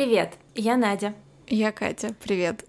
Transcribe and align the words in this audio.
Привет, 0.00 0.32
я 0.54 0.78
Надя. 0.78 1.12
Я 1.46 1.72
Катя, 1.72 2.14
привет. 2.24 2.64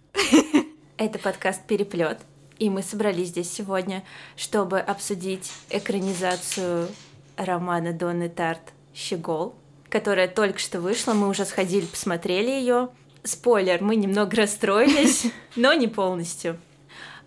Это 0.97 1.17
подкаст 1.17 1.65
«Переплет», 1.65 2.19
и 2.59 2.69
мы 2.69 2.83
собрались 2.83 3.29
здесь 3.29 3.49
сегодня, 3.49 4.03
чтобы 4.35 4.79
обсудить 4.79 5.49
экранизацию 5.69 6.89
романа 7.37 7.93
Донны 7.93 8.27
Тарт 8.27 8.73
«Щегол», 8.93 9.55
которая 9.87 10.27
только 10.27 10.59
что 10.59 10.81
вышла, 10.81 11.13
мы 11.13 11.29
уже 11.29 11.45
сходили, 11.45 11.85
посмотрели 11.85 12.49
ее. 12.49 12.89
Спойлер, 13.23 13.81
мы 13.81 13.95
немного 13.95 14.35
расстроились, 14.35 15.27
но 15.55 15.73
не 15.73 15.87
полностью. 15.87 16.59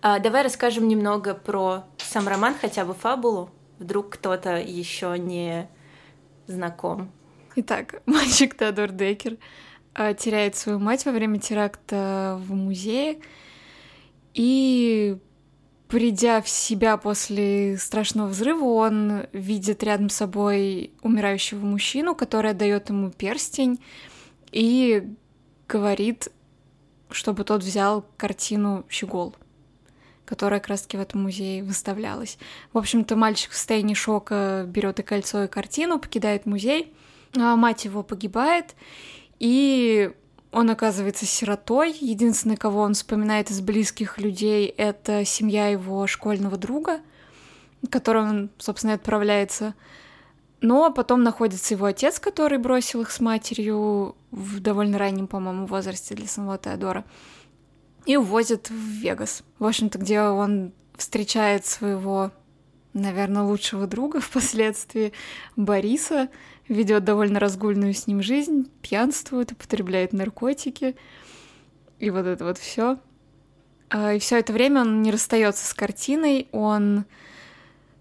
А, 0.03 0.19
давай 0.19 0.43
расскажем 0.43 0.87
немного 0.87 1.33
про 1.33 1.83
сам 1.97 2.27
роман, 2.27 2.53
хотя 2.61 2.85
бы 2.85 2.93
фабулу. 2.93 3.49
Вдруг 3.79 4.11
кто-то 4.11 4.57
еще 4.57 5.17
не 5.17 5.67
знаком. 6.45 7.11
Итак, 7.55 8.03
мальчик 8.05 8.55
Теодор 8.55 8.91
Декер 8.91 9.37
теряет 9.95 10.55
свою 10.55 10.79
мать 10.79 11.05
во 11.05 11.11
время 11.11 11.39
теракта 11.39 12.39
в 12.45 12.53
музее. 12.53 13.19
И 14.33 15.17
придя 15.87 16.41
в 16.41 16.49
себя 16.49 16.97
после 16.97 17.77
страшного 17.77 18.27
взрыва, 18.27 18.65
он 18.65 19.27
видит 19.31 19.83
рядом 19.83 20.09
с 20.09 20.15
собой 20.15 20.91
умирающего 21.01 21.65
мужчину, 21.65 22.15
который 22.15 22.53
дает 22.53 22.89
ему 22.89 23.11
перстень 23.11 23.79
и 24.51 25.07
говорит, 25.67 26.29
чтобы 27.09 27.43
тот 27.43 27.63
взял 27.63 28.05
картину 28.17 28.83
«Щегол», 28.89 29.35
которая 30.25 30.59
как 30.59 30.69
раз-таки 30.69 30.97
в 30.97 31.01
этом 31.01 31.23
музее 31.23 31.63
выставлялась. 31.63 32.37
В 32.73 32.77
общем-то, 32.77 33.15
мальчик 33.15 33.51
в 33.51 33.55
состоянии 33.55 33.93
шока 33.93 34.65
берет 34.67 34.99
и 34.99 35.03
кольцо, 35.03 35.43
и 35.43 35.47
картину, 35.47 35.99
покидает 35.99 36.45
музей, 36.45 36.93
а 37.37 37.55
мать 37.55 37.85
его 37.85 38.03
погибает, 38.03 38.75
и 39.39 40.11
он 40.51 40.69
оказывается 40.69 41.25
сиротой. 41.25 41.95
Единственное, 41.99 42.55
кого 42.55 42.81
он 42.81 42.93
вспоминает 42.93 43.51
из 43.51 43.59
близких 43.59 44.17
людей, 44.17 44.67
это 44.67 45.25
семья 45.25 45.67
его 45.67 46.07
школьного 46.07 46.55
друга, 46.57 47.01
к 47.85 47.91
которому 47.91 48.29
он, 48.29 48.49
собственно, 48.57 48.91
и 48.91 48.95
отправляется. 48.95 49.75
Но 50.61 50.91
потом 50.91 51.23
находится 51.23 51.73
его 51.73 51.85
отец, 51.85 52.19
который 52.19 52.57
бросил 52.57 53.01
их 53.01 53.11
с 53.11 53.19
матерью 53.19 54.15
в 54.31 54.61
довольно 54.61 54.97
раннем, 54.97 55.27
по-моему, 55.27 55.65
возрасте 55.65 56.15
для 56.15 56.27
самого 56.27 56.57
Теодора. 56.57 57.03
И 58.05 58.15
увозит 58.15 58.69
в 58.69 58.73
Вегас. 58.73 59.43
В 59.59 59.65
общем-то, 59.65 59.97
где 59.97 60.21
он 60.21 60.71
встречает 60.95 61.65
своего, 61.65 62.31
наверное, 62.93 63.43
лучшего 63.43 63.87
друга 63.87 64.19
впоследствии, 64.21 65.11
Бориса, 65.57 66.29
ведет 66.67 67.03
довольно 67.03 67.39
разгульную 67.39 67.93
с 67.93 68.07
ним 68.07 68.21
жизнь, 68.21 68.69
пьянствует, 68.81 69.51
употребляет 69.51 70.13
наркотики 70.13 70.95
и 71.99 72.09
вот 72.09 72.25
это 72.25 72.43
вот 72.45 72.57
все. 72.57 72.97
А, 73.89 74.13
и 74.13 74.19
все 74.19 74.39
это 74.39 74.51
время 74.53 74.81
он 74.81 75.01
не 75.01 75.11
расстается 75.11 75.65
с 75.65 75.73
картиной, 75.73 76.47
он 76.51 77.05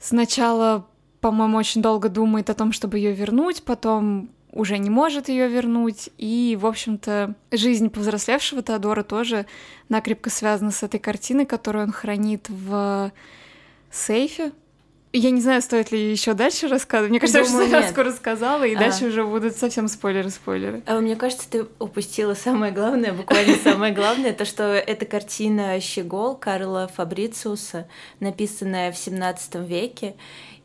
сначала, 0.00 0.86
по-моему, 1.20 1.56
очень 1.58 1.82
долго 1.82 2.08
думает 2.08 2.50
о 2.50 2.54
том, 2.54 2.72
чтобы 2.72 2.98
ее 2.98 3.12
вернуть, 3.12 3.62
потом 3.64 4.30
уже 4.50 4.78
не 4.78 4.88
может 4.88 5.28
ее 5.28 5.48
вернуть. 5.48 6.10
И, 6.16 6.56
в 6.60 6.66
общем-то, 6.66 7.34
жизнь 7.50 7.90
повзрослевшего 7.90 8.62
Теодора 8.62 9.02
тоже 9.02 9.46
накрепко 9.88 10.30
связана 10.30 10.70
с 10.70 10.82
этой 10.82 11.00
картиной, 11.00 11.44
которую 11.44 11.86
он 11.86 11.92
хранит 11.92 12.48
в 12.48 13.12
сейфе, 13.90 14.52
я 15.18 15.30
не 15.30 15.40
знаю, 15.40 15.62
стоит 15.62 15.92
ли 15.92 16.10
еще 16.10 16.34
дальше 16.34 16.68
рассказывать. 16.68 17.10
Мне 17.10 17.20
кажется, 17.20 17.44
Думаю, 17.44 17.70
я 17.70 17.88
скоро 17.88 18.08
рассказала, 18.08 18.64
и 18.64 18.74
а. 18.74 18.78
дальше 18.78 19.06
уже 19.06 19.24
будут 19.24 19.56
совсем 19.56 19.86
спойлеры-спойлеры. 19.86 20.82
А 20.86 21.00
мне 21.00 21.16
кажется, 21.16 21.48
ты 21.48 21.66
упустила 21.78 22.34
самое 22.34 22.72
главное, 22.72 23.12
буквально 23.12 23.56
самое 23.56 23.94
главное, 23.94 24.32
то, 24.32 24.44
что 24.44 24.64
эта 24.64 25.06
картина 25.06 25.80
«Щегол» 25.80 26.34
Карла 26.34 26.90
Фабрициуса, 26.94 27.86
написанная 28.20 28.90
в 28.90 28.98
17 28.98 29.54
веке, 29.68 30.16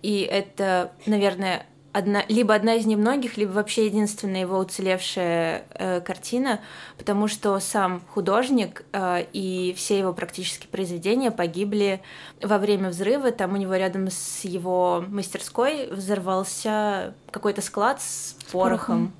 и 0.01 0.21
это, 0.21 0.93
наверное, 1.05 1.65
одна, 1.91 2.23
либо 2.27 2.53
одна 2.53 2.75
из 2.75 2.85
немногих, 2.85 3.37
либо 3.37 3.51
вообще 3.51 3.85
единственная 3.85 4.41
его 4.41 4.57
уцелевшая 4.57 5.65
э, 5.73 6.01
картина, 6.01 6.61
потому 6.97 7.27
что 7.27 7.59
сам 7.59 8.01
художник 8.09 8.83
э, 8.93 9.25
и 9.33 9.73
все 9.77 9.99
его 9.99 10.13
практически 10.13 10.67
произведения 10.67 11.31
погибли 11.31 12.01
во 12.41 12.57
время 12.57 12.89
взрыва. 12.89 13.31
Там 13.31 13.53
у 13.53 13.57
него 13.57 13.75
рядом 13.75 14.07
с 14.09 14.43
его 14.43 15.03
мастерской 15.07 15.87
взорвался 15.91 17.13
какой-то 17.31 17.61
склад 17.61 18.01
с 18.01 18.35
порохом. 18.51 19.13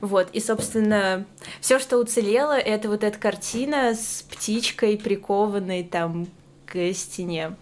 Вот, 0.00 0.30
и, 0.32 0.40
собственно, 0.40 1.26
все, 1.60 1.78
что 1.78 1.98
уцелело, 1.98 2.58
это 2.58 2.88
вот 2.88 3.04
эта 3.04 3.16
картина 3.16 3.94
с 3.94 4.24
птичкой, 4.28 4.98
прикованной 4.98 5.84
там 5.84 6.26
к 6.66 6.92
стене. 6.92 7.54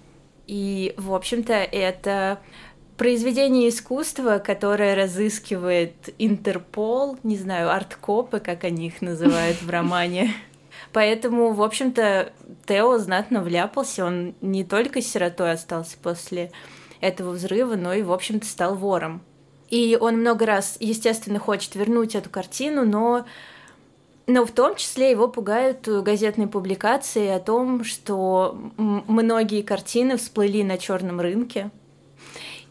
И, 0.46 0.94
в 0.96 1.14
общем-то, 1.14 1.52
это 1.52 2.40
произведение 3.00 3.70
искусства, 3.70 4.42
которое 4.44 4.94
разыскивает 4.94 5.94
Интерпол, 6.18 7.16
не 7.22 7.38
знаю, 7.38 7.70
арткопы, 7.70 8.40
как 8.40 8.64
они 8.64 8.88
их 8.88 9.00
называют 9.00 9.62
в 9.62 9.70
романе. 9.70 10.34
Поэтому, 10.92 11.54
в 11.54 11.62
общем-то, 11.62 12.30
Тео 12.66 12.98
знатно 12.98 13.42
вляпался. 13.42 14.04
Он 14.04 14.34
не 14.42 14.64
только 14.64 15.00
сиротой 15.00 15.52
остался 15.52 15.96
после 15.96 16.52
этого 17.00 17.30
взрыва, 17.30 17.74
но 17.74 17.94
и, 17.94 18.02
в 18.02 18.12
общем-то, 18.12 18.44
стал 18.46 18.74
вором. 18.74 19.22
И 19.70 19.96
он 19.98 20.18
много 20.18 20.44
раз, 20.44 20.76
естественно, 20.78 21.38
хочет 21.38 21.76
вернуть 21.76 22.14
эту 22.14 22.28
картину, 22.28 22.84
но 22.84 23.24
но 24.26 24.44
в 24.44 24.52
том 24.52 24.76
числе 24.76 25.10
его 25.10 25.26
пугают 25.26 25.88
газетные 25.88 26.48
публикации 26.48 27.28
о 27.28 27.40
том, 27.40 27.82
что 27.82 28.58
многие 28.76 29.62
картины 29.62 30.18
всплыли 30.18 30.62
на 30.62 30.76
черном 30.76 31.18
рынке, 31.18 31.70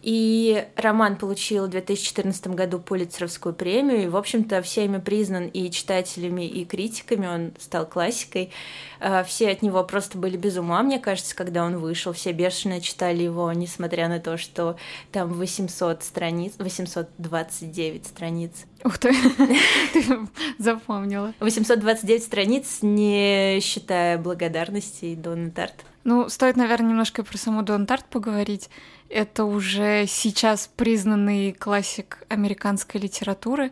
и 0.02 0.66
роман 0.76 1.18
получил 1.18 1.66
в 1.66 1.70
2014 1.70 2.48
году 2.48 2.80
Пулитцеровскую 2.80 3.54
премию, 3.54 4.04
и, 4.04 4.08
в 4.08 4.16
общем-то, 4.16 4.62
всеми 4.62 5.00
признан 5.00 5.48
и 5.48 5.70
читателями, 5.70 6.48
и 6.48 6.64
критиками, 6.66 7.28
он 7.28 7.52
стал 7.60 7.86
классикой. 7.86 8.52
А, 9.00 9.24
все 9.24 9.50
от 9.50 9.62
него 9.62 9.84
просто 9.84 10.18
были 10.18 10.38
без 10.38 10.58
ума, 10.58 10.82
мне 10.84 11.00
кажется, 11.00 11.36
когда 11.36 11.66
он 11.66 11.78
вышел. 11.78 12.14
Все 12.14 12.32
бешено 12.32 12.80
читали 12.82 13.24
его, 13.24 13.52
несмотря 13.52 14.08
на 14.08 14.20
то, 14.20 14.38
что 14.38 14.78
там 15.12 15.34
800 15.34 16.04
страниц, 16.04 16.54
829 16.58 18.08
страниц. 18.08 18.52
Ух 18.86 18.98
ты, 18.98 19.14
ты 19.94 20.20
запомнила. 20.58 21.34
829 21.40 22.24
страниц, 22.24 22.80
не 22.82 23.60
считая 23.62 24.18
благодарности 24.18 25.16
Донны 25.16 25.52
Тарт. 25.52 25.86
Ну, 26.06 26.30
стоит, 26.30 26.56
наверное, 26.56 26.90
немножко 26.90 27.24
про 27.24 27.38
саму 27.38 27.62
Дон 27.62 27.86
Тарт 27.86 28.06
поговорить. 28.06 28.70
Это 29.10 29.46
уже 29.46 30.06
сейчас 30.08 30.70
признанный 30.76 31.52
классик 31.52 32.24
американской 32.30 33.02
литературы. 33.02 33.72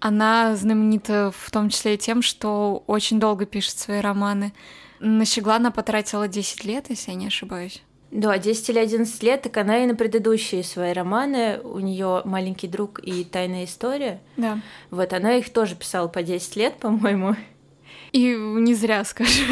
Она 0.00 0.54
знаменита 0.54 1.32
в 1.34 1.50
том 1.50 1.70
числе 1.70 1.94
и 1.94 1.98
тем, 1.98 2.20
что 2.20 2.84
очень 2.86 3.18
долго 3.18 3.46
пишет 3.46 3.78
свои 3.78 4.00
романы. 4.00 4.52
На 5.00 5.24
Щегла 5.24 5.56
она 5.56 5.70
потратила 5.70 6.28
10 6.28 6.64
лет, 6.64 6.90
если 6.90 7.12
я 7.12 7.16
не 7.16 7.26
ошибаюсь. 7.28 7.82
Да, 8.10 8.38
10 8.38 8.68
или 8.70 8.78
11 8.78 9.22
лет, 9.22 9.42
так 9.42 9.56
она 9.56 9.82
и 9.82 9.86
на 9.86 9.96
предыдущие 9.96 10.62
свои 10.62 10.92
романы, 10.92 11.58
у 11.64 11.80
нее 11.80 12.22
маленький 12.24 12.68
друг 12.68 13.00
и 13.02 13.24
тайная 13.24 13.64
история. 13.64 14.20
Да. 14.36 14.60
Вот 14.90 15.12
она 15.12 15.34
их 15.36 15.52
тоже 15.52 15.74
писала 15.74 16.06
по 16.06 16.22
10 16.22 16.54
лет, 16.56 16.76
по-моему. 16.76 17.34
И 18.12 18.36
не 18.36 18.74
зря, 18.74 19.04
скажу 19.04 19.42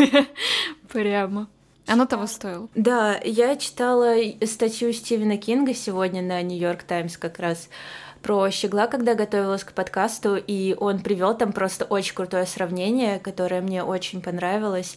прямо. 0.92 1.48
Оно 1.87 2.06
того 2.06 2.26
стоило. 2.26 2.69
Да, 2.75 3.20
я 3.25 3.56
читала 3.56 4.15
статью 4.44 4.93
Стивена 4.93 5.37
Кинга 5.37 5.75
сегодня 5.75 6.22
на 6.22 6.41
Нью-Йорк 6.43 6.84
Таймс 6.84 7.16
как 7.16 7.38
раз 7.38 7.69
про 8.22 8.50
щегла, 8.50 8.87
когда 8.87 9.15
готовилась 9.15 9.65
к 9.65 9.72
подкасту, 9.72 10.37
и 10.37 10.75
он 10.78 11.00
привел 11.00 11.36
там 11.36 11.53
просто 11.53 11.84
очень 11.84 12.15
крутое 12.15 12.47
сравнение, 12.47 13.18
которое 13.18 13.60
мне 13.60 13.83
очень 13.83 14.22
понравилось 14.22 14.97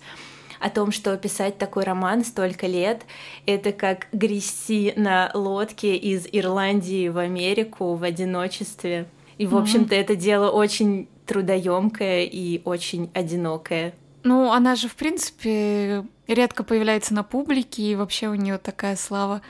о 0.60 0.70
том, 0.70 0.92
что 0.92 1.18
писать 1.18 1.58
такой 1.58 1.84
роман 1.84 2.24
столько 2.24 2.68
лет, 2.68 3.02
это 3.46 3.72
как 3.72 4.08
грести 4.12 4.94
на 4.96 5.30
лодке 5.34 5.96
из 5.96 6.28
Ирландии 6.32 7.10
в 7.10 7.18
Америку 7.18 7.96
в 7.96 8.04
одиночестве. 8.04 9.06
И, 9.38 9.48
в 9.48 9.58
общем-то, 9.58 9.94
mm-hmm. 9.94 10.02
это 10.02 10.16
дело 10.16 10.50
очень 10.50 11.10
трудоемкое 11.26 12.24
и 12.24 12.62
очень 12.64 13.10
одинокое. 13.14 13.94
Ну, 14.26 14.52
она 14.52 14.76
же, 14.76 14.90
в 14.90 14.96
принципе, 14.96 16.04
редко 16.28 16.64
появляется 16.64 17.14
на 17.14 17.24
публике, 17.24 17.84
и 17.84 17.96
вообще 17.96 18.28
у 18.28 18.34
нее 18.34 18.58
такая 18.58 18.96
слава 18.96 19.42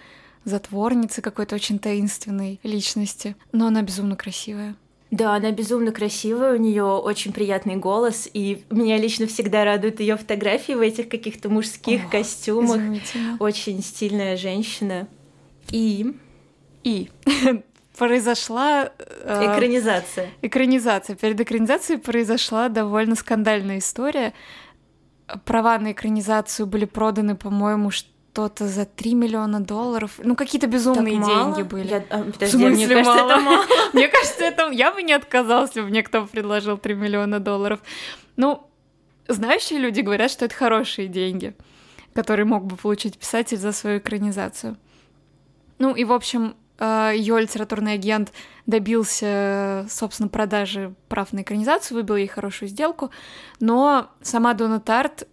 затворницы 0.43 1.21
какой-то 1.21 1.55
очень 1.55 1.79
таинственной 1.79 2.59
личности. 2.61 3.37
Но 3.53 3.67
она 3.67 3.81
безумно 3.81 4.17
красивая. 4.17 4.75
Да, 5.11 5.33
она 5.33 5.51
безумно 5.51 5.93
красивая, 5.93 6.55
у 6.55 6.57
нее 6.57 6.83
очень 6.83 7.31
приятный 7.31 7.77
голос, 7.77 8.27
и 8.33 8.65
меня 8.69 8.97
лично 8.97 9.27
всегда 9.27 9.63
радуют 9.63 10.01
ее 10.01 10.17
фотографии 10.17 10.73
в 10.73 10.81
этих 10.81 11.07
каких-то 11.07 11.47
мужских 11.47 12.07
О, 12.07 12.09
костюмах. 12.09 12.81
Очень 13.39 13.81
стильная 13.81 14.35
женщина. 14.35 15.07
И 15.71 16.13
и 16.83 17.09
произошла... 17.97 18.91
Э, 18.97 19.53
экранизация. 19.55 20.29
Экранизация. 20.41 21.15
Перед 21.15 21.39
экранизацией 21.39 21.99
произошла 21.99 22.69
довольно 22.69 23.15
скандальная 23.15 23.79
история. 23.79 24.33
Права 25.43 25.77
на 25.79 25.91
экранизацию 25.91 26.67
были 26.67 26.85
проданы, 26.85 27.35
по-моему, 27.35 27.91
что-то 27.91 28.67
за 28.67 28.85
3 28.85 29.15
миллиона 29.15 29.59
долларов. 29.59 30.19
Ну, 30.23 30.35
какие-то 30.35 30.67
безумные 30.67 31.19
так 31.19 31.25
деньги 31.25 31.61
были. 31.63 31.87
Я, 31.87 32.03
а, 32.09 32.23
подожди, 32.23 32.57
В 32.57 32.69
мне 32.69 32.87
кажется, 32.87 33.15
мало? 33.15 33.31
это 33.31 33.41
мало. 33.41 33.65
Мне 33.93 34.07
кажется, 34.07 34.43
это... 34.43 34.69
Я 34.71 34.91
бы 34.91 35.01
не 35.03 35.13
отказалась, 35.13 35.69
если 35.71 35.81
бы 35.81 35.87
мне 35.87 36.03
кто 36.03 36.25
предложил 36.25 36.77
3 36.77 36.93
миллиона 36.95 37.39
долларов. 37.39 37.79
Ну, 38.35 38.69
знающие 39.27 39.79
люди 39.79 40.01
говорят, 40.01 40.29
что 40.31 40.45
это 40.45 40.53
хорошие 40.53 41.07
деньги, 41.07 41.55
которые 42.13 42.45
мог 42.45 42.65
бы 42.65 42.75
получить 42.75 43.17
писатель 43.17 43.57
за 43.57 43.71
свою 43.71 43.97
экранизацию. 43.97 44.77
Ну 45.79 45.95
и, 45.95 46.03
в 46.03 46.13
общем, 46.13 46.55
ее 46.79 47.39
литературный 47.39 47.93
агент 47.93 48.33
добился, 48.65 49.85
собственно, 49.89 50.29
продажи 50.29 50.93
прав 51.07 51.31
на 51.33 51.41
экранизацию, 51.41 51.97
выбил 51.97 52.15
ей 52.15 52.27
хорошую 52.27 52.69
сделку, 52.69 53.11
но 53.59 54.09
сама 54.21 54.53
Дона 54.53 54.79
Тарт 54.79 55.27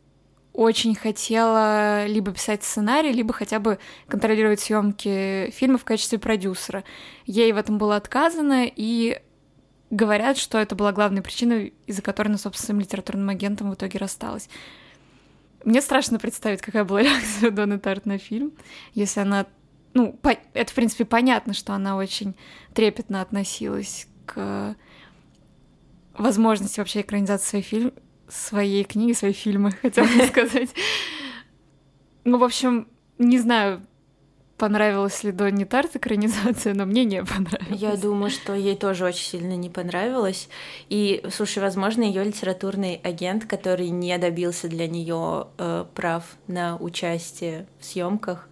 очень 0.53 0.95
хотела 0.95 2.07
либо 2.07 2.33
писать 2.33 2.63
сценарий, 2.63 3.13
либо 3.13 3.33
хотя 3.33 3.59
бы 3.59 3.79
контролировать 4.07 4.61
съемки 4.61 5.51
фильма 5.51 5.79
в 5.79 5.85
качестве 5.85 6.19
продюсера. 6.19 6.85
Ей 7.25 7.53
в 7.53 7.57
этом 7.57 7.79
было 7.79 7.97
отказано, 7.97 8.67
и 8.67 9.19
говорят, 9.91 10.39
что 10.39 10.59
это 10.59 10.75
была 10.75 10.93
главная 10.93 11.23
причина, 11.23 11.71
из-за 11.87 12.03
которой 12.03 12.29
она, 12.29 12.39
собственно, 12.39 12.67
своим 12.67 12.81
литературным 12.81 13.29
агентом 13.29 13.71
в 13.71 13.75
итоге 13.75 13.99
рассталась. 13.99 14.49
Мне 15.65 15.81
страшно 15.81 16.19
представить, 16.19 16.61
какая 16.61 16.85
была 16.85 17.03
реакция 17.03 17.51
Доны 17.51 17.79
Тарт 17.79 18.07
на 18.07 18.19
фильм, 18.19 18.53
если 18.95 19.21
она... 19.21 19.47
Ну, 19.95 20.13
по... 20.13 20.37
это, 20.55 20.71
в 20.71 20.75
принципе, 20.75 21.05
понятно, 21.05 21.55
что 21.55 21.75
она 21.75 21.97
очень 21.97 22.35
трепетно 22.75 23.21
относилась 23.21 24.07
к 24.27 24.77
возможности 26.15 26.81
вообще 26.81 27.01
экранизации 27.01 27.49
своей, 27.49 27.65
фильм... 27.65 27.93
своей 28.29 28.85
книги, 28.85 29.13
своей 29.13 29.35
фильмы, 29.35 29.71
хотела 29.83 30.07
бы 30.07 30.27
сказать. 30.27 30.71
Ну, 32.25 32.39
в 32.39 32.45
общем, 32.45 32.89
не 33.19 33.39
знаю, 33.39 33.83
понравилась 34.63 35.25
ли 35.25 35.33
Донни 35.33 35.65
Тарт 35.65 35.97
экранизация, 35.97 36.73
но 36.73 36.87
мне 36.87 37.05
не 37.05 37.25
понравилась. 37.25 37.81
Я 37.81 37.97
думаю, 37.97 38.31
что 38.31 38.55
ей 38.55 38.77
тоже 38.77 39.05
очень 39.05 39.25
сильно 39.25 39.57
не 39.57 39.69
понравилось. 39.69 40.49
И, 40.89 41.25
слушай, 41.33 41.59
возможно, 41.59 42.03
ее 42.03 42.23
литературный 42.23 43.01
агент, 43.03 43.45
который 43.47 43.89
не 43.89 44.17
добился 44.19 44.69
для 44.69 44.87
нее 44.87 45.49
э, 45.59 45.85
прав 45.95 46.37
на 46.47 46.77
участие 46.77 47.67
в 47.81 47.85
съемках, 47.85 48.49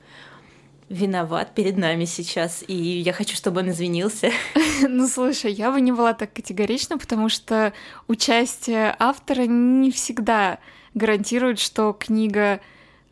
виноват 0.91 1.55
перед 1.55 1.79
нами 1.79 2.05
сейчас, 2.05 2.65
и 2.67 2.75
я 2.75 3.13
хочу, 3.13 3.37
чтобы 3.37 3.61
он 3.61 3.71
извинился. 3.71 4.31
Ну, 4.83 5.07
слушай, 5.07 5.53
я 5.53 5.71
бы 5.71 5.81
не 5.81 5.93
была 5.93 6.15
так 6.15 6.33
категорична, 6.33 6.97
потому 6.97 7.29
что 7.29 7.75
участие 8.09 8.97
автора 8.99 9.43
не 9.43 9.91
всегда 9.91 10.59
гарантирует, 10.95 11.61
что 11.61 11.93
книга, 11.93 12.61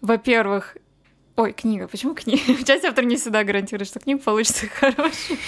во-первых, 0.01 0.77
Ой, 1.37 1.53
книга. 1.53 1.87
Почему 1.87 2.15
книга? 2.15 2.43
Часть 2.67 2.85
автор 2.85 3.05
не 3.05 3.15
всегда 3.15 3.45
гарантирует, 3.45 3.89
что 3.89 4.01
книга 4.01 4.21
получится 4.21 4.67
хорошей. 4.75 5.39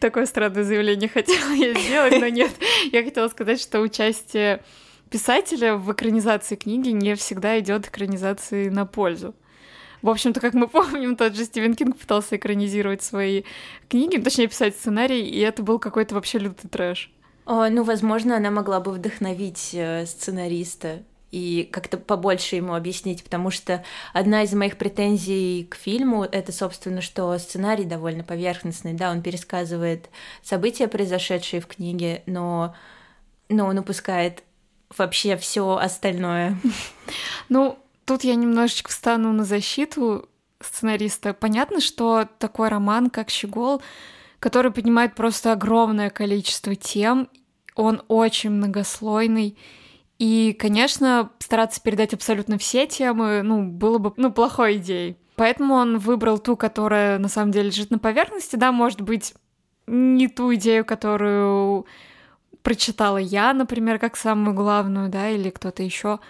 Такое 0.00 0.26
странное 0.26 0.64
заявление 0.64 1.08
хотела 1.08 1.52
я 1.52 1.72
сделать, 1.72 2.18
но 2.18 2.26
нет. 2.26 2.50
Я 2.90 3.04
хотела 3.04 3.28
сказать, 3.28 3.60
что 3.60 3.80
участие 3.80 4.64
писателя 5.08 5.76
в 5.76 5.92
экранизации 5.92 6.56
книги 6.56 6.88
не 6.88 7.14
всегда 7.14 7.60
идет 7.60 7.86
экранизации 7.86 8.68
на 8.70 8.86
пользу. 8.86 9.36
В 10.02 10.10
общем-то, 10.10 10.40
как 10.40 10.54
мы 10.54 10.68
помним, 10.68 11.16
тот 11.16 11.34
же 11.34 11.44
Стивен 11.44 11.74
Кинг 11.74 11.96
пытался 11.96 12.36
экранизировать 12.36 13.02
свои 13.02 13.44
книги, 13.88 14.18
точнее 14.18 14.48
писать 14.48 14.76
сценарий, 14.76 15.26
и 15.26 15.38
это 15.40 15.62
был 15.62 15.78
какой-то 15.78 16.14
вообще 16.14 16.38
лютый 16.38 16.68
трэш. 16.68 17.10
О, 17.46 17.68
ну, 17.68 17.82
возможно, 17.82 18.36
она 18.36 18.50
могла 18.50 18.80
бы 18.80 18.92
вдохновить 18.92 19.70
э, 19.72 20.06
сценариста 20.06 21.02
и 21.32 21.68
как-то 21.72 21.96
побольше 21.96 22.56
ему 22.56 22.74
объяснить, 22.74 23.24
потому 23.24 23.50
что 23.50 23.82
одна 24.12 24.42
из 24.42 24.52
моих 24.52 24.76
претензий 24.76 25.66
к 25.68 25.74
фильму 25.74 26.24
это, 26.24 26.52
собственно, 26.52 27.00
что 27.00 27.36
сценарий 27.38 27.84
довольно 27.84 28.22
поверхностный, 28.22 28.92
да, 28.92 29.10
он 29.10 29.22
пересказывает 29.22 30.10
события, 30.42 30.88
произошедшие 30.88 31.60
в 31.60 31.66
книге, 31.66 32.22
но, 32.26 32.76
но 33.48 33.66
он 33.66 33.78
упускает 33.78 34.44
вообще 34.96 35.36
все 35.36 35.76
остальное. 35.76 36.58
Ну, 37.48 37.78
тут 38.04 38.24
я 38.24 38.34
немножечко 38.34 38.90
встану 38.90 39.32
на 39.32 39.44
защиту 39.44 40.28
сценариста. 40.60 41.34
Понятно, 41.34 41.80
что 41.80 42.28
такой 42.38 42.68
роман, 42.68 43.10
как 43.10 43.30
«Щегол», 43.30 43.82
который 44.38 44.72
поднимает 44.72 45.14
просто 45.14 45.52
огромное 45.52 46.10
количество 46.10 46.74
тем, 46.74 47.28
он 47.74 48.02
очень 48.08 48.50
многослойный, 48.50 49.56
и, 50.18 50.56
конечно, 50.58 51.30
стараться 51.40 51.80
передать 51.80 52.14
абсолютно 52.14 52.58
все 52.58 52.86
темы, 52.86 53.42
ну, 53.42 53.64
было 53.64 53.98
бы, 53.98 54.12
ну, 54.16 54.30
плохой 54.30 54.76
идеей. 54.76 55.16
Поэтому 55.34 55.74
он 55.74 55.98
выбрал 55.98 56.38
ту, 56.38 56.56
которая 56.56 57.18
на 57.18 57.28
самом 57.28 57.50
деле 57.50 57.70
лежит 57.70 57.90
на 57.90 57.98
поверхности, 57.98 58.54
да, 58.56 58.70
может 58.70 59.00
быть, 59.00 59.34
не 59.88 60.28
ту 60.28 60.54
идею, 60.54 60.84
которую 60.84 61.86
прочитала 62.62 63.16
я, 63.16 63.52
например, 63.52 63.98
как 63.98 64.16
самую 64.16 64.54
главную, 64.54 65.08
да, 65.08 65.28
или 65.28 65.50
кто-то 65.50 65.82
еще. 65.82 66.20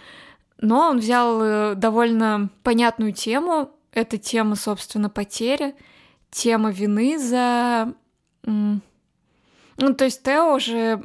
Но 0.62 0.88
он 0.88 1.00
взял 1.00 1.42
э, 1.42 1.74
довольно 1.74 2.48
понятную 2.62 3.12
тему. 3.12 3.72
Это 3.90 4.16
тема, 4.16 4.54
собственно, 4.54 5.10
потери, 5.10 5.74
тема 6.30 6.70
вины 6.70 7.18
за... 7.18 7.92
Ну, 8.44 8.80
то 9.94 10.04
есть 10.04 10.22
Тео 10.22 10.54
уже 10.54 11.04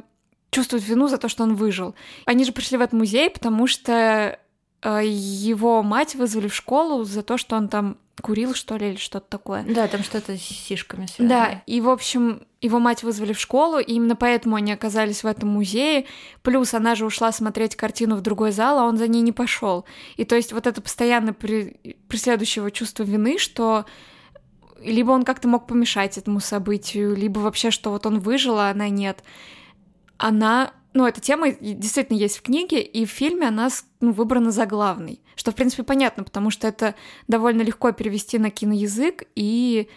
чувствует 0.50 0.86
вину 0.86 1.08
за 1.08 1.18
то, 1.18 1.28
что 1.28 1.42
он 1.42 1.56
выжил. 1.56 1.96
Они 2.24 2.44
же 2.44 2.52
пришли 2.52 2.78
в 2.78 2.80
этот 2.80 2.92
музей, 2.94 3.30
потому 3.30 3.66
что 3.66 4.38
э, 4.82 5.00
его 5.04 5.82
мать 5.82 6.14
вызвали 6.14 6.46
в 6.46 6.54
школу 6.54 7.02
за 7.02 7.22
то, 7.22 7.36
что 7.36 7.56
он 7.56 7.68
там 7.68 7.98
курил, 8.20 8.54
что 8.54 8.76
ли, 8.76 8.90
или 8.90 8.96
что-то 8.96 9.26
такое. 9.28 9.64
Да, 9.68 9.88
там 9.88 10.02
что-то 10.02 10.36
с 10.36 10.40
сишками 10.40 11.06
связано. 11.06 11.28
Да, 11.28 11.62
и, 11.66 11.80
в 11.80 11.88
общем, 11.88 12.46
его 12.60 12.78
мать 12.78 13.02
вызвали 13.02 13.32
в 13.32 13.40
школу, 13.40 13.78
и 13.78 13.92
именно 13.92 14.16
поэтому 14.16 14.56
они 14.56 14.72
оказались 14.72 15.22
в 15.22 15.26
этом 15.26 15.48
музее. 15.48 16.06
Плюс 16.42 16.74
она 16.74 16.94
же 16.94 17.06
ушла 17.06 17.32
смотреть 17.32 17.76
картину 17.76 18.16
в 18.16 18.20
другой 18.20 18.52
зал, 18.52 18.78
а 18.78 18.84
он 18.84 18.96
за 18.96 19.08
ней 19.08 19.22
не 19.22 19.32
пошел. 19.32 19.84
И 20.16 20.24
то 20.24 20.36
есть 20.36 20.52
вот 20.52 20.66
это 20.66 20.80
постоянно 20.80 21.32
при... 21.32 21.96
преследующего 22.08 22.70
чувство 22.70 23.04
вины, 23.04 23.38
что 23.38 23.86
либо 24.80 25.10
он 25.10 25.24
как-то 25.24 25.48
мог 25.48 25.66
помешать 25.66 26.18
этому 26.18 26.40
событию, 26.40 27.16
либо 27.16 27.40
вообще, 27.40 27.70
что 27.70 27.90
вот 27.90 28.06
он 28.06 28.20
выжил, 28.20 28.58
а 28.58 28.70
она 28.70 28.88
нет 28.88 29.22
она 30.18 30.72
ну, 30.94 31.06
эта 31.06 31.20
тема 31.20 31.52
действительно 31.52 32.16
есть 32.16 32.38
в 32.38 32.42
книге, 32.42 32.80
и 32.80 33.04
в 33.04 33.10
фильме 33.10 33.48
она 33.48 33.68
ну, 34.00 34.12
выбрана 34.12 34.50
за 34.50 34.66
главной. 34.66 35.20
Что, 35.36 35.52
в 35.52 35.54
принципе, 35.54 35.82
понятно, 35.82 36.24
потому 36.24 36.50
что 36.50 36.66
это 36.66 36.94
довольно 37.26 37.62
легко 37.62 37.92
перевести 37.92 38.38
на 38.38 38.50
киноязык, 38.50 39.24
и, 39.34 39.88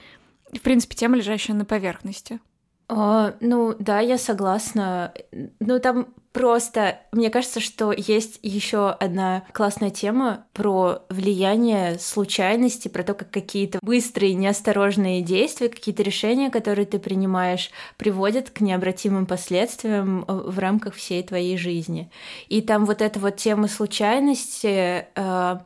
в 0.54 0.62
принципе, 0.62 0.96
тема, 0.96 1.18
лежащая 1.18 1.56
на 1.56 1.66
поверхности. 1.66 2.40
О, 2.88 3.32
ну, 3.40 3.74
да, 3.80 4.00
я 4.00 4.18
согласна. 4.18 5.14
Ну, 5.60 5.80
там 5.80 6.08
Просто 6.34 7.00
мне 7.12 7.30
кажется, 7.30 7.60
что 7.60 7.92
есть 7.92 8.40
еще 8.42 8.90
одна 8.90 9.44
классная 9.52 9.90
тема 9.90 10.46
про 10.54 11.00
влияние 11.10 12.00
случайности, 12.00 12.88
про 12.88 13.04
то, 13.04 13.14
как 13.14 13.32
какие-то 13.32 13.80
быстрые, 13.82 14.34
неосторожные 14.34 15.22
действия, 15.22 15.68
какие-то 15.70 16.04
решения, 16.04 16.50
которые 16.50 16.86
ты 16.86 17.00
принимаешь, 17.00 17.70
приводят 17.98 18.50
к 18.50 18.62
необратимым 18.62 19.26
последствиям 19.26 20.24
в 20.28 20.58
рамках 20.58 20.96
всей 20.96 21.22
твоей 21.24 21.58
жизни. 21.58 22.10
И 22.48 22.62
там 22.62 22.86
вот 22.86 23.02
эта 23.02 23.20
вот 23.20 23.36
тема 23.36 23.68
случайности 23.68 25.06
э, 25.16 25.58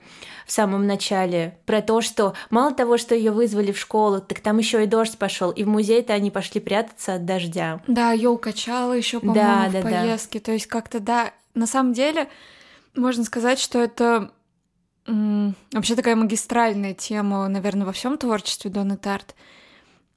в 0.45 0.51
самом 0.51 0.85
начале, 0.85 1.57
про 1.65 1.81
то, 1.81 2.01
что 2.01 2.33
мало 2.49 2.73
того, 2.73 2.97
что 2.97 3.15
ее 3.15 3.31
вызвали 3.31 3.71
в 3.71 3.79
школу, 3.79 4.21
так 4.21 4.39
там 4.39 4.57
еще 4.57 4.83
и 4.83 4.87
дождь 4.87 5.17
пошел, 5.17 5.51
и 5.51 5.63
в 5.63 5.67
музей-то 5.67 6.13
они 6.13 6.31
пошли 6.31 6.61
прятаться 6.61 7.15
от 7.15 7.25
дождя. 7.25 7.81
Да, 7.87 8.11
ее 8.11 8.29
укачало 8.29 8.93
еще, 8.93 9.19
по-моему, 9.19 9.41
да, 9.41 9.69
в 9.69 9.73
да, 9.73 9.81
поездке. 9.81 10.39
Да. 10.39 10.51
Есть 10.55 10.67
как-то, 10.67 10.99
да, 10.99 11.33
на 11.53 11.67
самом 11.67 11.93
деле, 11.93 12.29
можно 12.95 13.23
сказать, 13.23 13.59
что 13.59 13.79
это 13.79 14.31
вообще 15.05 15.95
такая 15.95 16.15
магистральная 16.15 16.93
тема, 16.95 17.47
наверное, 17.47 17.85
во 17.85 17.91
всем 17.91 18.17
творчестве 18.17 18.71
Донны 18.71 18.97
Тарт. 18.97 19.35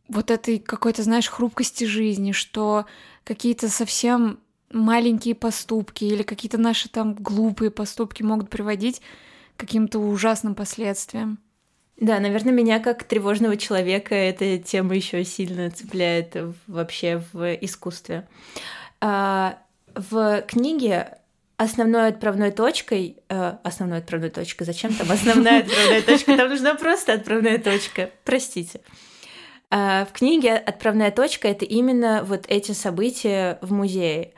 Вот 0.09 0.30
этой 0.30 0.59
какой-то, 0.59 1.02
знаешь, 1.02 1.28
хрупкости 1.28 1.85
жизни, 1.85 2.33
что 2.33 2.87
какие-то 3.25 3.68
совсем 3.68 4.40
маленькие 4.73 5.35
поступки 5.35 6.04
или 6.04 6.23
какие-то 6.23 6.57
наши 6.59 6.88
там 6.88 7.14
глупые 7.14 7.71
поступки 7.71 8.23
могут 8.23 8.49
приводить 8.49 9.02
каким-то 9.57 9.99
ужасным 9.99 10.54
последствиям. 10.54 11.38
Да, 12.00 12.21
наверное, 12.21 12.52
меня 12.52 12.78
как 12.78 13.04
тревожного 13.04 13.57
человека 13.57 14.14
эта 14.14 14.59
тема 14.59 14.95
еще 14.95 15.25
сильно 15.25 15.71
цепляет 15.71 16.37
вообще 16.66 17.23
в 17.33 17.54
искусстве. 17.57 18.26
А, 19.00 19.59
в 19.99 20.43
книге 20.43 21.19
основной 21.57 22.09
отправной 22.09 22.52
точкой, 22.52 23.19
э, 23.28 23.57
основной 23.64 23.99
отправной 23.99 24.31
точкой, 24.31 24.64
зачем 24.64 24.95
там 24.95 25.11
основная 25.11 25.61
отправная 25.61 26.02
точка? 26.02 26.37
Там 26.37 26.49
нужна 26.49 26.75
просто 26.75 27.14
отправная 27.14 27.59
точка, 27.59 28.11
простите. 28.25 28.81
А 29.71 30.07
в 30.07 30.12
книге 30.12 30.57
«Отправная 30.57 31.11
точка»— 31.11 31.47
это 31.49 31.67
именно 31.67 32.23
вот 32.25 32.47
эти 32.49 32.73
события 32.73 33.59
в 33.61 33.71
музее. 33.73 34.33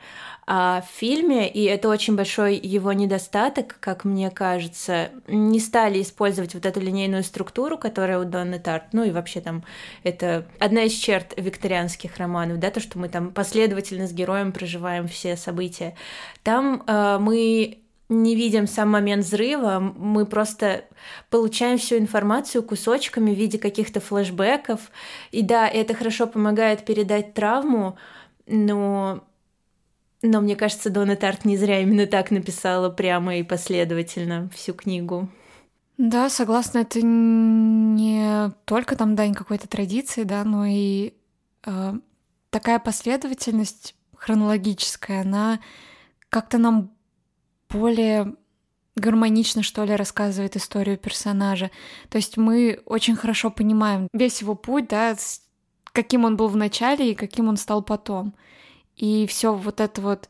А 0.47 0.81
в 0.81 0.97
фильме, 0.97 1.49
и 1.49 1.63
это 1.63 1.87
очень 1.87 2.15
большой 2.15 2.55
его 2.55 2.93
недостаток, 2.93 3.77
как 3.79 4.03
мне 4.05 4.31
кажется, 4.31 5.11
не 5.27 5.59
стали 5.59 6.01
использовать 6.01 6.55
вот 6.55 6.65
эту 6.65 6.79
линейную 6.79 7.23
структуру, 7.23 7.77
которая 7.77 8.19
у 8.19 8.25
Донны 8.25 8.59
Тарт, 8.59 8.85
ну 8.91 9.03
и 9.03 9.11
вообще 9.11 9.39
там 9.39 9.63
это 10.03 10.47
одна 10.59 10.83
из 10.83 10.93
черт 10.93 11.33
викторианских 11.37 12.17
романов, 12.17 12.59
да, 12.59 12.71
то, 12.71 12.79
что 12.79 12.97
мы 12.97 13.07
там 13.07 13.31
последовательно 13.31 14.07
с 14.07 14.13
героем 14.13 14.51
проживаем 14.51 15.07
все 15.07 15.37
события. 15.37 15.95
Там 16.43 16.83
э, 16.87 17.17
мы 17.19 17.81
не 18.09 18.35
видим 18.35 18.67
сам 18.67 18.89
момент 18.89 19.23
взрыва, 19.23 19.79
мы 19.79 20.25
просто 20.25 20.83
получаем 21.29 21.77
всю 21.77 21.97
информацию 21.97 22.61
кусочками 22.61 23.33
в 23.33 23.37
виде 23.37 23.57
каких-то 23.57 24.01
флешбеков. 24.01 24.91
И 25.31 25.41
да, 25.41 25.67
это 25.67 25.93
хорошо 25.93 26.27
помогает 26.27 26.83
передать 26.83 27.33
травму, 27.33 27.97
но 28.47 29.23
но 30.21 30.41
мне 30.41 30.55
кажется, 30.55 30.89
Дона 30.89 31.15
Тарт 31.15 31.45
не 31.45 31.57
зря 31.57 31.81
именно 31.81 32.05
так 32.05 32.31
написала 32.31 32.89
прямо 32.89 33.37
и 33.37 33.43
последовательно 33.43 34.49
всю 34.53 34.73
книгу. 34.73 35.29
Да, 35.97 36.29
согласна, 36.29 36.79
это 36.79 36.99
не 37.01 38.51
только 38.65 38.95
там 38.95 39.15
дань 39.15 39.33
какой-то 39.33 39.67
традиции, 39.67 40.23
да, 40.23 40.43
но 40.43 40.65
и 40.65 41.13
э, 41.65 41.93
такая 42.49 42.79
последовательность 42.79 43.95
хронологическая, 44.15 45.21
она 45.21 45.59
как-то 46.29 46.57
нам 46.57 46.91
более 47.69 48.35
гармонично, 48.95 49.63
что 49.63 49.83
ли, 49.83 49.95
рассказывает 49.95 50.55
историю 50.55 50.97
персонажа. 50.97 51.71
То 52.09 52.17
есть 52.17 52.37
мы 52.37 52.81
очень 52.85 53.15
хорошо 53.15 53.49
понимаем 53.49 54.07
весь 54.13 54.41
его 54.41 54.55
путь, 54.55 54.87
да, 54.87 55.15
каким 55.91 56.25
он 56.25 56.37
был 56.37 56.47
в 56.47 56.55
начале 56.55 57.11
и 57.11 57.15
каким 57.15 57.47
он 57.47 57.57
стал 57.57 57.81
потом. 57.81 58.35
И 59.01 59.25
все 59.25 59.53
вот 59.53 59.81
это 59.81 59.99
вот 59.99 60.29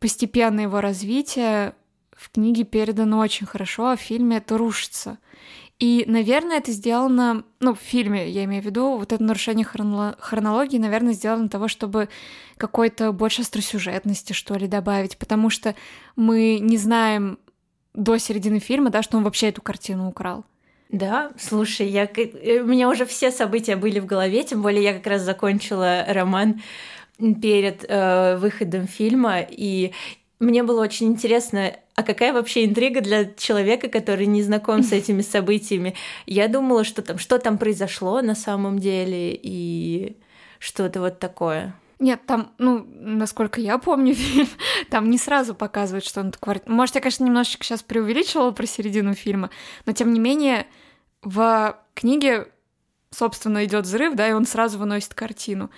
постепенное 0.00 0.64
его 0.64 0.80
развитие 0.80 1.72
в 2.10 2.30
книге 2.30 2.64
передано 2.64 3.20
очень 3.20 3.46
хорошо, 3.46 3.90
а 3.90 3.96
в 3.96 4.00
фильме 4.00 4.38
это 4.38 4.58
рушится. 4.58 5.18
И, 5.78 6.04
наверное, 6.08 6.58
это 6.58 6.72
сделано, 6.72 7.44
ну, 7.60 7.74
в 7.74 7.78
фильме, 7.78 8.28
я 8.28 8.44
имею 8.44 8.62
в 8.62 8.66
виду, 8.66 8.96
вот 8.96 9.12
это 9.12 9.22
нарушение 9.22 9.64
хронологии, 9.64 10.78
наверное, 10.78 11.12
сделано 11.12 11.48
того, 11.48 11.68
чтобы 11.68 12.08
какой-то 12.56 13.12
больше 13.12 13.42
остросюжетности, 13.42 14.32
что 14.32 14.54
ли, 14.54 14.66
добавить, 14.66 15.16
потому 15.16 15.48
что 15.48 15.76
мы 16.16 16.58
не 16.58 16.78
знаем 16.78 17.38
до 17.94 18.18
середины 18.18 18.58
фильма, 18.58 18.90
да, 18.90 19.02
что 19.02 19.16
он 19.16 19.22
вообще 19.22 19.50
эту 19.50 19.62
картину 19.62 20.08
украл. 20.08 20.44
Да, 20.88 21.30
слушай, 21.38 21.88
я, 21.88 22.08
у 22.62 22.66
меня 22.66 22.88
уже 22.88 23.06
все 23.06 23.30
события 23.30 23.76
были 23.76 24.00
в 24.00 24.06
голове, 24.06 24.42
тем 24.44 24.62
более 24.62 24.82
я 24.82 24.94
как 24.94 25.06
раз 25.06 25.22
закончила 25.22 26.04
роман 26.08 26.62
перед 27.18 27.84
э, 27.88 28.36
выходом 28.36 28.86
фильма, 28.86 29.40
и 29.40 29.92
мне 30.38 30.62
было 30.62 30.82
очень 30.82 31.06
интересно, 31.08 31.72
а 31.94 32.02
какая 32.02 32.32
вообще 32.32 32.64
интрига 32.66 33.00
для 33.00 33.32
человека, 33.34 33.88
который 33.88 34.26
не 34.26 34.42
знаком 34.42 34.82
с 34.82 34.92
этими 34.92 35.22
событиями? 35.22 35.94
Я 36.26 36.48
думала, 36.48 36.84
что 36.84 37.02
там, 37.02 37.18
что 37.18 37.38
там 37.38 37.58
произошло 37.58 38.20
на 38.20 38.34
самом 38.34 38.78
деле, 38.78 39.38
и 39.42 40.16
что-то 40.58 41.00
вот 41.00 41.18
такое. 41.18 41.74
Нет, 41.98 42.20
там, 42.26 42.52
ну, 42.58 42.86
насколько 42.86 43.60
я 43.60 43.78
помню 43.78 44.14
фильм, 44.14 44.48
там 44.90 45.08
не 45.08 45.16
сразу 45.16 45.54
показывают, 45.54 46.04
что 46.04 46.20
он 46.20 46.32
квартира. 46.32 46.72
Может, 46.72 46.96
я, 46.96 47.00
конечно, 47.00 47.24
немножечко 47.24 47.64
сейчас 47.64 47.82
преувеличивала 47.82 48.50
про 48.50 48.66
середину 48.66 49.14
фильма, 49.14 49.50
но 49.86 49.92
тем 49.92 50.12
не 50.12 50.20
менее 50.20 50.66
в 51.22 51.78
книге, 51.94 52.48
собственно, 53.10 53.64
идет 53.64 53.86
взрыв, 53.86 54.14
да, 54.14 54.28
и 54.28 54.32
он 54.32 54.44
сразу 54.44 54.78
выносит 54.78 55.14
картину. 55.14 55.70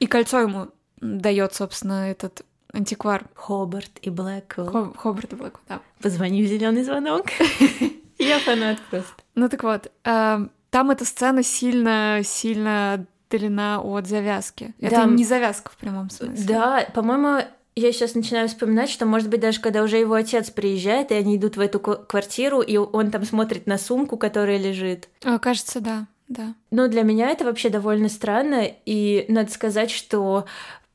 И 0.00 0.06
кольцо 0.06 0.40
ему 0.40 0.68
дает, 1.02 1.54
собственно, 1.54 2.08
этот 2.10 2.44
антиквар. 2.72 3.26
Хобарт 3.34 3.90
и 4.00 4.08
Блэквелл. 4.08 4.66
Хо- 4.70 4.94
Хобарт 4.96 5.32
и 5.32 5.36
Блэквелл, 5.36 5.60
да. 5.68 5.80
Позвони 6.00 6.42
в 6.42 6.46
зеленый 6.46 6.82
звонок. 6.84 7.26
Я 8.18 8.38
фанат 8.38 8.78
просто. 8.90 9.12
Ну 9.34 9.48
так 9.48 9.62
вот, 9.62 9.90
эм, 10.04 10.50
там 10.70 10.90
эта 10.90 11.04
сцена 11.04 11.42
сильно, 11.42 12.20
сильно 12.24 13.06
отдалена 13.28 13.80
от 13.82 14.06
завязки. 14.06 14.74
Это 14.80 15.04
не 15.04 15.24
завязка 15.24 15.70
в 15.70 15.76
прямом 15.76 16.08
смысле. 16.08 16.44
Да, 16.46 16.86
по-моему, 16.94 17.44
я 17.74 17.92
сейчас 17.92 18.14
начинаю 18.14 18.48
вспоминать, 18.48 18.90
что, 18.90 19.06
может 19.06 19.28
быть, 19.28 19.40
даже 19.40 19.60
когда 19.60 19.82
уже 19.82 19.96
его 19.98 20.14
отец 20.14 20.50
приезжает, 20.50 21.10
и 21.10 21.14
они 21.14 21.36
идут 21.36 21.56
в 21.56 21.60
эту 21.60 21.80
квартиру, 21.80 22.60
и 22.60 22.76
он 22.76 23.10
там 23.10 23.24
смотрит 23.24 23.66
на 23.66 23.76
сумку, 23.78 24.16
которая 24.16 24.58
лежит. 24.58 25.08
О, 25.24 25.38
кажется, 25.38 25.80
да, 25.80 26.06
да. 26.28 26.54
Но 26.70 26.88
для 26.88 27.02
меня 27.02 27.30
это 27.30 27.44
вообще 27.44 27.70
довольно 27.70 28.08
странно, 28.08 28.66
и 28.86 29.24
надо 29.28 29.50
сказать, 29.50 29.90
что 29.90 30.44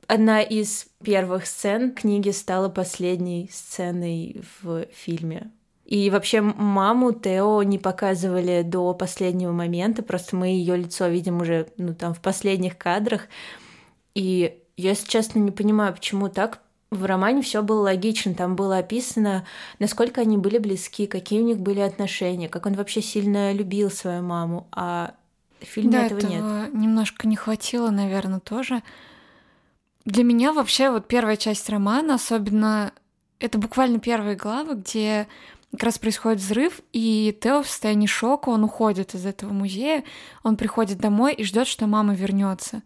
Одна 0.08 0.42
из 0.42 0.88
первых 1.04 1.46
сцен 1.46 1.94
книги 1.94 2.30
стала 2.30 2.70
последней 2.70 3.50
сценой 3.52 4.42
в 4.62 4.86
фильме. 4.94 5.52
И 5.84 6.10
вообще 6.10 6.42
маму 6.42 7.14
Тео 7.14 7.64
не 7.64 7.78
показывали 7.78 8.62
до 8.62 8.94
последнего 8.94 9.52
момента, 9.52 10.04
просто 10.04 10.36
мы 10.36 10.48
ее 10.48 10.76
лицо 10.76 11.08
видим 11.08 11.42
уже, 11.42 11.68
ну, 11.78 11.94
там, 11.94 12.14
в 12.14 12.22
последних 12.22 12.78
кадрах. 12.78 13.28
И 14.14 14.58
я, 14.78 14.90
если 14.90 15.08
честно, 15.08 15.40
не 15.40 15.52
понимаю, 15.52 15.94
почему 15.94 16.30
так. 16.30 16.60
В 16.90 17.04
романе 17.04 17.42
все 17.42 17.62
было 17.62 17.82
логично, 17.82 18.34
там 18.34 18.56
было 18.56 18.78
описано, 18.78 19.46
насколько 19.80 20.22
они 20.22 20.38
были 20.38 20.58
близки, 20.58 21.06
какие 21.06 21.42
у 21.42 21.46
них 21.46 21.60
были 21.60 21.82
отношения, 21.82 22.48
как 22.48 22.66
он 22.66 22.74
вообще 22.74 23.02
сильно 23.02 23.52
любил 23.52 23.92
свою 23.92 24.22
маму, 24.24 24.68
а 24.72 25.14
в 25.62 25.66
фильме 25.66 25.92
да, 25.92 26.06
этого, 26.06 26.20
этого 26.20 26.32
нет. 26.64 26.74
Немножко 26.74 27.28
не 27.28 27.36
хватило, 27.36 27.90
наверное, 27.90 28.40
тоже. 28.40 28.84
Для 30.08 30.24
меня 30.24 30.54
вообще 30.54 30.90
вот 30.90 31.10
первая 31.10 31.36
часть 31.36 31.68
романа, 31.70 32.16
особенно 32.16 32.94
это 33.40 33.58
буквально 33.58 34.00
первые 34.00 34.38
главы, 34.38 34.76
где 34.76 35.28
как 35.74 35.84
раз 35.84 36.00
происходит 36.00 36.40
взрыв, 36.40 36.80
и 36.94 37.38
Тео 37.42 37.62
в 37.62 37.68
состоянии 37.68 38.08
шока, 38.08 38.48
он 38.48 38.64
уходит 38.64 39.16
из 39.16 39.26
этого 39.26 39.52
музея, 39.52 40.06
он 40.44 40.56
приходит 40.56 41.00
домой 41.00 41.34
и 41.34 41.44
ждет, 41.44 41.68
что 41.68 41.88
мама 41.88 42.16
вернется. 42.16 42.84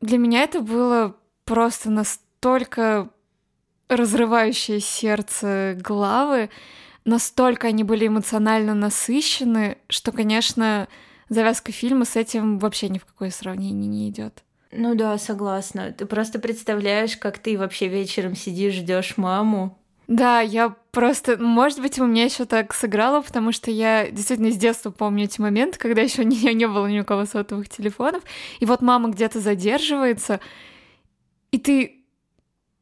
Для 0.00 0.18
меня 0.18 0.42
это 0.42 0.60
было 0.60 1.14
просто 1.44 1.88
настолько 1.88 3.10
разрывающее 3.88 4.80
сердце 4.80 5.78
главы, 5.80 6.50
настолько 7.04 7.68
они 7.68 7.84
были 7.84 8.08
эмоционально 8.08 8.74
насыщены, 8.74 9.78
что, 9.88 10.10
конечно, 10.10 10.88
завязка 11.28 11.70
фильма 11.70 12.04
с 12.04 12.16
этим 12.16 12.58
вообще 12.58 12.88
ни 12.88 12.98
в 12.98 13.04
какое 13.04 13.30
сравнение 13.30 13.86
не 13.86 14.08
идет. 14.08 14.42
Ну 14.72 14.94
да, 14.94 15.18
согласна. 15.18 15.92
Ты 15.92 16.06
просто 16.06 16.38
представляешь, 16.38 17.16
как 17.16 17.38
ты 17.38 17.58
вообще 17.58 17.88
вечером 17.88 18.36
сидишь, 18.36 18.74
ждешь 18.74 19.16
маму. 19.16 19.76
Да, 20.06 20.40
я 20.40 20.74
просто, 20.90 21.36
может 21.36 21.80
быть, 21.80 21.98
у 22.00 22.06
меня 22.06 22.24
еще 22.24 22.44
так 22.44 22.74
сыграло, 22.74 23.20
потому 23.20 23.52
что 23.52 23.70
я 23.70 24.10
действительно 24.10 24.50
с 24.50 24.56
детства 24.56 24.90
помню 24.90 25.24
эти 25.24 25.40
моменты, 25.40 25.78
когда 25.78 26.02
еще 26.02 26.24
не, 26.26 26.52
не 26.54 26.66
было 26.66 26.86
ни 26.86 27.00
у 27.00 27.04
кого 27.04 27.26
сотовых 27.26 27.68
телефонов, 27.68 28.22
и 28.58 28.66
вот 28.66 28.80
мама 28.80 29.10
где-то 29.10 29.38
задерживается, 29.40 30.40
и 31.52 31.58
ты 31.58 32.00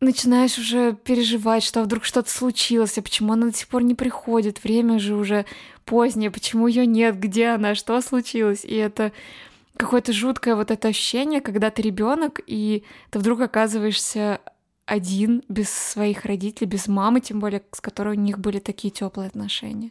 начинаешь 0.01 0.57
уже 0.59 0.95
переживать, 0.95 1.65
что 1.65 1.83
вдруг 1.83 2.05
что-то 2.05 2.31
случилось, 2.31 2.97
а 2.97 3.03
почему 3.03 3.35
она 3.35 3.49
до 3.49 3.53
сих 3.53 3.69
пор 3.69 3.83
не 3.83 3.95
приходит, 3.95 4.63
время 4.63 4.99
же 4.99 5.15
уже 5.15 5.45
позднее, 5.85 6.31
почему 6.31 6.67
ее 6.67 6.87
нет, 6.87 7.19
где 7.19 7.49
она, 7.49 7.75
что 7.75 8.01
случилось, 8.01 8.65
и 8.65 8.75
это 8.75 9.13
какое-то 9.79 10.13
жуткое 10.13 10.57
вот 10.57 10.71
это 10.71 10.89
ощущение, 10.89 11.41
когда 11.41 11.71
ты 11.71 11.83
ребенок, 11.83 12.41
и 12.47 12.85
ты 13.11 13.19
вдруг 13.19 13.41
оказываешься 13.41 14.41
один, 14.87 15.43
без 15.49 15.71
своих 15.71 16.25
родителей, 16.25 16.67
без 16.67 16.89
мамы, 16.89 17.21
тем 17.21 17.41
более, 17.41 17.63
с 17.73 17.81
которой 17.81 18.17
у 18.17 18.21
них 18.21 18.39
были 18.39 18.59
такие 18.59 18.91
теплые 18.91 19.29
отношения. 19.29 19.91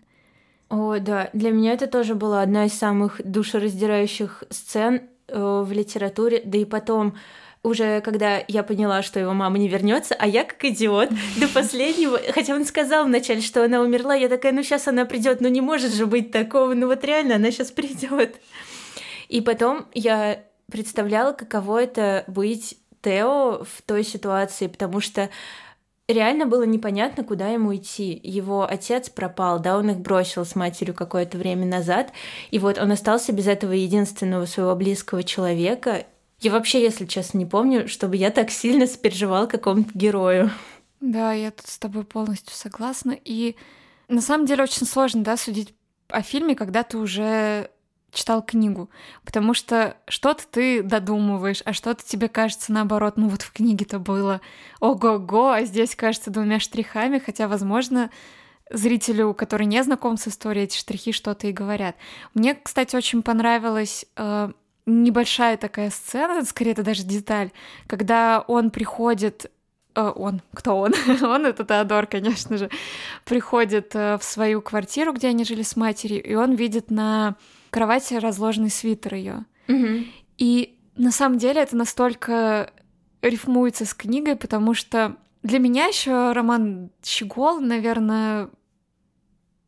О, 0.69 0.97
да, 0.99 1.29
для 1.33 1.51
меня 1.51 1.73
это 1.73 1.87
тоже 1.87 2.15
была 2.15 2.41
одна 2.41 2.65
из 2.65 2.73
самых 2.73 3.21
душераздирающих 3.23 4.43
сцен 4.49 5.01
э, 5.27 5.63
в 5.65 5.71
литературе, 5.71 6.41
да 6.43 6.57
и 6.57 6.65
потом 6.65 7.15
уже 7.63 8.01
когда 8.01 8.43
я 8.47 8.63
поняла, 8.63 9.01
что 9.01 9.19
его 9.19 9.33
мама 9.33 9.57
не 9.57 9.67
вернется, 9.67 10.15
а 10.17 10.27
я 10.27 10.43
как 10.43 10.63
идиот 10.63 11.09
до 11.37 11.47
последнего, 11.47 12.19
хотя 12.31 12.55
он 12.55 12.65
сказал 12.65 13.05
вначале, 13.05 13.41
что 13.41 13.63
она 13.63 13.81
умерла, 13.81 14.15
я 14.15 14.29
такая, 14.29 14.51
ну 14.51 14.63
сейчас 14.63 14.87
она 14.87 15.05
придет, 15.05 15.41
ну 15.41 15.47
не 15.47 15.61
может 15.61 15.93
же 15.93 16.05
быть 16.05 16.31
такого, 16.31 16.73
ну 16.73 16.87
вот 16.87 17.03
реально 17.03 17.35
она 17.35 17.51
сейчас 17.51 17.71
придет. 17.71 18.39
И 19.29 19.41
потом 19.41 19.87
я 19.93 20.43
представляла, 20.71 21.33
каково 21.33 21.83
это 21.83 22.23
быть 22.27 22.77
Тео 23.01 23.63
в 23.63 23.81
той 23.83 24.03
ситуации, 24.03 24.67
потому 24.67 24.99
что 24.99 25.29
реально 26.07 26.45
было 26.45 26.63
непонятно, 26.63 27.23
куда 27.23 27.49
ему 27.49 27.75
идти. 27.75 28.19
Его 28.23 28.67
отец 28.69 29.09
пропал, 29.09 29.59
да, 29.59 29.77
он 29.77 29.89
их 29.91 29.97
бросил 29.97 30.45
с 30.45 30.55
матерью 30.55 30.93
какое-то 30.93 31.37
время 31.37 31.65
назад, 31.65 32.11
и 32.51 32.59
вот 32.59 32.77
он 32.77 32.91
остался 32.91 33.31
без 33.33 33.47
этого 33.47 33.71
единственного 33.73 34.45
своего 34.45 34.75
близкого 34.75 35.23
человека. 35.23 36.05
Я 36.39 36.51
вообще, 36.51 36.81
если 36.81 37.05
честно, 37.05 37.39
не 37.39 37.45
помню, 37.45 37.87
чтобы 37.87 38.15
я 38.15 38.29
так 38.29 38.51
сильно 38.51 38.87
сопереживал 38.87 39.47
какому-то 39.47 39.89
герою. 39.93 40.51
Да, 41.01 41.33
я 41.33 41.51
тут 41.51 41.67
с 41.67 41.77
тобой 41.77 42.03
полностью 42.03 42.55
согласна. 42.55 43.17
И 43.23 43.55
на 44.07 44.21
самом 44.21 44.45
деле 44.45 44.63
очень 44.63 44.85
сложно, 44.85 45.23
да, 45.23 45.37
судить 45.37 45.73
о 46.09 46.21
фильме, 46.21 46.55
когда 46.55 46.83
ты 46.83 46.97
уже 46.97 47.69
читал 48.17 48.41
книгу, 48.41 48.89
потому 49.23 49.53
что 49.53 49.95
что-то 50.07 50.43
ты 50.47 50.81
додумываешь, 50.81 51.61
а 51.65 51.73
что-то 51.73 52.03
тебе 52.03 52.27
кажется 52.27 52.73
наоборот, 52.73 53.15
ну 53.15 53.29
вот 53.29 53.43
в 53.43 53.53
книге-то 53.53 53.99
было 53.99 54.41
ого-го, 54.79 55.49
а 55.51 55.63
здесь 55.65 55.95
кажется 55.95 56.31
двумя 56.31 56.59
штрихами, 56.59 57.19
хотя, 57.19 57.47
возможно, 57.47 58.09
зрителю, 58.71 59.35
который 59.35 59.67
не 59.67 59.83
знаком 59.83 60.17
с 60.17 60.27
историей, 60.27 60.65
эти 60.65 60.77
штрихи 60.77 61.11
что-то 61.11 61.47
и 61.47 61.51
говорят. 61.51 61.95
Мне, 62.33 62.55
кстати, 62.55 62.95
очень 62.95 63.21
понравилась 63.21 64.05
э, 64.15 64.51
небольшая 64.87 65.55
такая 65.57 65.91
сцена, 65.91 66.43
скорее 66.43 66.71
это 66.71 66.83
даже 66.83 67.03
деталь, 67.03 67.51
когда 67.85 68.43
он 68.47 68.71
приходит 68.71 69.51
э, 69.93 70.11
он, 70.15 70.41
кто 70.55 70.79
он? 70.79 70.93
он 71.21 71.45
это 71.45 71.63
Теодор, 71.63 72.07
конечно 72.07 72.57
же, 72.57 72.71
приходит 73.25 73.95
э, 73.95 74.17
в 74.17 74.23
свою 74.23 74.63
квартиру, 74.63 75.13
где 75.13 75.27
они 75.27 75.45
жили 75.45 75.61
с 75.61 75.75
матерью, 75.75 76.23
и 76.23 76.33
он 76.33 76.55
видит 76.55 76.89
на 76.89 77.35
кровати 77.77 78.15
разложенный 78.15 78.71
свитер 78.71 79.13
ее. 79.13 79.45
Угу. 79.67 80.05
И 80.39 80.79
на 80.95 81.11
самом 81.11 81.37
деле 81.37 81.61
это 81.61 81.77
настолько 81.77 82.73
рифмуется 83.21 83.85
с 83.85 83.93
книгой, 83.93 84.35
потому 84.35 84.73
что 84.73 85.15
для 85.43 85.59
меня 85.59 85.85
еще 85.85 86.31
роман 86.31 86.89
Щегол, 87.03 87.59
наверное, 87.59 88.49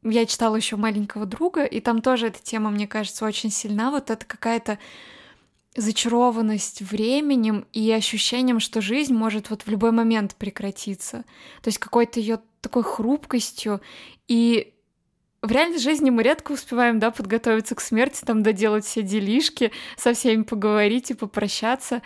я 0.02 0.26
читала 0.26 0.56
еще 0.56 0.76
маленького 0.76 1.28
друга, 1.28 1.66
и 1.66 1.80
там 1.82 2.02
тоже 2.02 2.28
эта 2.28 2.42
тема, 2.42 2.72
мне 2.72 2.88
кажется, 2.88 3.26
очень 3.26 3.52
сильна. 3.52 3.92
Вот 3.92 4.10
это 4.10 4.26
какая-то 4.26 4.80
зачарованность 5.76 6.82
временем 6.82 7.68
и 7.74 7.92
ощущением, 7.92 8.60
что 8.60 8.82
жизнь 8.82 9.14
может 9.14 9.52
вот 9.52 9.62
в 9.62 9.68
любой 9.70 9.92
момент 9.92 10.36
прекратиться. 10.36 11.26
То 11.62 11.68
есть 11.68 11.78
какой-то 11.78 12.20
ее 12.20 12.40
такой 12.62 12.82
хрупкостью. 12.82 13.82
И 14.28 14.74
в 15.42 15.52
реальной 15.52 15.80
жизни 15.80 16.10
мы 16.10 16.24
редко 16.24 16.52
успеваем, 16.52 17.00
да, 17.00 17.12
подготовиться 17.12 17.76
к 17.76 17.82
смерти, 17.82 18.24
там 18.26 18.44
доделать 18.44 18.86
все 18.86 19.02
делишки, 19.02 19.72
со 19.98 20.14
всеми 20.14 20.44
поговорить 20.44 21.12
и 21.12 21.14
попрощаться. 21.14 22.02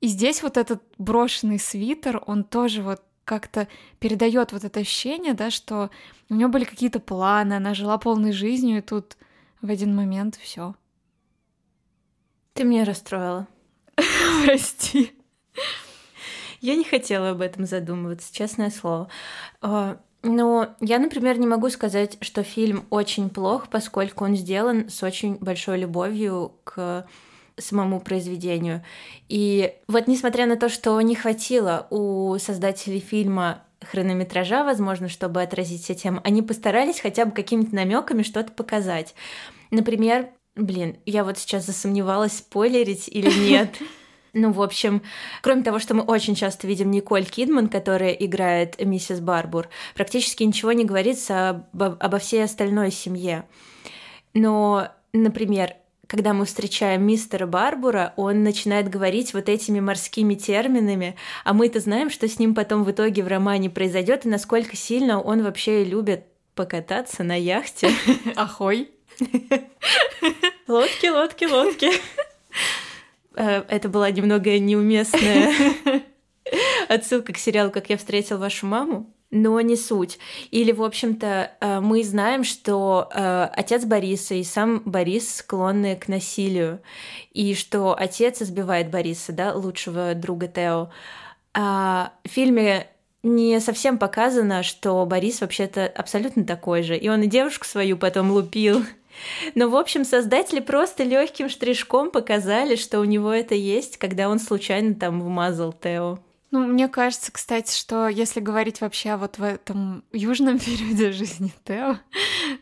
И 0.00 0.06
здесь 0.08 0.42
вот 0.42 0.56
этот 0.56 0.82
брошенный 0.98 1.58
свитер, 1.58 2.22
он 2.26 2.44
тоже 2.44 2.82
вот 2.82 3.02
как-то 3.24 3.66
передает 3.98 4.52
вот 4.52 4.62
это 4.62 4.80
ощущение, 4.80 5.34
да, 5.34 5.50
что 5.50 5.90
у 6.30 6.34
нее 6.34 6.46
были 6.46 6.64
какие-то 6.64 7.00
планы, 7.00 7.54
она 7.54 7.74
жила 7.74 7.98
полной 7.98 8.32
жизнью, 8.32 8.78
и 8.78 8.82
тут 8.82 9.16
в 9.60 9.70
один 9.70 9.94
момент 9.94 10.36
все. 10.36 10.74
Ты 12.54 12.64
меня 12.64 12.84
расстроила. 12.84 13.48
Прости. 14.44 15.12
Я 16.60 16.76
не 16.76 16.84
хотела 16.84 17.30
об 17.30 17.40
этом 17.40 17.66
задумываться, 17.66 18.32
честное 18.32 18.70
слово. 18.70 19.10
Но 20.22 20.74
я, 20.80 20.98
например, 20.98 21.38
не 21.38 21.46
могу 21.46 21.70
сказать, 21.70 22.18
что 22.20 22.42
фильм 22.42 22.86
очень 22.90 23.30
плох, 23.30 23.68
поскольку 23.68 24.24
он 24.24 24.36
сделан 24.36 24.88
с 24.88 25.02
очень 25.02 25.36
большой 25.36 25.78
любовью 25.78 26.52
к 26.64 27.06
самому 27.58 28.00
произведению. 28.00 28.82
И 29.28 29.72
вот 29.88 30.08
несмотря 30.08 30.46
на 30.46 30.56
то, 30.56 30.68
что 30.68 31.00
не 31.00 31.14
хватило 31.14 31.86
у 31.90 32.36
создателей 32.38 33.00
фильма 33.00 33.62
хронометража, 33.82 34.64
возможно, 34.64 35.08
чтобы 35.08 35.42
отразить 35.42 35.84
все 35.84 35.94
темы, 35.94 36.20
они 36.24 36.42
постарались 36.42 37.00
хотя 37.00 37.24
бы 37.24 37.32
какими-то 37.32 37.74
намеками 37.74 38.22
что-то 38.22 38.52
показать. 38.52 39.14
Например, 39.70 40.28
блин, 40.54 40.96
я 41.06 41.24
вот 41.24 41.38
сейчас 41.38 41.66
засомневалась, 41.66 42.38
спойлерить 42.38 43.08
или 43.08 43.30
нет. 43.48 43.76
Ну, 44.38 44.52
в 44.52 44.60
общем, 44.60 45.00
кроме 45.40 45.62
того, 45.62 45.78
что 45.78 45.94
мы 45.94 46.02
очень 46.02 46.34
часто 46.34 46.66
видим 46.66 46.90
Николь 46.90 47.24
Кидман, 47.24 47.68
которая 47.68 48.10
играет 48.10 48.78
миссис 48.84 49.18
Барбур, 49.18 49.70
практически 49.94 50.42
ничего 50.42 50.72
не 50.72 50.84
говорится 50.84 51.64
об, 51.72 51.96
обо 51.98 52.18
всей 52.18 52.44
остальной 52.44 52.90
семье. 52.90 53.46
Но, 54.34 54.88
например, 55.14 55.72
когда 56.06 56.34
мы 56.34 56.44
встречаем 56.44 57.02
мистера 57.06 57.46
Барбура, 57.46 58.12
он 58.16 58.42
начинает 58.42 58.90
говорить 58.90 59.32
вот 59.32 59.48
этими 59.48 59.80
морскими 59.80 60.34
терминами, 60.34 61.16
а 61.44 61.54
мы-то 61.54 61.80
знаем, 61.80 62.10
что 62.10 62.28
с 62.28 62.38
ним 62.38 62.54
потом 62.54 62.84
в 62.84 62.90
итоге 62.90 63.22
в 63.22 63.28
романе 63.28 63.70
произойдет 63.70 64.26
и 64.26 64.28
насколько 64.28 64.76
сильно 64.76 65.18
он 65.18 65.42
вообще 65.44 65.82
любит 65.82 66.26
покататься 66.54 67.24
на 67.24 67.40
яхте. 67.40 67.88
Ахой. 68.36 68.90
Лодки, 70.68 71.06
лодки, 71.06 71.44
лодки. 71.46 71.90
Э, 73.36 73.62
это 73.68 73.88
была 73.88 74.10
немного 74.10 74.58
неуместная 74.58 75.52
отсылка 76.88 77.32
к 77.32 77.38
сериалу 77.38 77.70
«Как 77.70 77.90
я 77.90 77.96
встретил 77.96 78.38
вашу 78.38 78.66
маму» 78.66 79.12
но 79.32 79.60
не 79.60 79.76
суть. 79.76 80.18
Или, 80.52 80.70
в 80.70 80.82
общем-то, 80.82 81.50
э, 81.60 81.80
мы 81.80 82.04
знаем, 82.04 82.44
что 82.44 83.10
э, 83.12 83.48
отец 83.52 83.84
Бориса 83.84 84.34
и 84.34 84.44
сам 84.44 84.82
Борис 84.84 85.36
склонны 85.36 85.96
к 85.96 86.06
насилию, 86.06 86.80
и 87.32 87.54
что 87.54 87.96
отец 87.98 88.40
избивает 88.40 88.88
Бориса, 88.88 89.32
да, 89.32 89.52
лучшего 89.52 90.14
друга 90.14 90.46
Тео. 90.46 90.90
А 91.54 92.12
в 92.24 92.28
фильме 92.28 92.86
не 93.24 93.58
совсем 93.60 93.98
показано, 93.98 94.62
что 94.62 95.04
Борис 95.06 95.40
вообще-то 95.40 95.86
абсолютно 95.86 96.44
такой 96.44 96.82
же, 96.82 96.96
и 96.96 97.08
он 97.08 97.22
и 97.22 97.26
девушку 97.26 97.66
свою 97.66 97.96
потом 97.96 98.30
лупил. 98.30 98.84
Но, 99.54 99.68
в 99.68 99.76
общем, 99.76 100.04
создатели 100.04 100.60
просто 100.60 101.04
легким 101.04 101.48
штришком 101.48 102.10
показали, 102.10 102.76
что 102.76 103.00
у 103.00 103.04
него 103.04 103.32
это 103.32 103.54
есть, 103.54 103.96
когда 103.96 104.28
он 104.28 104.38
случайно 104.38 104.94
там 104.94 105.20
вмазал 105.22 105.72
Тео. 105.72 106.18
Ну, 106.50 106.66
мне 106.66 106.88
кажется, 106.88 107.32
кстати, 107.32 107.76
что 107.76 108.08
если 108.08 108.40
говорить 108.40 108.80
вообще 108.80 109.16
вот 109.16 109.38
в 109.38 109.42
этом 109.42 110.04
южном 110.12 110.58
периоде 110.60 111.12
жизни 111.12 111.52
Тео, 111.64 111.98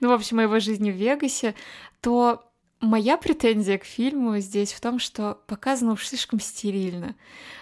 ну, 0.01 0.09
в 0.09 0.13
общем, 0.13 0.41
его 0.41 0.59
жизни 0.59 0.91
в 0.91 0.97
Вегасе, 0.97 1.55
то 2.01 2.43
моя 2.81 3.17
претензия 3.17 3.79
к 3.79 3.85
фильму 3.85 4.39
здесь 4.39 4.73
в 4.73 4.81
том, 4.81 4.99
что 4.99 5.39
показано 5.47 5.93
уж 5.93 6.07
слишком 6.07 6.41
стерильно. 6.41 7.15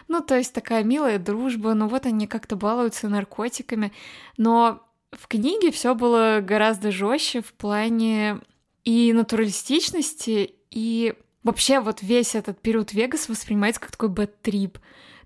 Ну, 0.09 0.21
то 0.21 0.37
есть 0.37 0.53
такая 0.53 0.85
милая 0.85 1.19
дружба, 1.19 1.75
ну 1.75 1.89
вот 1.89 2.07
они 2.07 2.27
как-то 2.27 2.57
балуются 2.57 3.09
наркотиками, 3.09 3.93
но 4.37 4.83
в 5.13 5.29
книге 5.29 5.71
все 5.71 5.95
было 5.95 6.41
гораздо 6.43 6.91
жестче 6.91 7.43
в 7.43 7.53
плане 7.53 8.41
и 8.85 9.13
натуралистичности, 9.13 10.55
и 10.71 11.15
вообще 11.43 11.81
вот 11.81 12.03
весь 12.03 12.35
этот 12.35 12.61
период 12.61 12.93
Вегас 12.93 13.29
воспринимается 13.29 13.81
как 13.81 13.93
такой 13.93 14.09
бэт-трип. 14.09 14.79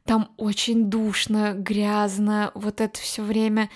Там 0.04 0.32
очень 0.36 0.88
душно, 0.88 1.54
грязно, 1.54 2.52
вот 2.54 2.80
это 2.80 2.98
все 2.98 3.22
время 3.22 3.70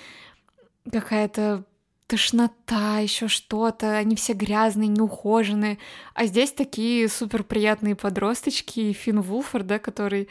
какая-то 0.91 1.65
тошнота, 2.11 2.99
еще 2.99 3.29
что-то, 3.29 3.97
они 3.97 4.17
все 4.17 4.33
грязные, 4.33 4.89
неухоженные. 4.89 5.79
А 6.15 6.27
здесь 6.27 6.53
такие 6.53 7.09
супер 7.09 7.45
приятные 7.45 7.95
подросточки, 7.95 8.93
Финн 8.93 9.21
Вулфорд, 9.21 9.67
да, 9.67 9.79
который 9.79 10.29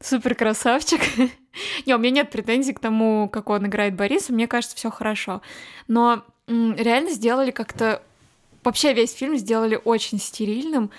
супер 0.00 0.34
красавчик. 0.34 1.00
Не, 1.86 1.94
у 1.94 1.98
меня 1.98 2.10
нет 2.10 2.30
претензий 2.30 2.74
к 2.74 2.80
тому, 2.80 3.28
как 3.28 3.48
он 3.48 3.66
играет 3.66 3.96
Бориса, 3.96 4.32
мне 4.32 4.46
кажется, 4.46 4.76
все 4.76 4.90
хорошо. 4.90 5.42
Но 5.88 6.24
реально 6.46 7.10
сделали 7.10 7.50
как-то... 7.50 8.02
Вообще 8.66 8.92
весь 8.94 9.12
фильм 9.12 9.36
сделали 9.36 9.80
очень 9.84 10.18
стерильным, 10.18 10.90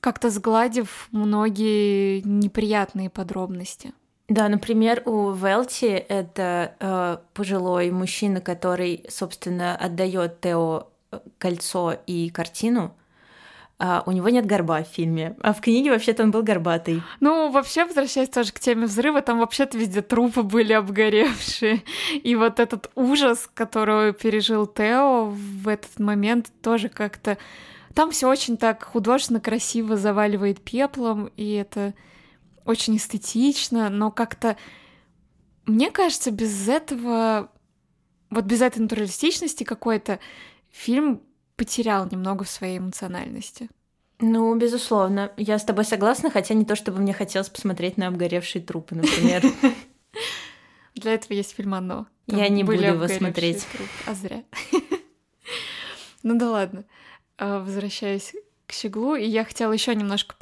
как-то 0.00 0.30
сгладив 0.30 1.08
многие 1.10 2.20
неприятные 2.20 3.10
подробности. 3.10 3.92
Да, 4.28 4.48
например, 4.48 5.02
у 5.04 5.32
Велти 5.32 5.86
это 5.86 6.76
э, 6.78 7.18
пожилой 7.34 7.90
мужчина, 7.90 8.40
который, 8.40 9.04
собственно, 9.08 9.74
отдает 9.74 10.40
Тео 10.40 10.90
э, 11.10 11.18
кольцо 11.38 11.96
и 12.06 12.30
картину. 12.30 12.94
А 13.80 14.02
у 14.06 14.10
него 14.10 14.28
нет 14.28 14.44
горба 14.44 14.82
в 14.82 14.88
фильме, 14.88 15.36
а 15.40 15.52
в 15.52 15.60
книге 15.60 15.92
вообще-то 15.92 16.24
он 16.24 16.32
был 16.32 16.42
горбатый. 16.42 17.00
Ну, 17.20 17.48
вообще, 17.52 17.84
возвращаясь 17.84 18.28
тоже 18.28 18.52
к 18.52 18.58
теме 18.58 18.86
взрыва, 18.86 19.22
там 19.22 19.38
вообще-то 19.38 19.78
везде 19.78 20.02
трупы 20.02 20.42
были 20.42 20.72
обгоревшие. 20.72 21.84
И 22.12 22.34
вот 22.34 22.58
этот 22.58 22.90
ужас, 22.96 23.48
который 23.54 24.12
пережил 24.12 24.66
Тео 24.66 25.26
в 25.26 25.68
этот 25.68 26.00
момент, 26.00 26.50
тоже 26.60 26.88
как-то 26.88 27.38
там 27.94 28.10
все 28.10 28.28
очень 28.28 28.56
так 28.56 28.82
художественно 28.82 29.40
красиво 29.40 29.96
заваливает 29.96 30.60
пеплом, 30.60 31.30
и 31.36 31.52
это 31.52 31.94
очень 32.64 32.96
эстетично, 32.96 33.90
но 33.90 34.10
как-то 34.10 34.56
мне 35.66 35.90
кажется, 35.90 36.30
без 36.30 36.68
этого, 36.68 37.50
вот 38.30 38.44
без 38.44 38.60
этой 38.62 38.78
натуралистичности 38.80 39.64
какой-то 39.64 40.18
фильм 40.70 41.22
потерял 41.58 42.08
немного 42.08 42.44
в 42.44 42.48
своей 42.48 42.78
эмоциональности. 42.78 43.68
Ну, 44.20 44.56
безусловно. 44.56 45.32
Я 45.36 45.58
с 45.58 45.64
тобой 45.64 45.84
согласна, 45.84 46.30
хотя 46.30 46.54
не 46.54 46.64
то, 46.64 46.76
чтобы 46.76 47.00
мне 47.00 47.12
хотелось 47.12 47.50
посмотреть 47.50 47.96
на 47.98 48.06
обгоревшие 48.06 48.62
трупы, 48.62 48.94
например. 48.94 49.42
Для 50.94 51.14
этого 51.14 51.32
есть 51.34 51.54
фильм 51.54 51.74
«Оно». 51.74 52.06
Я 52.26 52.48
не 52.48 52.62
буду 52.64 52.82
его 52.82 53.08
смотреть. 53.08 53.66
А 54.06 54.14
зря. 54.14 54.44
Ну 56.24 56.36
да 56.36 56.50
ладно. 56.50 56.84
А, 57.38 57.60
возвращаясь 57.60 58.34
к 58.66 58.72
Щеглу, 58.72 59.14
и 59.14 59.24
я 59.24 59.44
хотела 59.44 59.72
еще 59.72 59.94
немножко 59.94 60.34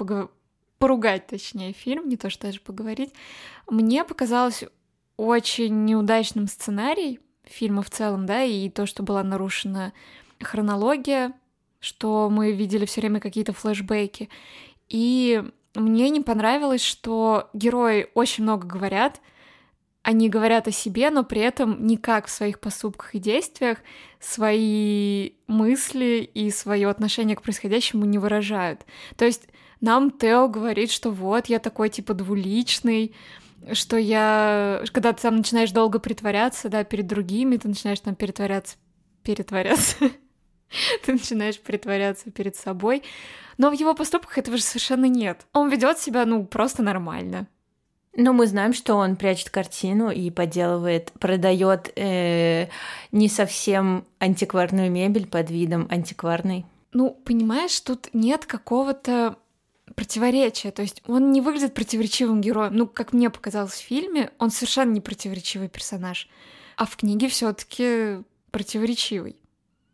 поругать, 0.78 1.26
точнее, 1.26 1.74
фильм, 1.74 2.08
не 2.08 2.16
то 2.16 2.30
что 2.30 2.46
даже 2.46 2.60
поговорить. 2.60 3.12
Мне 3.68 4.02
показалось 4.02 4.64
очень 5.18 5.84
неудачным 5.84 6.48
сценарий 6.48 7.20
фильма 7.44 7.82
в 7.82 7.90
целом, 7.90 8.24
да, 8.24 8.42
и 8.42 8.70
то, 8.70 8.86
что 8.86 9.02
была 9.02 9.22
нарушена 9.22 9.92
хронология 10.40 11.32
что 11.86 12.28
мы 12.30 12.52
видели 12.52 12.84
все 12.84 13.00
время 13.00 13.20
какие-то 13.20 13.52
флешбеки. 13.52 14.28
И 14.88 15.42
мне 15.74 16.10
не 16.10 16.20
понравилось, 16.20 16.82
что 16.82 17.48
герои 17.52 18.08
очень 18.14 18.44
много 18.44 18.66
говорят, 18.66 19.20
они 20.02 20.28
говорят 20.28 20.68
о 20.68 20.72
себе, 20.72 21.10
но 21.10 21.24
при 21.24 21.40
этом 21.40 21.86
никак 21.86 22.26
в 22.26 22.30
своих 22.30 22.60
поступках 22.60 23.14
и 23.14 23.18
действиях 23.18 23.78
свои 24.20 25.32
мысли 25.48 26.28
и 26.32 26.50
свое 26.50 26.88
отношение 26.88 27.36
к 27.36 27.42
происходящему 27.42 28.04
не 28.04 28.18
выражают. 28.18 28.86
То 29.16 29.24
есть 29.24 29.48
нам 29.80 30.10
Тео 30.10 30.48
говорит, 30.48 30.90
что 30.90 31.10
вот, 31.10 31.46
я 31.46 31.58
такой 31.58 31.88
типа 31.88 32.14
двуличный, 32.14 33.14
что 33.72 33.96
я... 33.96 34.82
Когда 34.92 35.12
ты 35.12 35.22
там 35.22 35.36
начинаешь 35.36 35.72
долго 35.72 35.98
притворяться, 35.98 36.68
да, 36.68 36.84
перед 36.84 37.08
другими, 37.08 37.56
ты 37.56 37.66
начинаешь 37.66 38.00
там 38.00 38.14
перетворяться, 38.14 38.76
перетворяться, 39.24 39.96
ты 41.04 41.12
начинаешь 41.12 41.60
притворяться 41.60 42.30
перед 42.30 42.56
собой. 42.56 43.02
Но 43.58 43.70
в 43.70 43.74
его 43.74 43.94
поступках 43.94 44.38
этого 44.38 44.56
же 44.56 44.62
совершенно 44.62 45.06
нет. 45.06 45.46
Он 45.52 45.68
ведет 45.68 45.98
себя, 45.98 46.26
ну, 46.26 46.44
просто 46.44 46.82
нормально. 46.82 47.46
Ну, 48.18 48.32
мы 48.32 48.46
знаем, 48.46 48.72
что 48.72 48.94
он 48.94 49.16
прячет 49.16 49.50
картину 49.50 50.10
и 50.10 50.30
подделывает, 50.30 51.12
продает 51.12 51.92
э, 51.96 52.68
не 53.12 53.28
совсем 53.28 54.06
антикварную 54.18 54.90
мебель 54.90 55.26
под 55.26 55.50
видом 55.50 55.86
антикварной. 55.90 56.64
Ну, 56.92 57.10
понимаешь, 57.10 57.78
тут 57.80 58.08
нет 58.14 58.46
какого-то 58.46 59.36
противоречия. 59.94 60.70
То 60.70 60.82
есть 60.82 61.02
он 61.06 61.30
не 61.30 61.42
выглядит 61.42 61.74
противоречивым 61.74 62.40
героем. 62.40 62.74
Ну, 62.74 62.86
как 62.86 63.12
мне 63.12 63.28
показалось 63.28 63.74
в 63.74 63.84
фильме, 63.84 64.30
он 64.38 64.50
совершенно 64.50 64.92
не 64.92 65.02
противоречивый 65.02 65.68
персонаж. 65.68 66.28
А 66.76 66.86
в 66.86 66.96
книге 66.96 67.28
все-таки 67.28 68.22
противоречивый. 68.50 69.36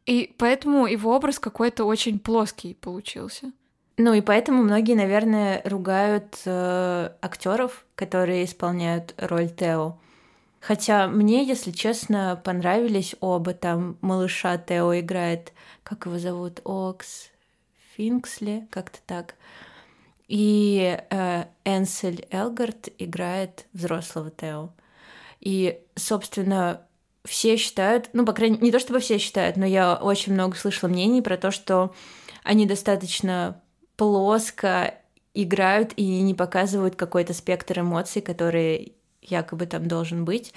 И 0.07 0.35
поэтому 0.37 0.87
его 0.87 1.15
образ 1.15 1.38
какой-то 1.38 1.85
очень 1.85 2.19
плоский 2.19 2.75
получился. 2.75 3.53
Ну 3.99 4.15
и 4.15 4.21
поэтому 4.21 4.62
многие, 4.62 4.95
наверное, 4.95 5.62
ругают 5.65 6.38
э, 6.45 7.11
актеров, 7.21 7.85
которые 7.95 8.45
исполняют 8.45 9.15
роль 9.17 9.49
Тео. 9.51 9.99
Хотя 10.61 11.09
мне, 11.09 11.45
если 11.45 11.73
честно, 11.73 12.41
понравились 12.43 13.15
оба. 13.21 13.53
Там 13.53 13.99
малыша 14.01 14.59
Тео 14.59 14.99
играет, 14.99 15.53
как 15.83 16.07
его 16.07 16.19
зовут, 16.19 16.61
Окс 16.65 17.31
Финксли, 17.95 18.67
как-то 18.71 18.99
так. 19.07 19.35
И 20.27 20.99
э, 21.11 21.45
Энсель 21.65 22.27
Элгард 22.31 22.88
играет 22.99 23.67
взрослого 23.73 24.31
Тео. 24.31 24.71
И, 25.41 25.81
собственно, 25.97 26.87
все 27.25 27.57
считают, 27.57 28.11
ну, 28.13 28.25
по 28.25 28.33
крайней 28.33 28.57
мере, 28.57 28.67
не 28.67 28.73
то 28.73 28.79
чтобы 28.79 29.01
все 29.01 29.19
считают, 29.19 29.57
но 29.57 29.65
я 29.65 29.95
очень 29.95 30.33
много 30.33 30.57
слышала 30.57 30.89
мнений 30.89 31.23
про 31.23 31.37
то, 31.37 31.51
что 31.51 31.95
они 32.43 32.67
достаточно 32.67 33.61
плоско 33.97 34.95
играют 35.35 35.93
и 35.97 36.21
не 36.21 36.35
показывают 36.35 36.97
какой-то 36.97 37.33
спектр 37.33 37.81
эмоций, 37.81 38.23
который 38.23 38.95
якобы 39.23 39.67
там 39.67 39.87
должен 39.87 40.25
быть. 40.25 40.53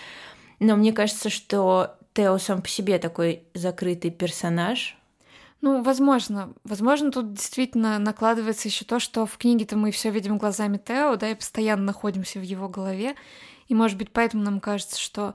Но 0.60 0.76
мне 0.76 0.92
кажется, 0.92 1.30
что 1.30 1.96
Тео 2.14 2.38
сам 2.38 2.62
по 2.62 2.68
себе 2.68 2.98
такой 2.98 3.44
закрытый 3.54 4.12
персонаж. 4.12 4.98
Ну, 5.62 5.84
возможно. 5.84 6.54
Возможно, 6.64 7.12
тут 7.12 7.34
действительно 7.34 8.00
накладывается 8.00 8.68
еще 8.68 8.86
то, 8.86 9.00
что 9.00 9.26
в 9.26 9.38
книге-то 9.38 9.78
мы 9.78 9.92
все 9.92 10.10
видим 10.10 10.38
глазами 10.38 10.78
Тео, 10.78 11.16
да, 11.16 11.32
и 11.32 11.36
постоянно 11.36 11.84
находимся 11.84 12.40
в 12.40 12.44
его 12.44 12.70
голове. 12.70 13.16
И, 13.68 13.76
может 13.76 13.98
быть, 13.98 14.12
поэтому 14.12 14.44
нам 14.44 14.60
кажется, 14.60 15.00
что 15.00 15.34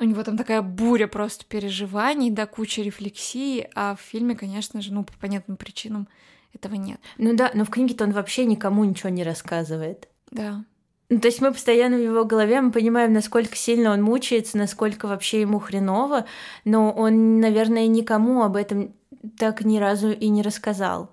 у 0.00 0.04
него 0.04 0.22
там 0.22 0.36
такая 0.36 0.62
буря 0.62 1.06
просто 1.06 1.44
переживаний, 1.44 2.30
да, 2.30 2.46
куча 2.46 2.82
рефлексий, 2.82 3.66
а 3.74 3.94
в 3.94 4.00
фильме, 4.00 4.34
конечно 4.34 4.80
же, 4.80 4.92
ну, 4.92 5.04
по 5.04 5.12
понятным 5.14 5.56
причинам 5.56 6.08
этого 6.54 6.74
нет. 6.74 7.00
Ну 7.18 7.34
да, 7.34 7.50
но 7.54 7.64
в 7.64 7.70
книге-то 7.70 8.04
он 8.04 8.12
вообще 8.12 8.44
никому 8.46 8.84
ничего 8.84 9.10
не 9.10 9.24
рассказывает. 9.24 10.08
Да. 10.30 10.64
Ну, 11.08 11.20
то 11.20 11.28
есть 11.28 11.42
мы 11.42 11.52
постоянно 11.52 11.98
в 11.98 12.02
его 12.02 12.24
голове, 12.24 12.60
мы 12.60 12.72
понимаем, 12.72 13.12
насколько 13.12 13.54
сильно 13.54 13.92
он 13.92 14.02
мучается, 14.02 14.56
насколько 14.56 15.06
вообще 15.06 15.42
ему 15.42 15.58
хреново, 15.58 16.24
но 16.64 16.90
он, 16.90 17.38
наверное, 17.38 17.86
никому 17.86 18.42
об 18.42 18.56
этом 18.56 18.94
так 19.38 19.62
ни 19.62 19.78
разу 19.78 20.10
и 20.10 20.28
не 20.28 20.42
рассказал. 20.42 21.10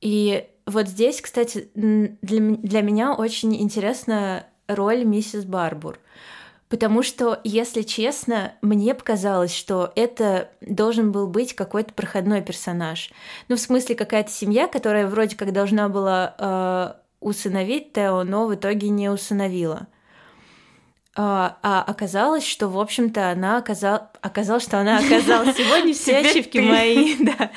И 0.00 0.46
вот 0.66 0.88
здесь, 0.88 1.20
кстати, 1.20 1.68
для, 1.74 2.16
для 2.56 2.82
меня 2.82 3.14
очень 3.14 3.60
интересна 3.60 4.46
роль 4.68 5.04
миссис 5.04 5.44
Барбур. 5.44 5.98
Потому 6.72 7.02
что, 7.02 7.38
если 7.44 7.82
честно, 7.82 8.54
мне 8.62 8.94
показалось, 8.94 9.54
что 9.54 9.92
это 9.94 10.48
должен 10.62 11.12
был 11.12 11.26
быть 11.26 11.54
какой-то 11.54 11.92
проходной 11.92 12.40
персонаж. 12.40 13.10
Ну, 13.48 13.56
в 13.56 13.60
смысле, 13.60 13.94
какая-то 13.94 14.30
семья, 14.30 14.68
которая 14.68 15.06
вроде 15.06 15.36
как 15.36 15.52
должна 15.52 15.90
была 15.90 16.34
э, 16.38 16.92
усыновить 17.20 17.92
Тео, 17.92 18.24
но 18.24 18.46
в 18.46 18.54
итоге 18.54 18.88
не 18.88 19.10
усыновила. 19.10 19.86
А, 21.14 21.58
а 21.62 21.82
оказалось, 21.82 22.46
что, 22.46 22.68
в 22.68 22.80
общем-то, 22.80 23.30
она 23.30 23.58
оказалась... 23.58 24.04
Оказалось, 24.22 24.62
что 24.62 24.80
она 24.80 24.96
оказалась... 24.96 25.54
Сегодня 25.58 25.92
все 25.92 26.20
ошибки 26.20 26.56
мои, 26.56 27.16
да. 27.18 27.50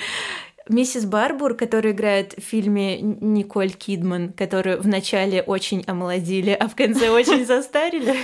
Миссис 0.68 1.06
Барбур, 1.06 1.54
которая 1.54 1.94
играет 1.94 2.34
в 2.34 2.42
фильме 2.42 3.00
Николь 3.00 3.72
Кидман, 3.72 4.34
которую 4.34 4.82
вначале 4.82 5.42
очень 5.42 5.86
омолодили, 5.88 6.52
а 6.52 6.68
в 6.68 6.76
конце 6.76 7.10
очень 7.12 7.46
застарили. 7.46 8.18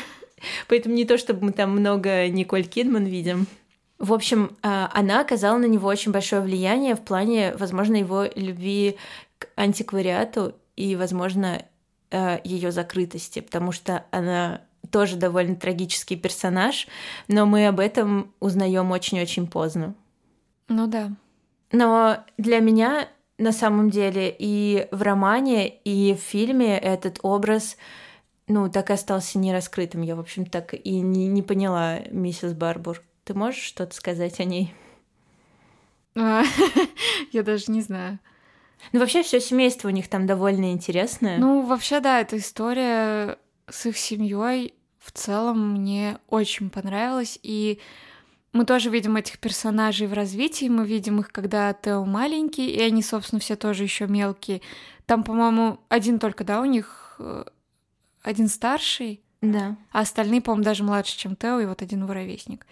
Поэтому 0.67 0.95
не 0.95 1.06
то, 1.06 1.17
чтобы 1.17 1.45
мы 1.45 1.51
там 1.51 1.71
много 1.71 2.27
Николь 2.27 2.63
Кидман 2.63 3.06
видим. 3.06 3.47
В 3.99 4.13
общем, 4.13 4.58
а, 4.63 4.89
она 4.93 5.21
оказала 5.21 5.58
на 5.58 5.65
него 5.65 5.88
очень 5.88 6.12
большое 6.12 6.41
влияние 6.41 6.95
в 6.95 7.01
плане, 7.01 7.54
возможно, 7.58 7.95
его 7.95 8.25
любви 8.36 8.97
к 9.38 9.47
антиквариату 9.56 10.56
и, 10.75 10.95
возможно, 10.95 11.63
а, 12.10 12.41
ее 12.43 12.71
закрытости, 12.71 13.41
потому 13.41 13.71
что 13.71 14.06
она 14.12 14.62
тоже 14.89 15.15
довольно 15.17 15.56
трагический 15.56 16.17
персонаж, 16.17 16.88
но 17.27 17.45
мы 17.45 17.67
об 17.67 17.80
этом 17.80 18.34
узнаем 18.39 18.91
очень-очень 18.91 19.47
поздно. 19.47 19.93
Ну 20.67 20.88
да. 20.88 21.12
Но 21.71 22.17
для 22.38 22.60
меня 22.60 23.08
на 23.38 23.51
самом 23.51 23.89
деле 23.89 24.34
и 24.38 24.88
в 24.91 25.01
романе, 25.01 25.67
и 25.69 26.13
в 26.13 26.19
фильме 26.19 26.77
этот 26.77 27.19
образ 27.23 27.77
ну, 28.51 28.69
так 28.69 28.89
и 28.89 28.93
остался 28.93 29.39
нераскрытым. 29.39 30.01
Я, 30.01 30.15
в 30.15 30.19
общем, 30.19 30.45
так 30.45 30.73
и 30.73 30.99
не, 30.99 31.27
не 31.27 31.41
поняла 31.41 31.99
миссис 32.11 32.53
Барбур. 32.53 33.01
Ты 33.23 33.33
можешь 33.33 33.61
что-то 33.61 33.95
сказать 33.95 34.39
о 34.39 34.43
ней? 34.43 34.73
А, 36.15 36.43
я 37.31 37.43
даже 37.43 37.71
не 37.71 37.81
знаю. 37.81 38.19
Ну, 38.91 38.99
вообще, 38.99 39.23
все 39.23 39.39
семейство 39.39 39.87
у 39.87 39.91
них 39.91 40.09
там 40.09 40.25
довольно 40.25 40.71
интересное. 40.71 41.37
Ну, 41.37 41.65
вообще, 41.65 41.99
да, 41.99 42.19
эта 42.19 42.37
история 42.37 43.37
с 43.69 43.85
их 43.85 43.97
семьей 43.97 44.73
в 44.99 45.11
целом 45.11 45.73
мне 45.73 46.17
очень 46.27 46.69
понравилась. 46.69 47.39
И 47.43 47.79
мы 48.53 48.65
тоже 48.65 48.89
видим 48.89 49.15
этих 49.15 49.39
персонажей 49.39 50.07
в 50.07 50.13
развитии. 50.13 50.67
Мы 50.67 50.85
видим 50.85 51.19
их, 51.19 51.31
когда 51.31 51.73
Тео 51.73 52.05
маленький, 52.05 52.69
и 52.69 52.81
они, 52.81 53.01
собственно, 53.01 53.39
все 53.39 53.55
тоже 53.55 53.83
еще 53.83 54.07
мелкие. 54.07 54.61
Там, 55.05 55.23
по-моему, 55.23 55.79
один 55.89 56.19
только, 56.19 56.43
да, 56.43 56.61
у 56.61 56.65
них 56.65 57.15
э, 57.19 57.45
один 58.21 58.47
старший, 58.47 59.21
да. 59.41 59.77
а 59.91 60.01
остальные, 60.01 60.41
по-моему, 60.41 60.63
даже 60.63 60.84
младше, 60.84 61.17
чем 61.17 61.36
Тео, 61.36 61.60
и 61.60 61.65
вот 61.65 61.81
один 61.81 62.05
ровесник. 62.05 62.65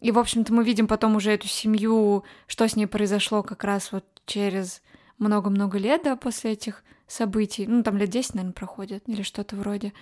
И, 0.00 0.12
в 0.12 0.18
общем-то, 0.18 0.52
мы 0.52 0.64
видим 0.64 0.86
потом 0.86 1.16
уже 1.16 1.32
эту 1.32 1.48
семью, 1.48 2.24
что 2.46 2.68
с 2.68 2.76
ней 2.76 2.86
произошло 2.86 3.42
как 3.42 3.64
раз 3.64 3.90
вот 3.90 4.04
через 4.26 4.82
много-много 5.18 5.78
лет, 5.78 6.02
да, 6.04 6.14
после 6.14 6.52
этих 6.52 6.84
событий. 7.08 7.66
Ну, 7.66 7.82
там 7.82 7.96
лет 7.96 8.10
10, 8.10 8.34
наверное, 8.34 8.52
проходит, 8.52 9.02
или 9.08 9.22
что-то 9.22 9.56
вроде. 9.56 9.92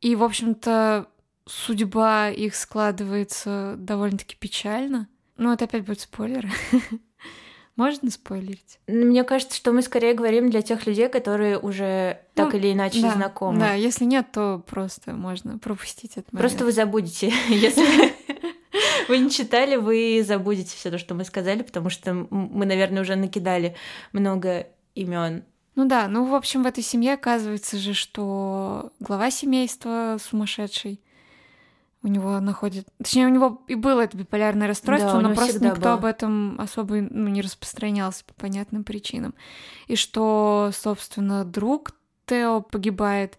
И, 0.00 0.16
в 0.16 0.22
общем-то, 0.22 1.08
судьба 1.46 2.30
их 2.30 2.54
складывается 2.54 3.74
довольно-таки 3.78 4.36
печально. 4.36 5.08
Ну, 5.36 5.52
это 5.52 5.66
опять 5.66 5.84
будет 5.84 6.00
спойлер. 6.00 6.48
Можно 7.76 8.10
спойлерить? 8.10 8.78
Мне 8.86 9.24
кажется, 9.24 9.56
что 9.56 9.72
мы 9.72 9.82
скорее 9.82 10.14
говорим 10.14 10.48
для 10.48 10.62
тех 10.62 10.86
людей, 10.86 11.08
которые 11.08 11.58
уже 11.58 12.20
ну, 12.36 12.44
так 12.44 12.54
или 12.54 12.72
иначе 12.72 13.02
да, 13.02 13.10
знакомы. 13.12 13.58
Да, 13.58 13.74
если 13.74 14.04
нет, 14.04 14.30
то 14.32 14.62
просто 14.66 15.12
можно 15.12 15.58
пропустить 15.58 16.16
момент. 16.16 16.30
Просто 16.30 16.64
вы 16.64 16.72
забудете, 16.72 17.32
если 17.48 17.84
вы 19.08 19.18
не 19.18 19.30
читали, 19.30 19.74
вы 19.76 20.22
забудете 20.24 20.76
все 20.76 20.90
то, 20.90 20.98
что 20.98 21.14
мы 21.14 21.24
сказали, 21.24 21.62
потому 21.62 21.90
что 21.90 22.14
мы, 22.14 22.64
наверное, 22.64 23.02
уже 23.02 23.16
накидали 23.16 23.74
много 24.12 24.68
имен. 24.94 25.44
Ну 25.74 25.86
да, 25.86 26.06
ну 26.06 26.24
в 26.24 26.34
общем 26.34 26.62
в 26.62 26.66
этой 26.66 26.84
семье 26.84 27.14
оказывается 27.14 27.76
же, 27.78 27.94
что 27.94 28.92
глава 29.00 29.32
семейства 29.32 30.18
сумасшедший 30.20 31.00
у 32.04 32.08
него 32.08 32.38
находит... 32.38 32.86
Точнее, 32.98 33.26
у 33.26 33.30
него 33.30 33.62
и 33.66 33.74
было 33.74 34.02
это 34.02 34.16
биполярное 34.16 34.68
расстройство, 34.68 35.14
да, 35.14 35.20
но 35.20 35.34
просто 35.34 35.64
никто 35.64 35.80
было. 35.80 35.94
об 35.94 36.04
этом 36.04 36.60
особо 36.60 36.96
ну, 36.96 37.28
не 37.28 37.40
распространялся 37.40 38.24
по 38.26 38.34
понятным 38.34 38.84
причинам. 38.84 39.34
И 39.88 39.96
что, 39.96 40.70
собственно, 40.74 41.44
друг 41.46 41.92
Тео 42.26 42.60
погибает, 42.60 43.38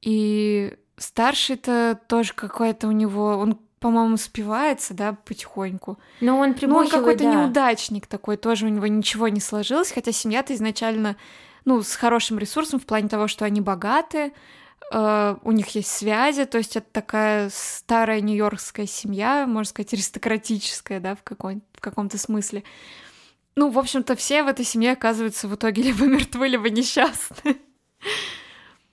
и 0.00 0.76
старший-то 0.96 2.00
тоже 2.08 2.32
какой-то 2.34 2.86
у 2.86 2.92
него... 2.92 3.36
Он 3.36 3.58
по-моему, 3.80 4.16
спивается, 4.16 4.92
да, 4.92 5.12
потихоньку. 5.12 6.00
Но 6.20 6.40
он 6.40 6.56
Ну, 6.60 6.74
он 6.74 6.88
какой-то 6.88 7.22
да. 7.22 7.32
неудачник 7.32 8.08
такой, 8.08 8.36
тоже 8.36 8.66
у 8.66 8.68
него 8.68 8.88
ничего 8.88 9.28
не 9.28 9.38
сложилось, 9.38 9.92
хотя 9.92 10.10
семья-то 10.10 10.52
изначально, 10.54 11.16
ну, 11.64 11.80
с 11.82 11.94
хорошим 11.94 12.40
ресурсом 12.40 12.80
в 12.80 12.86
плане 12.86 13.08
того, 13.08 13.28
что 13.28 13.44
они 13.44 13.60
богаты, 13.60 14.18
э, 14.18 14.32
у 14.90 15.52
них 15.52 15.68
есть 15.74 15.90
связи, 15.90 16.46
то 16.46 16.58
есть 16.58 16.76
это 16.76 16.86
такая 16.90 17.50
старая 17.52 18.20
нью-йоркская 18.20 18.86
семья, 18.86 19.46
можно 19.46 19.68
сказать, 19.68 19.92
аристократическая, 19.92 20.98
да, 20.98 21.14
в, 21.14 21.22
какой- 21.22 21.60
в 21.74 21.80
каком-то 21.80 22.16
смысле. 22.16 22.64
Ну, 23.54 23.70
в 23.70 23.78
общем-то, 23.78 24.16
все 24.16 24.42
в 24.44 24.46
этой 24.46 24.64
семье 24.64 24.92
оказываются 24.92 25.48
в 25.48 25.54
итоге 25.54 25.82
либо 25.88 26.06
мертвы, 26.06 26.48
либо 26.48 26.70
несчастны. 26.70 27.58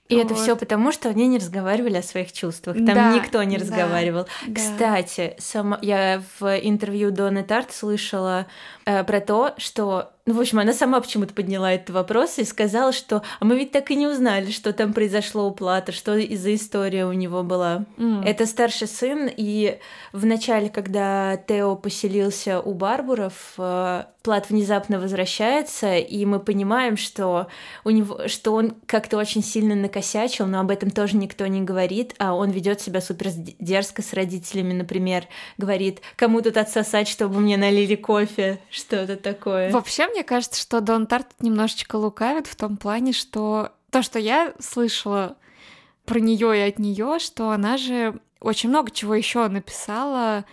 И 0.08 0.16
вот. 0.16 0.26
это 0.26 0.34
все 0.34 0.56
потому, 0.56 0.92
что 0.92 1.08
они 1.08 1.26
не 1.26 1.38
разговаривали 1.38 1.96
о 1.96 2.02
своих 2.02 2.32
чувствах. 2.32 2.76
Там 2.76 2.86
да, 2.86 3.14
никто 3.14 3.42
не 3.42 3.56
разговаривал. 3.56 4.26
Да, 4.46 4.54
Кстати, 4.54 5.34
сама 5.38 5.78
я 5.82 6.22
в 6.38 6.46
интервью 6.58 7.10
Донны 7.10 7.42
Тарт 7.42 7.72
слышала 7.72 8.46
э, 8.84 9.02
про 9.02 9.20
то, 9.20 9.54
что 9.56 10.12
ну, 10.26 10.34
в 10.34 10.40
общем, 10.40 10.58
она 10.58 10.72
сама 10.72 11.00
почему-то 11.00 11.32
подняла 11.32 11.72
этот 11.72 11.90
вопрос 11.90 12.38
и 12.38 12.44
сказала, 12.44 12.92
что 12.92 13.22
а 13.38 13.44
мы 13.44 13.56
ведь 13.56 13.70
так 13.70 13.92
и 13.92 13.96
не 13.96 14.08
узнали, 14.08 14.50
что 14.50 14.72
там 14.72 14.92
произошло 14.92 15.46
у 15.46 15.52
Плата, 15.52 15.92
что 15.92 16.16
из-за 16.16 16.52
история 16.56 17.06
у 17.06 17.12
него 17.12 17.44
была. 17.44 17.84
Mm. 17.96 18.24
Это 18.24 18.46
старший 18.46 18.88
сын, 18.88 19.30
и 19.34 19.78
в 20.12 20.26
начале, 20.26 20.68
когда 20.68 21.36
Тео 21.36 21.76
поселился 21.76 22.60
у 22.60 22.74
Барбуров, 22.74 23.54
э, 23.56 24.02
Плат 24.26 24.50
внезапно 24.50 24.98
возвращается, 24.98 25.94
и 25.98 26.24
мы 26.24 26.40
понимаем, 26.40 26.96
что, 26.96 27.46
у 27.84 27.90
него, 27.90 28.26
что 28.26 28.54
он 28.54 28.74
как-то 28.86 29.18
очень 29.18 29.44
сильно 29.44 29.76
накосячил, 29.76 30.46
но 30.46 30.58
об 30.58 30.72
этом 30.72 30.90
тоже 30.90 31.16
никто 31.16 31.46
не 31.46 31.62
говорит, 31.62 32.16
а 32.18 32.34
он 32.34 32.50
ведет 32.50 32.80
себя 32.80 33.00
супер 33.00 33.28
дерзко 33.60 34.02
с 34.02 34.12
родителями, 34.12 34.72
например, 34.72 35.26
говорит, 35.58 36.00
кому 36.16 36.42
тут 36.42 36.56
отсосать, 36.56 37.06
чтобы 37.06 37.38
мне 37.38 37.56
налили 37.56 37.94
кофе, 37.94 38.58
что-то 38.68 39.14
такое. 39.16 39.70
Вообще, 39.70 40.08
мне 40.16 40.24
кажется, 40.24 40.58
что 40.58 40.80
Дон 40.80 41.06
Тарт 41.06 41.26
немножечко 41.40 41.96
лукавит 41.96 42.46
в 42.46 42.56
том 42.56 42.78
плане, 42.78 43.12
что 43.12 43.72
то, 43.90 44.00
что 44.00 44.18
я 44.18 44.54
слышала 44.58 45.36
про 46.06 46.20
нее 46.20 46.56
и 46.56 46.68
от 46.70 46.78
нее, 46.78 47.18
что 47.18 47.50
она 47.50 47.76
же 47.76 48.18
очень 48.40 48.70
много 48.70 48.90
чего 48.90 49.14
еще 49.14 49.46
написала 49.48 50.46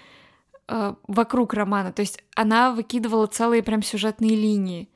э, 0.67 0.93
вокруг 1.07 1.53
романа. 1.53 1.93
То 1.93 2.01
есть 2.01 2.21
она 2.35 2.73
выкидывала 2.73 3.25
целые 3.27 3.63
прям 3.63 3.81
сюжетные 3.81 4.35
линии. 4.35 4.89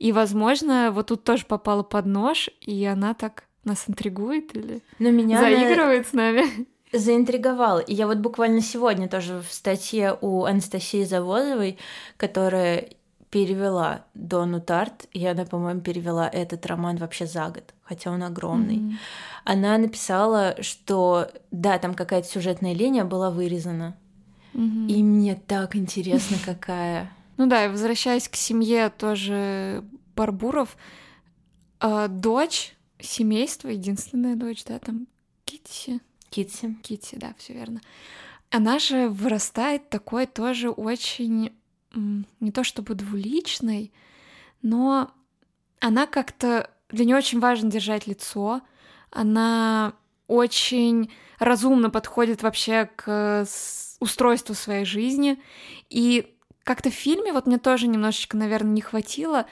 И, 0.00 0.10
возможно, 0.10 0.90
вот 0.92 1.08
тут 1.08 1.22
тоже 1.22 1.46
попала 1.46 1.84
под 1.84 2.06
нож, 2.06 2.50
и 2.60 2.84
она 2.86 3.14
так 3.14 3.44
нас 3.62 3.84
интригует 3.86 4.56
или 4.56 4.82
Но 4.98 5.10
меня 5.10 5.38
заигрывает 5.38 6.00
она... 6.00 6.10
с 6.10 6.12
нами. 6.12 6.42
Заинтриговал. 6.90 7.78
И 7.80 7.94
я 7.94 8.08
вот 8.08 8.18
буквально 8.18 8.62
сегодня 8.62 9.08
тоже 9.08 9.40
в 9.46 9.52
статье 9.52 10.18
у 10.20 10.44
Анастасии 10.44 11.04
Завозовой, 11.04 11.78
которая 12.16 12.88
перевела 13.30 14.04
Дону 14.14 14.60
Тарт, 14.60 15.06
и 15.12 15.24
она, 15.26 15.44
по-моему, 15.44 15.80
перевела 15.80 16.28
этот 16.28 16.64
роман 16.66 16.96
вообще 16.96 17.26
за 17.26 17.48
год, 17.48 17.74
хотя 17.82 18.10
он 18.10 18.22
огромный. 18.22 18.76
Mm-hmm. 18.76 18.94
Она 19.44 19.78
написала, 19.78 20.56
что 20.60 21.30
да, 21.50 21.78
там 21.78 21.94
какая-то 21.94 22.28
сюжетная 22.28 22.72
линия 22.72 23.04
была 23.04 23.30
вырезана. 23.30 23.96
Mm-hmm. 24.54 24.86
И 24.88 25.02
мне 25.02 25.34
так 25.34 25.76
интересно, 25.76 26.36
какая. 26.44 27.12
Ну 27.36 27.46
да, 27.46 27.66
и 27.66 27.68
возвращаясь 27.68 28.28
к 28.28 28.36
семье 28.36 28.90
тоже 28.90 29.84
Барбуров, 30.16 30.76
а, 31.80 32.08
дочь 32.08 32.74
семейства, 32.98 33.68
единственная 33.68 34.36
дочь, 34.36 34.64
да, 34.64 34.78
там 34.78 35.06
Китси. 35.44 36.00
Китси. 36.30 36.76
Китси, 36.82 37.16
да, 37.16 37.34
все 37.38 37.52
верно. 37.52 37.80
Она 38.50 38.78
же 38.78 39.08
вырастает 39.08 39.90
такой 39.90 40.26
тоже 40.26 40.70
очень 40.70 41.52
не 42.40 42.52
то 42.52 42.64
чтобы 42.64 42.94
двуличной, 42.94 43.92
но 44.62 45.10
она 45.80 46.06
как-то... 46.06 46.70
Для 46.88 47.04
нее 47.04 47.16
очень 47.16 47.38
важно 47.38 47.70
держать 47.70 48.06
лицо, 48.06 48.62
она 49.10 49.92
очень 50.26 51.10
разумно 51.38 51.90
подходит 51.90 52.42
вообще 52.42 52.88
к 52.96 53.46
устройству 54.00 54.54
своей 54.54 54.84
жизни, 54.84 55.38
и 55.90 56.34
как-то 56.64 56.90
в 56.90 56.94
фильме 56.94 57.32
вот 57.32 57.46
мне 57.46 57.58
тоже 57.58 57.88
немножечко, 57.88 58.36
наверное, 58.36 58.72
не 58.72 58.80
хватило, 58.80 59.46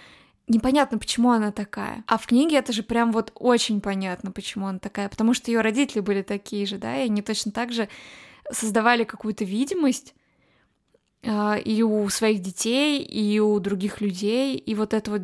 непонятно, 0.48 0.98
почему 0.98 1.30
она 1.30 1.52
такая. 1.52 2.04
А 2.06 2.18
в 2.18 2.26
книге 2.26 2.56
это 2.56 2.72
же 2.72 2.82
прям 2.82 3.12
вот 3.12 3.32
очень 3.34 3.80
понятно, 3.80 4.30
почему 4.32 4.66
она 4.66 4.78
такая, 4.78 5.08
потому 5.08 5.34
что 5.34 5.50
ее 5.50 5.60
родители 5.60 6.00
были 6.00 6.22
такие 6.22 6.66
же, 6.66 6.78
да, 6.78 6.96
и 6.96 7.04
они 7.06 7.22
точно 7.22 7.52
так 7.52 7.72
же 7.72 7.88
создавали 8.50 9.04
какую-то 9.04 9.44
видимость, 9.44 10.14
и 11.64 11.82
у 11.82 12.08
своих 12.08 12.40
детей, 12.40 13.02
и 13.02 13.38
у 13.40 13.58
других 13.58 14.00
людей. 14.00 14.56
И 14.56 14.74
вот 14.74 14.94
это 14.94 15.10
вот 15.10 15.22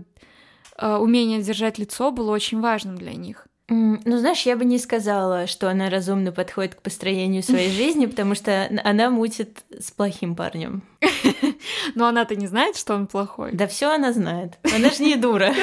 а, 0.76 0.98
умение 0.98 1.42
держать 1.42 1.78
лицо 1.78 2.10
было 2.10 2.32
очень 2.32 2.60
важным 2.60 2.96
для 2.96 3.12
них. 3.14 3.46
Ну, 3.68 4.18
знаешь, 4.18 4.42
я 4.42 4.56
бы 4.56 4.64
не 4.64 4.78
сказала, 4.78 5.46
что 5.46 5.70
она 5.70 5.88
разумно 5.88 6.32
подходит 6.32 6.74
к 6.74 6.82
построению 6.82 7.42
своей 7.42 7.70
жизни, 7.76 8.06
потому 8.06 8.34
что 8.34 8.68
она 8.84 9.08
мутит 9.08 9.64
с 9.70 9.90
плохим 9.90 10.34
парнем. 10.34 10.82
Но 11.94 12.06
она-то 12.06 12.36
не 12.36 12.46
знает, 12.46 12.76
что 12.76 12.94
он 12.94 13.06
плохой. 13.06 13.52
Да 13.52 13.66
все 13.66 13.94
она 13.94 14.12
знает. 14.12 14.58
Она 14.74 14.90
же 14.90 15.02
не 15.02 15.16
дура. 15.16 15.52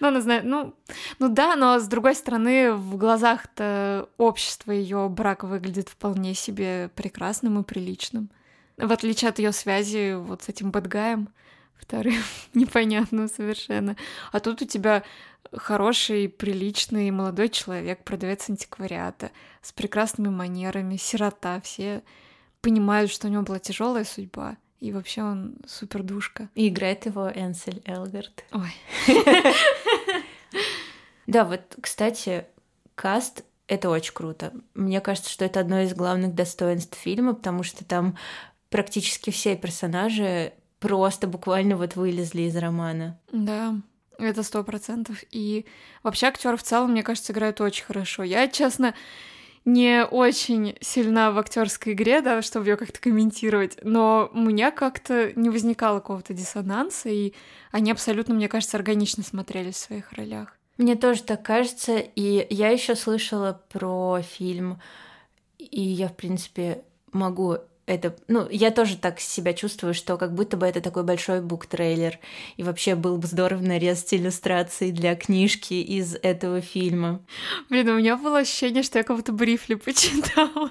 Ну, 0.00 0.08
она 0.08 0.20
знает, 0.20 0.44
ну, 0.44 0.74
ну 1.18 1.28
да, 1.28 1.56
но 1.56 1.78
с 1.78 1.86
другой 1.86 2.14
стороны, 2.14 2.74
в 2.74 2.96
глазах-то 2.96 4.08
общества 4.18 4.70
ее 4.72 5.08
брак 5.08 5.42
выглядит 5.44 5.88
вполне 5.88 6.34
себе 6.34 6.90
прекрасным 6.94 7.60
и 7.60 7.64
приличным. 7.64 8.28
В 8.76 8.92
отличие 8.92 9.28
от 9.28 9.38
ее 9.38 9.52
связи 9.52 10.14
вот 10.14 10.42
с 10.42 10.48
этим 10.48 10.70
бадгаем, 10.70 11.28
вторым, 11.74 12.22
непонятно 12.54 13.28
совершенно. 13.28 13.96
А 14.32 14.40
тут 14.40 14.62
у 14.62 14.66
тебя 14.66 15.02
хороший, 15.52 16.28
приличный 16.28 17.10
молодой 17.10 17.48
человек, 17.48 18.02
продавец 18.04 18.48
антиквариата, 18.50 19.30
с 19.62 19.72
прекрасными 19.72 20.28
манерами, 20.28 20.96
сирота, 20.96 21.60
все 21.60 22.02
понимают, 22.60 23.10
что 23.10 23.28
у 23.28 23.30
него 23.30 23.42
была 23.42 23.58
тяжелая 23.58 24.04
судьба. 24.04 24.56
И 24.80 24.92
вообще 24.92 25.22
он 25.22 25.56
супер 25.66 26.02
душка. 26.02 26.50
И 26.54 26.68
играет 26.68 27.06
его 27.06 27.30
Энсель 27.30 27.82
Элгард. 27.84 28.44
Ой. 28.52 28.74
Да, 31.26 31.46
вот, 31.46 31.76
кстати, 31.80 32.44
каст 32.94 33.44
это 33.66 33.88
очень 33.88 34.12
круто. 34.12 34.52
Мне 34.74 35.00
кажется, 35.00 35.30
что 35.30 35.44
это 35.44 35.60
одно 35.60 35.80
из 35.80 35.94
главных 35.94 36.34
достоинств 36.34 36.98
фильма, 36.98 37.34
потому 37.34 37.62
что 37.62 37.82
там 37.84 38.18
практически 38.74 39.30
все 39.30 39.54
персонажи 39.54 40.52
просто 40.80 41.28
буквально 41.28 41.76
вот 41.76 41.94
вылезли 41.94 42.42
из 42.42 42.56
романа. 42.56 43.20
Да, 43.30 43.76
это 44.18 44.42
сто 44.42 44.64
процентов. 44.64 45.22
И 45.30 45.64
вообще 46.02 46.26
актеры 46.26 46.56
в 46.56 46.64
целом, 46.64 46.90
мне 46.90 47.04
кажется, 47.04 47.32
играют 47.32 47.60
очень 47.60 47.84
хорошо. 47.84 48.24
Я, 48.24 48.48
честно, 48.48 48.92
не 49.64 50.04
очень 50.04 50.76
сильна 50.80 51.30
в 51.30 51.38
актерской 51.38 51.92
игре, 51.92 52.20
да, 52.20 52.42
чтобы 52.42 52.66
ее 52.66 52.76
как-то 52.76 52.98
комментировать, 52.98 53.78
но 53.84 54.28
у 54.34 54.40
меня 54.40 54.72
как-то 54.72 55.32
не 55.36 55.50
возникало 55.50 56.00
какого-то 56.00 56.34
диссонанса, 56.34 57.10
и 57.10 57.32
они 57.70 57.92
абсолютно, 57.92 58.34
мне 58.34 58.48
кажется, 58.48 58.76
органично 58.76 59.22
смотрелись 59.22 59.76
в 59.76 59.86
своих 59.86 60.10
ролях. 60.14 60.58
Мне 60.78 60.96
тоже 60.96 61.22
так 61.22 61.44
кажется, 61.44 61.98
и 61.98 62.52
я 62.52 62.70
еще 62.70 62.96
слышала 62.96 63.62
про 63.72 64.20
фильм, 64.20 64.80
и 65.60 65.80
я, 65.80 66.08
в 66.08 66.16
принципе, 66.16 66.82
могу 67.12 67.58
это, 67.86 68.16
ну, 68.28 68.48
я 68.50 68.70
тоже 68.70 68.96
так 68.96 69.20
себя 69.20 69.52
чувствую, 69.52 69.94
что 69.94 70.16
как 70.16 70.34
будто 70.34 70.56
бы 70.56 70.66
это 70.66 70.80
такой 70.80 71.02
большой 71.02 71.42
бук-трейлер. 71.42 72.18
И 72.56 72.62
вообще 72.62 72.94
был 72.94 73.18
бы 73.18 73.26
здорово 73.26 73.60
нарезать 73.60 74.14
иллюстрации 74.14 74.90
для 74.90 75.14
книжки 75.14 75.74
из 75.74 76.16
этого 76.22 76.60
фильма. 76.60 77.20
Блин, 77.68 77.88
у 77.90 77.98
меня 77.98 78.16
было 78.16 78.38
ощущение, 78.38 78.82
что 78.82 78.98
я 78.98 79.04
кого-то 79.04 79.32
брифли 79.32 79.74
почитала. 79.74 80.70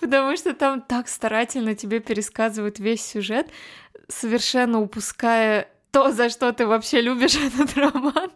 Потому 0.00 0.36
что 0.36 0.54
там 0.54 0.82
так 0.82 1.08
старательно 1.08 1.74
тебе 1.74 2.00
пересказывают 2.00 2.78
весь 2.78 3.04
сюжет, 3.04 3.46
совершенно 4.08 4.80
упуская 4.80 5.68
то, 5.92 6.10
за 6.10 6.30
что 6.30 6.52
ты 6.52 6.66
вообще 6.66 7.00
любишь 7.00 7.36
этот 7.36 7.76
роман, 7.76 8.30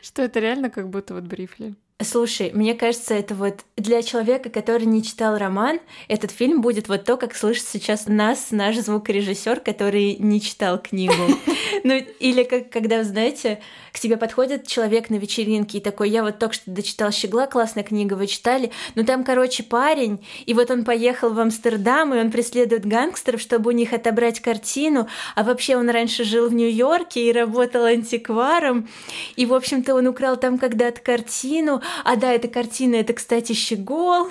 что 0.00 0.22
это 0.22 0.40
реально 0.40 0.70
как 0.70 0.88
будто 0.88 1.14
вот 1.14 1.24
брифли. 1.24 1.74
Слушай, 2.04 2.50
мне 2.52 2.74
кажется, 2.74 3.14
это 3.14 3.34
вот 3.34 3.60
для 3.76 4.02
человека, 4.02 4.50
который 4.50 4.86
не 4.86 5.02
читал 5.02 5.36
роман, 5.36 5.80
этот 6.08 6.30
фильм 6.30 6.60
будет 6.60 6.88
вот 6.88 7.04
то, 7.04 7.16
как 7.16 7.34
слышит 7.34 7.66
сейчас 7.66 8.06
нас 8.06 8.48
наш 8.50 8.76
звукорежиссер, 8.76 9.60
который 9.60 10.16
не 10.16 10.40
читал 10.40 10.80
книгу. 10.80 11.14
Ну, 11.84 11.94
или 11.94 12.44
как, 12.44 12.70
когда, 12.70 13.02
знаете, 13.02 13.60
к 13.92 13.98
тебе 13.98 14.16
подходит 14.16 14.68
человек 14.68 15.10
на 15.10 15.16
вечеринке 15.16 15.78
и 15.78 15.80
такой, 15.80 16.10
я 16.10 16.22
вот 16.22 16.38
только 16.38 16.54
что 16.54 16.70
дочитал 16.70 17.10
«Щегла», 17.10 17.46
классная 17.46 17.82
книга, 17.82 18.14
вы 18.14 18.28
читали? 18.28 18.70
Ну, 18.94 19.04
там, 19.04 19.24
короче, 19.24 19.64
парень, 19.64 20.24
и 20.46 20.54
вот 20.54 20.70
он 20.70 20.84
поехал 20.84 21.32
в 21.32 21.40
Амстердам, 21.40 22.14
и 22.14 22.18
он 22.18 22.30
преследует 22.30 22.86
гангстеров, 22.86 23.40
чтобы 23.40 23.70
у 23.70 23.72
них 23.72 23.92
отобрать 23.92 24.38
картину, 24.38 25.08
а 25.34 25.42
вообще 25.42 25.76
он 25.76 25.90
раньше 25.90 26.22
жил 26.22 26.48
в 26.48 26.54
Нью-Йорке 26.54 27.28
и 27.28 27.32
работал 27.32 27.84
антикваром, 27.84 28.88
и, 29.34 29.44
в 29.44 29.52
общем-то, 29.52 29.94
он 29.94 30.06
украл 30.06 30.36
там 30.36 30.58
когда-то 30.58 31.00
картину, 31.00 31.82
а 32.04 32.16
да, 32.16 32.32
эта 32.32 32.48
картина, 32.48 32.96
это, 32.96 33.12
кстати, 33.12 33.52
Щегол. 33.52 34.30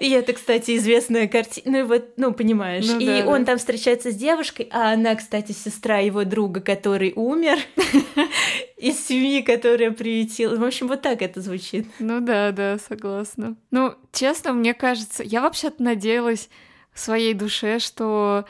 И 0.00 0.10
это, 0.10 0.32
кстати, 0.32 0.76
известная 0.76 1.28
картина. 1.28 1.80
Ну, 1.80 1.86
вот, 1.86 2.12
ну, 2.16 2.32
понимаешь. 2.32 2.86
Ну, 2.86 2.98
и 2.98 3.06
да, 3.06 3.26
он 3.26 3.40
да. 3.40 3.52
там 3.52 3.58
встречается 3.58 4.10
с 4.10 4.14
девушкой, 4.14 4.68
а 4.70 4.92
она, 4.92 5.14
кстати, 5.14 5.52
сестра 5.52 5.98
его 5.98 6.24
друга, 6.24 6.60
который 6.60 7.12
умер, 7.14 7.58
из 8.76 9.06
семьи, 9.06 9.42
которая 9.42 9.90
приютила. 9.90 10.56
В 10.56 10.64
общем, 10.64 10.88
вот 10.88 11.02
так 11.02 11.22
это 11.22 11.40
звучит. 11.40 11.86
Ну 11.98 12.20
да, 12.20 12.52
да, 12.52 12.78
согласна. 12.78 13.56
Ну, 13.70 13.94
честно, 14.12 14.52
мне 14.52 14.72
кажется, 14.74 15.22
я 15.22 15.42
вообще-то 15.42 15.82
надеялась 15.82 16.48
в 16.92 17.00
своей 17.00 17.34
душе, 17.34 17.78
что 17.78 18.46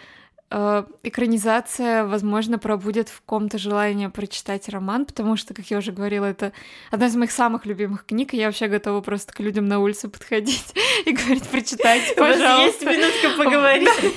э, 0.51 0.85
экранизация, 1.03 2.05
возможно, 2.05 2.59
пробудет 2.59 3.09
в 3.09 3.23
ком-то 3.23 3.59
желание 3.59 4.11
прочитать 4.11 4.69
роман, 4.69 5.07
потому 5.07 5.37
что, 5.37 5.55
как 5.55 5.67
я 5.67 5.79
уже 5.79 5.93
говорила, 5.93 6.27
это 6.27 6.53
одна 6.91 7.07
из 7.07 7.17
моих 7.17 7.31
самых 7.31 7.67
любимых 7.67 8.07
книг, 8.07 8.35
и 8.35 8.37
я 8.37 8.47
вообще 8.47 8.69
готова 8.69 9.01
просто 9.01 9.33
к 9.33 9.41
людям 9.41 9.67
на 9.67 9.79
улице 9.79 10.09
подходить 10.09 10.75
и 11.07 11.13
говорить, 11.13 11.49
прочитайте, 11.49 12.15
У 12.17 12.21
вас 12.21 12.37
пожалуйста. 12.37 12.91
есть 12.91 12.99
минутка 12.99 13.43
поговорить? 13.43 14.15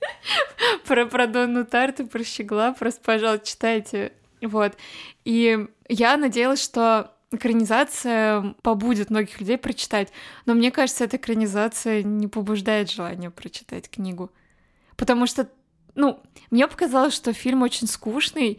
про, 0.86 1.06
про 1.06 1.26
Донну 1.26 1.64
Тарту, 1.64 2.06
про 2.06 2.24
Щегла, 2.24 2.72
просто, 2.72 3.00
пожалуйста, 3.04 3.46
читайте. 3.46 4.12
Вот. 4.42 4.74
И 5.24 5.66
я 5.88 6.16
надеялась, 6.16 6.62
что 6.62 7.14
экранизация 7.32 8.54
побудет 8.62 9.10
многих 9.10 9.40
людей 9.40 9.58
прочитать, 9.58 10.12
но 10.46 10.54
мне 10.54 10.70
кажется, 10.70 11.04
эта 11.04 11.16
экранизация 11.16 12.02
не 12.02 12.26
побуждает 12.26 12.90
желание 12.90 13.30
прочитать 13.30 13.88
книгу. 13.88 14.32
Потому 14.96 15.26
что, 15.26 15.48
ну, 15.94 16.20
мне 16.50 16.66
показалось, 16.68 17.14
что 17.14 17.32
фильм 17.32 17.62
очень 17.62 17.86
скучный, 17.86 18.58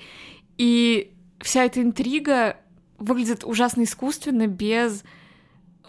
и 0.58 1.14
вся 1.40 1.66
эта 1.66 1.82
интрига 1.82 2.58
выглядит 2.98 3.44
ужасно 3.44 3.84
искусственно, 3.84 4.48
без 4.48 5.04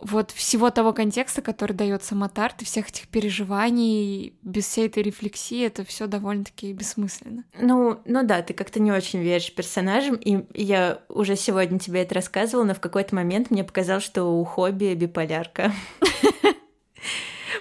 вот 0.03 0.33
всего 0.33 0.71
того 0.71 0.93
контекста, 0.93 1.43
который 1.43 1.75
дает 1.75 2.03
сама 2.03 2.29
Тарт, 2.29 2.63
и 2.63 2.65
всех 2.65 2.89
этих 2.89 3.07
переживаний, 3.09 4.35
без 4.43 4.67
всей 4.67 4.87
этой 4.87 5.03
рефлексии, 5.03 5.65
это 5.65 5.85
все 5.85 6.07
довольно-таки 6.07 6.73
бессмысленно. 6.73 7.45
Ну, 7.61 8.01
ну 8.05 8.25
да, 8.25 8.43
ты 8.43 8.53
как-то 8.53 8.81
не 8.81 8.91
очень 8.91 9.21
веришь 9.21 9.55
персонажам, 9.55 10.17
и 10.17 10.45
я 10.55 11.03
уже 11.09 11.37
сегодня 11.37 11.79
тебе 11.79 12.03
это 12.03 12.17
рассказывала, 12.17 12.65
но 12.65 12.75
в 12.75 12.81
какой-то 12.81 13.15
момент 13.15 13.51
мне 13.51 13.63
показалось, 13.63 14.05
что 14.05 14.25
у 14.25 14.45
Хобби 14.45 14.95
биполярка. 14.95 15.73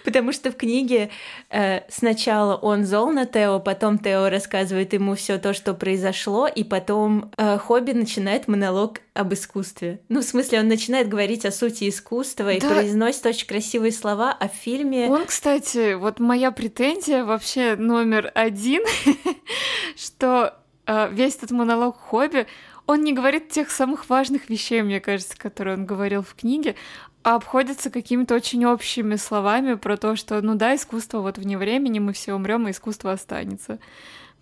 Потому 0.03 0.31
что 0.31 0.51
в 0.51 0.55
книге 0.55 1.09
э, 1.49 1.81
сначала 1.89 2.55
он 2.55 2.85
зол 2.85 3.11
на 3.11 3.25
Тео, 3.25 3.59
потом 3.59 3.97
Тео 3.97 4.29
рассказывает 4.29 4.93
ему 4.93 5.15
все 5.15 5.37
то, 5.37 5.53
что 5.53 5.73
произошло, 5.73 6.47
и 6.47 6.63
потом 6.63 7.31
э, 7.37 7.57
Хобби 7.57 7.91
начинает 7.91 8.47
монолог 8.47 8.99
об 9.13 9.33
искусстве. 9.33 9.99
Ну, 10.09 10.21
в 10.21 10.23
смысле, 10.23 10.59
он 10.59 10.67
начинает 10.67 11.09
говорить 11.09 11.45
о 11.45 11.51
сути 11.51 11.89
искусства 11.89 12.51
и 12.51 12.59
Да. 12.59 12.69
произносит 12.69 13.25
очень 13.25 13.47
красивые 13.47 13.91
слова, 13.91 14.35
а 14.37 14.47
в 14.47 14.53
фильме... 14.53 15.07
Он, 15.09 15.25
кстати, 15.25 15.93
вот 15.93 16.19
моя 16.19 16.51
претензия 16.51 17.23
вообще 17.25 17.75
номер 17.75 18.31
один, 18.33 18.81
что 19.95 20.55
э, 20.85 21.09
весь 21.11 21.35
этот 21.35 21.51
монолог 21.51 21.97
хобби, 21.97 22.47
он 22.87 23.03
не 23.03 23.13
говорит 23.13 23.49
тех 23.49 23.71
самых 23.71 24.09
важных 24.09 24.49
вещей, 24.49 24.81
мне 24.81 24.99
кажется, 24.99 25.37
которые 25.37 25.77
он 25.77 25.85
говорил 25.85 26.23
в 26.23 26.33
книге, 26.35 26.75
а 27.23 27.35
обходится 27.35 27.89
какими-то 27.91 28.33
очень 28.35 28.65
общими 28.65 29.15
словами 29.15 29.75
про 29.75 29.97
то, 29.97 30.15
что, 30.15 30.41
ну 30.41 30.55
да, 30.55 30.75
искусство 30.75 31.19
вот 31.21 31.37
вне 31.37 31.57
времени, 31.57 31.99
мы 31.99 32.13
все 32.13 32.33
умрем, 32.33 32.67
и 32.67 32.71
искусство 32.71 33.11
останется. 33.11 33.79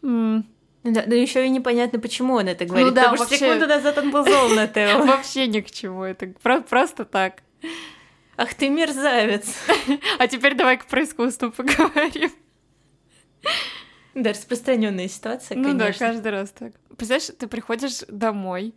М, 0.01 0.45
Да, 0.83 1.03
да 1.05 1.15
еще 1.15 1.45
и 1.45 1.49
непонятно, 1.49 1.99
почему 1.99 2.35
он 2.35 2.47
это 2.47 2.63
говорит, 2.65 2.87
Ну 2.87 2.93
да, 2.93 3.01
потому 3.09 3.17
что 3.17 3.25
вообще- 3.25 3.37
секунду 3.47 3.67
назад 3.67 3.97
он 3.97 4.11
был 4.11 4.23
зол 4.23 4.49
на 4.49 4.65
Тео. 4.73 5.05
Вообще 5.05 5.47
ни 5.47 5.59
к 5.59 5.69
чему, 5.71 6.03
это 6.03 6.27
про- 6.41 6.61
просто 6.61 7.03
так. 7.05 7.43
Ах 8.37 8.53
ты 8.53 8.69
мерзавец. 8.69 9.53
А 10.19 10.27
теперь 10.27 10.55
давай-ка 10.55 10.85
про 10.87 11.03
искусство 11.03 11.49
поговорим. 11.49 12.31
Да, 14.15 14.31
распространенная 14.31 15.07
ситуация, 15.07 15.57
Ну 15.57 15.73
да, 15.73 15.85
конечно. 15.85 16.07
каждый 16.07 16.31
раз 16.31 16.49
так. 16.51 16.73
Представляешь, 16.97 17.31
ты 17.37 17.47
приходишь 17.47 17.99
домой, 18.07 18.73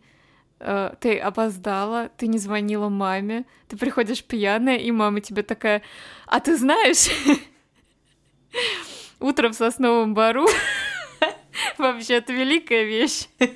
э, 0.59 0.93
ты 0.99 1.17
опоздала, 1.19 2.09
ты 2.17 2.27
не 2.27 2.37
звонила 2.37 2.89
маме, 2.89 3.45
ты 3.67 3.77
приходишь 3.77 4.23
пьяная, 4.23 4.77
и 4.77 4.91
мама 4.91 5.21
тебе 5.21 5.43
такая, 5.43 5.81
а 6.27 6.39
ты 6.39 6.57
знаешь, 6.57 7.09
утром 9.19 9.53
в 9.53 9.55
сосновом 9.55 10.13
бару 10.13 10.45
вообще 11.77 12.15
это 12.15 12.33
великая 12.33 12.83
вещь. 12.83 13.27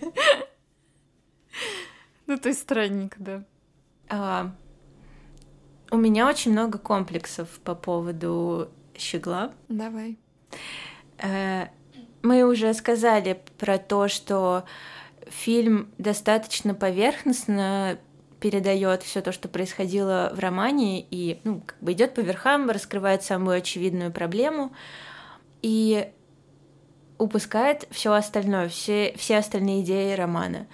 Ну, 2.28 2.38
то 2.38 2.50
есть 2.50 2.62
странненько, 2.62 3.16
да. 3.20 3.44
А, 4.10 4.52
у 5.92 5.96
меня 5.96 6.28
очень 6.28 6.52
много 6.52 6.78
комплексов 6.78 7.48
по 7.64 7.74
поводу 7.74 8.70
щегла. 8.98 9.54
Давай. 9.70 10.18
Э, 11.20 11.68
Мы 12.24 12.44
уже 12.44 12.74
сказали 12.74 13.42
про 13.58 13.78
то, 13.78 14.10
что 14.10 14.66
фильм 15.32 15.92
достаточно 15.98 16.74
поверхностно 16.74 18.00
передает 18.40 19.04
все 19.04 19.22
то, 19.22 19.32
что 19.32 19.48
происходило 19.48 20.32
в 20.34 20.40
романе, 20.40 21.02
и 21.10 21.40
ну, 21.44 21.62
как 21.66 21.78
бы 21.82 21.94
идет 21.94 22.14
по 22.14 22.20
верхам, 22.20 22.70
раскрывает 22.70 23.24
самую 23.24 23.58
очевидную 23.58 24.12
проблему 24.12 24.74
и 25.62 26.12
упускает 27.18 27.88
все 27.90 28.14
остальное, 28.14 28.70
все, 28.70 29.14
все 29.18 29.38
остальные 29.38 29.82
идеи 29.82 30.14
романа. 30.14 30.68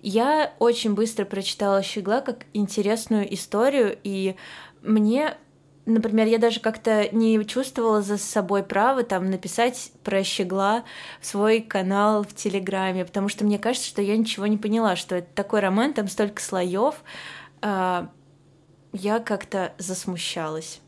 Я 0.00 0.52
очень 0.58 0.94
быстро 0.94 1.24
прочитала 1.24 1.82
«Щегла» 1.82 2.22
как 2.22 2.46
интересную 2.54 3.32
историю, 3.32 3.96
и 4.02 4.34
мне 4.82 5.36
Например, 5.84 6.28
я 6.28 6.38
даже 6.38 6.60
как-то 6.60 7.08
не 7.10 7.44
чувствовала 7.44 8.02
за 8.02 8.16
собой 8.16 8.62
право 8.62 9.02
там 9.02 9.30
написать 9.30 9.90
про 10.04 10.22
щегла 10.22 10.84
в 11.20 11.26
свой 11.26 11.60
канал 11.60 12.22
в 12.22 12.34
Телеграме, 12.34 13.04
потому 13.04 13.28
что 13.28 13.44
мне 13.44 13.58
кажется, 13.58 13.88
что 13.88 14.00
я 14.00 14.16
ничего 14.16 14.46
не 14.46 14.58
поняла, 14.58 14.94
что 14.94 15.16
это 15.16 15.28
такой 15.34 15.58
роман, 15.60 15.92
там 15.92 16.06
столько 16.06 16.40
слоев. 16.40 17.02
А, 17.62 18.08
Я 18.92 19.18
как-то 19.18 19.72
засмущалась. 19.78 20.80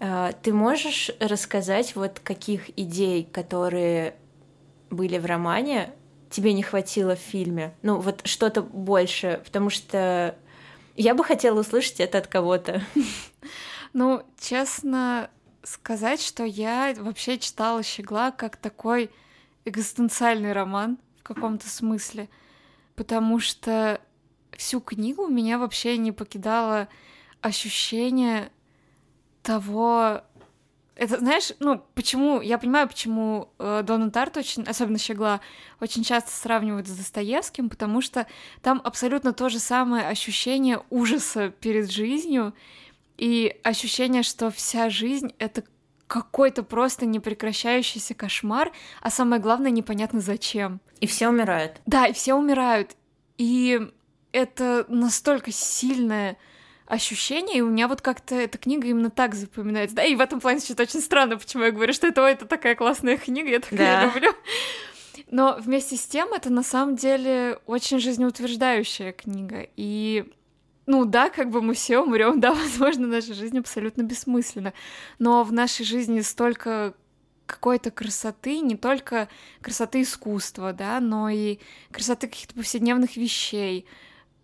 А, 0.00 0.32
Ты 0.32 0.52
можешь 0.52 1.12
рассказать 1.20 1.94
вот 1.94 2.18
каких 2.18 2.76
идей, 2.76 3.28
которые 3.30 4.16
были 4.90 5.18
в 5.18 5.26
романе, 5.26 5.92
тебе 6.28 6.54
не 6.54 6.64
хватило 6.64 7.14
в 7.14 7.20
фильме? 7.20 7.72
Ну, 7.82 8.00
вот 8.00 8.22
что-то 8.24 8.62
больше, 8.62 9.40
потому 9.44 9.70
что 9.70 10.34
я 10.96 11.14
бы 11.14 11.22
хотела 11.22 11.60
услышать 11.60 12.00
это 12.00 12.18
от 12.18 12.26
кого-то. 12.26 12.82
Ну, 13.92 14.22
честно 14.38 15.30
сказать, 15.62 16.22
что 16.22 16.44
я 16.44 16.94
вообще 16.96 17.38
читала 17.38 17.82
«Щегла» 17.82 18.30
как 18.30 18.56
такой 18.56 19.10
экзистенциальный 19.64 20.52
роман 20.52 20.98
в 21.18 21.22
каком-то 21.22 21.68
смысле, 21.68 22.28
потому 22.94 23.38
что 23.40 24.00
всю 24.56 24.80
книгу 24.80 25.26
меня 25.26 25.58
вообще 25.58 25.96
не 25.96 26.12
покидало 26.12 26.88
ощущение 27.40 28.50
того... 29.42 30.22
Это, 30.96 31.18
знаешь, 31.18 31.52
ну, 31.60 31.82
почему... 31.94 32.42
Я 32.42 32.58
понимаю, 32.58 32.86
почему 32.86 33.48
э, 33.58 33.82
Дона 33.84 34.10
Тарт 34.10 34.36
очень, 34.36 34.64
особенно 34.64 34.98
Щегла, 34.98 35.40
очень 35.80 36.04
часто 36.04 36.30
сравнивают 36.30 36.88
с 36.88 36.96
Достоевским, 36.96 37.70
потому 37.70 38.02
что 38.02 38.26
там 38.60 38.82
абсолютно 38.84 39.32
то 39.32 39.48
же 39.48 39.58
самое 39.58 40.06
ощущение 40.06 40.82
ужаса 40.90 41.48
перед 41.48 41.90
жизнью, 41.90 42.54
и 43.20 43.54
ощущение, 43.64 44.22
что 44.22 44.50
вся 44.50 44.88
жизнь— 44.88 45.34
это 45.38 45.62
какой-то 46.06 46.62
просто 46.62 47.04
непрекращающийся 47.04 48.14
кошмар, 48.14 48.72
а 49.02 49.10
самое 49.10 49.42
главное, 49.42 49.70
непонятно 49.70 50.20
зачем. 50.20 50.80
И 51.00 51.06
все 51.06 51.28
умирают. 51.28 51.80
Да, 51.84 52.06
и 52.06 52.14
все 52.14 52.32
умирают. 52.34 52.96
И 53.36 53.78
это 54.32 54.86
настолько 54.88 55.52
сильное 55.52 56.38
ощущение, 56.86 57.58
и 57.58 57.60
у 57.60 57.68
меня 57.68 57.88
вот 57.88 58.00
как-то 58.00 58.34
эта 58.34 58.56
книга 58.56 58.88
именно 58.88 59.10
так 59.10 59.34
запоминается. 59.34 59.94
Да, 59.96 60.04
и 60.04 60.16
в 60.16 60.20
этом 60.20 60.40
плане 60.40 60.60
что-то 60.60 60.84
очень 60.84 61.00
странно, 61.00 61.36
почему 61.36 61.64
я 61.64 61.72
говорю, 61.72 61.92
что 61.92 62.06
это, 62.06 62.24
ой, 62.24 62.32
это 62.32 62.46
такая 62.46 62.74
классная 62.74 63.18
книга, 63.18 63.50
я 63.50 63.60
так 63.60 63.74
Да. 63.76 64.00
ее 64.00 64.06
люблю. 64.06 64.32
Но 65.30 65.58
вместе 65.60 65.96
с 65.96 66.06
тем 66.06 66.32
это 66.32 66.50
на 66.50 66.62
самом 66.62 66.96
деле 66.96 67.58
очень 67.66 68.00
жизнеутверждающая 68.00 69.12
книга. 69.12 69.68
И 69.76 70.24
ну 70.90 71.04
да, 71.04 71.30
как 71.30 71.50
бы 71.50 71.62
мы 71.62 71.74
все 71.74 72.00
умрем, 72.00 72.40
да, 72.44 72.52
возможно, 72.52 73.06
наша 73.06 73.32
жизнь 73.32 73.58
абсолютно 73.58 74.02
бессмысленна. 74.02 74.72
Но 75.20 75.44
в 75.44 75.52
нашей 75.52 75.84
жизни 75.84 76.20
столько 76.20 76.94
какой-то 77.46 77.92
красоты, 77.92 78.58
не 78.58 78.76
только 78.76 79.28
красоты 79.60 80.02
искусства, 80.02 80.72
да, 80.72 81.00
но 81.00 81.28
и 81.28 81.58
красоты 81.92 82.26
каких-то 82.26 82.54
повседневных 82.54 83.16
вещей, 83.16 83.86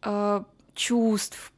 э, 0.03 0.45
чувств, 0.75 1.53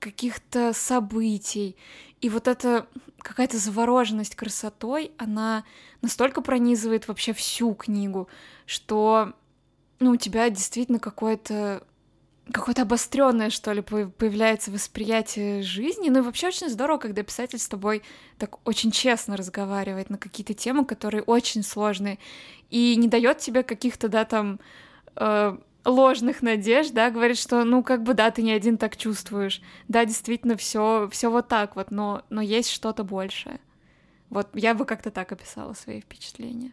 каких-то 0.00 0.72
событий. 0.72 1.76
И 2.20 2.28
вот 2.28 2.48
эта 2.48 2.88
какая-то 3.18 3.58
завороженность 3.58 4.34
красотой, 4.34 5.12
она 5.18 5.64
настолько 6.00 6.40
пронизывает 6.40 7.06
вообще 7.06 7.32
всю 7.32 7.74
книгу, 7.74 8.28
что 8.66 9.34
ну, 10.00 10.10
у 10.12 10.16
тебя 10.16 10.50
действительно 10.50 10.98
какое-то 10.98 11.86
какое-то 12.52 12.82
обостренное, 12.82 13.50
что 13.50 13.72
ли, 13.72 13.82
появляется 13.82 14.70
восприятие 14.70 15.62
жизни. 15.62 16.08
Ну 16.08 16.18
и 16.18 16.22
вообще 16.22 16.48
очень 16.48 16.68
здорово, 16.68 16.98
когда 16.98 17.22
писатель 17.22 17.58
с 17.58 17.68
тобой 17.68 18.02
так 18.38 18.66
очень 18.66 18.90
честно 18.90 19.36
разговаривает 19.36 20.10
на 20.10 20.18
какие-то 20.18 20.54
темы, 20.54 20.84
которые 20.84 21.22
очень 21.22 21.62
сложные, 21.62 22.18
и 22.70 22.96
не 22.96 23.08
дает 23.08 23.38
тебе 23.38 23.62
каких-то, 23.62 24.08
да, 24.08 24.24
там, 24.24 24.60
э, 25.16 25.56
ложных 25.84 26.42
надежд, 26.42 26.92
да, 26.92 27.10
говорит, 27.10 27.38
что, 27.38 27.64
ну, 27.64 27.82
как 27.82 28.02
бы, 28.02 28.14
да, 28.14 28.30
ты 28.30 28.42
не 28.42 28.52
один 28.52 28.78
так 28.78 28.96
чувствуешь. 28.96 29.60
Да, 29.88 30.04
действительно, 30.04 30.56
все, 30.56 31.08
все 31.10 31.30
вот 31.30 31.48
так 31.48 31.76
вот, 31.76 31.90
но, 31.90 32.22
но 32.30 32.40
есть 32.40 32.70
что-то 32.70 33.04
большее. 33.04 33.60
Вот 34.30 34.48
я 34.54 34.74
бы 34.74 34.84
как-то 34.84 35.10
так 35.10 35.32
описала 35.32 35.74
свои 35.74 36.00
впечатления. 36.00 36.72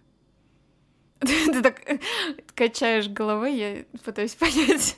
Ты 1.19 1.61
так 1.61 1.82
качаешь 2.55 3.09
головой, 3.09 3.55
я 3.55 3.86
пытаюсь 4.05 4.36
понять. 4.39 4.97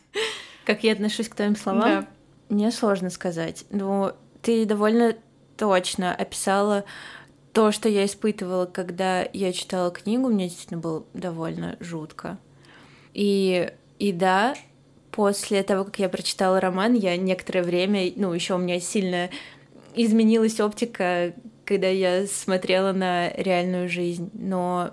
Как 0.65 0.83
я 0.83 0.93
отношусь 0.93 1.29
к 1.29 1.35
твоим 1.35 1.55
словам? 1.55 1.81
Да. 1.81 2.07
Мне 2.49 2.71
сложно 2.71 3.09
сказать. 3.09 3.65
Но 3.69 4.13
ты 4.41 4.65
довольно 4.65 5.15
точно 5.57 6.13
описала 6.13 6.85
то, 7.53 7.71
что 7.71 7.89
я 7.89 8.05
испытывала, 8.05 8.65
когда 8.65 9.27
я 9.33 9.53
читала 9.53 9.91
книгу. 9.91 10.27
Мне 10.27 10.47
действительно 10.47 10.79
было 10.79 11.05
довольно 11.13 11.77
жутко. 11.79 12.37
И, 13.13 13.71
и 13.99 14.11
да, 14.11 14.55
после 15.11 15.63
того, 15.63 15.85
как 15.85 15.99
я 15.99 16.09
прочитала 16.09 16.59
роман, 16.59 16.93
я 16.93 17.17
некоторое 17.17 17.63
время, 17.63 18.11
ну, 18.15 18.33
еще 18.33 18.55
у 18.55 18.57
меня 18.57 18.79
сильно 18.79 19.29
изменилась 19.93 20.59
оптика, 20.59 21.33
когда 21.65 21.87
я 21.87 22.25
смотрела 22.27 22.93
на 22.93 23.29
реальную 23.31 23.89
жизнь. 23.89 24.29
Но 24.33 24.91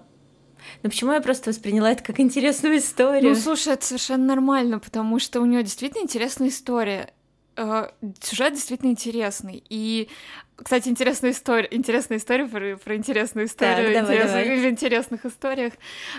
но 0.82 0.90
почему 0.90 1.12
я 1.12 1.20
просто 1.20 1.50
восприняла 1.50 1.92
это 1.92 2.02
как 2.02 2.20
интересную 2.20 2.78
историю? 2.78 3.30
Ну, 3.30 3.34
слушай, 3.34 3.72
это 3.72 3.84
совершенно 3.84 4.24
нормально, 4.24 4.78
потому 4.78 5.18
что 5.18 5.40
у 5.40 5.44
нее 5.44 5.62
действительно 5.62 6.02
интересная 6.02 6.48
история. 6.48 7.12
Э, 7.56 7.88
сюжет 8.20 8.54
действительно 8.54 8.90
интересный. 8.90 9.64
И, 9.68 10.08
кстати, 10.56 10.88
интересная 10.88 11.32
история, 11.32 11.68
интересная 11.70 12.18
история 12.18 12.46
про, 12.46 12.76
про 12.76 12.96
интересную 12.96 13.46
историю 13.46 13.92
так, 13.92 14.06
давай, 14.06 14.24
давай. 14.24 14.60
в 14.60 14.66
интересных 14.70 15.26
историях. 15.26 15.72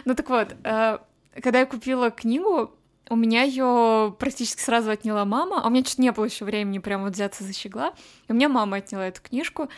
Ну 0.05 0.15
так 0.15 0.29
вот, 0.29 0.55
э, 0.63 0.97
когда 1.41 1.59
я 1.59 1.65
купила 1.65 2.11
книгу, 2.11 2.75
у 3.09 3.15
меня 3.15 3.43
ее 3.43 4.15
практически 4.19 4.61
сразу 4.61 4.91
отняла 4.91 5.25
мама, 5.25 5.63
а 5.63 5.67
у 5.67 5.69
меня 5.69 5.83
чуть 5.83 5.99
не 5.99 6.11
было 6.11 6.25
еще 6.25 6.45
времени 6.45 6.79
прямо 6.79 7.05
вот 7.05 7.13
взяться 7.13 7.43
за 7.43 7.53
щегла, 7.53 7.93
и 8.27 8.31
у 8.31 8.35
меня 8.35 8.49
мама 8.49 8.77
отняла 8.77 9.07
эту 9.07 9.21
книжку. 9.21 9.69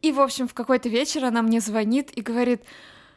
И, 0.00 0.10
в 0.10 0.20
общем, 0.20 0.48
в 0.48 0.54
какой-то 0.54 0.88
вечер 0.88 1.24
она 1.24 1.42
мне 1.42 1.60
звонит 1.60 2.10
и 2.16 2.22
говорит, 2.22 2.62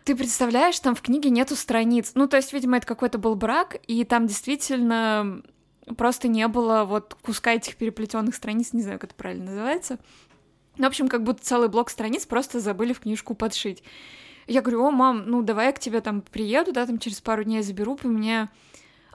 ты 0.06 0.16
представляешь, 0.16 0.80
там 0.80 0.95
в 0.95 1.01
книге 1.01 1.32
нету 1.32 1.56
страниц. 1.56 2.12
Ну, 2.14 2.28
то 2.28 2.38
есть, 2.38 2.53
видимо, 2.53 2.78
это 2.78 2.88
какой-то 2.88 3.18
был 3.18 3.36
брак, 3.36 3.78
и 3.88 4.06
там 4.06 4.28
действительно 4.28 5.41
просто 5.97 6.28
не 6.28 6.47
было 6.47 6.86
вот 6.86 7.18
куска 7.22 7.53
этих 7.53 7.76
переплетенных 7.76 8.36
страниц, 8.36 8.72
не 8.72 8.84
знаю, 8.84 8.99
как 8.99 9.10
это 9.10 9.18
правильно 9.18 9.45
называется. 9.45 9.97
Ну, 10.78 10.86
в 10.86 10.88
общем, 10.88 11.08
как 11.08 11.24
будто 11.24 11.43
целый 11.43 11.70
блок 11.70 11.89
страниц 11.89 12.26
просто 12.26 12.60
забыли 12.60 12.93
в 12.93 12.99
книжку 12.99 13.34
подшить. 13.34 13.84
Я 14.45 14.62
говорю, 14.62 14.84
о, 14.84 14.91
мам, 14.91 15.24
ну 15.26 15.41
давай 15.41 15.68
я 15.68 15.72
к 15.72 15.80
тебе 15.80 16.01
там 16.01 16.22
приеду, 16.22 16.72
да, 16.72 16.86
там 16.86 16.99
через 16.99 17.20
пару 17.20 17.43
дней 17.43 17.64
заберу, 17.64 17.95
по 17.95 18.08
мне 18.08 18.49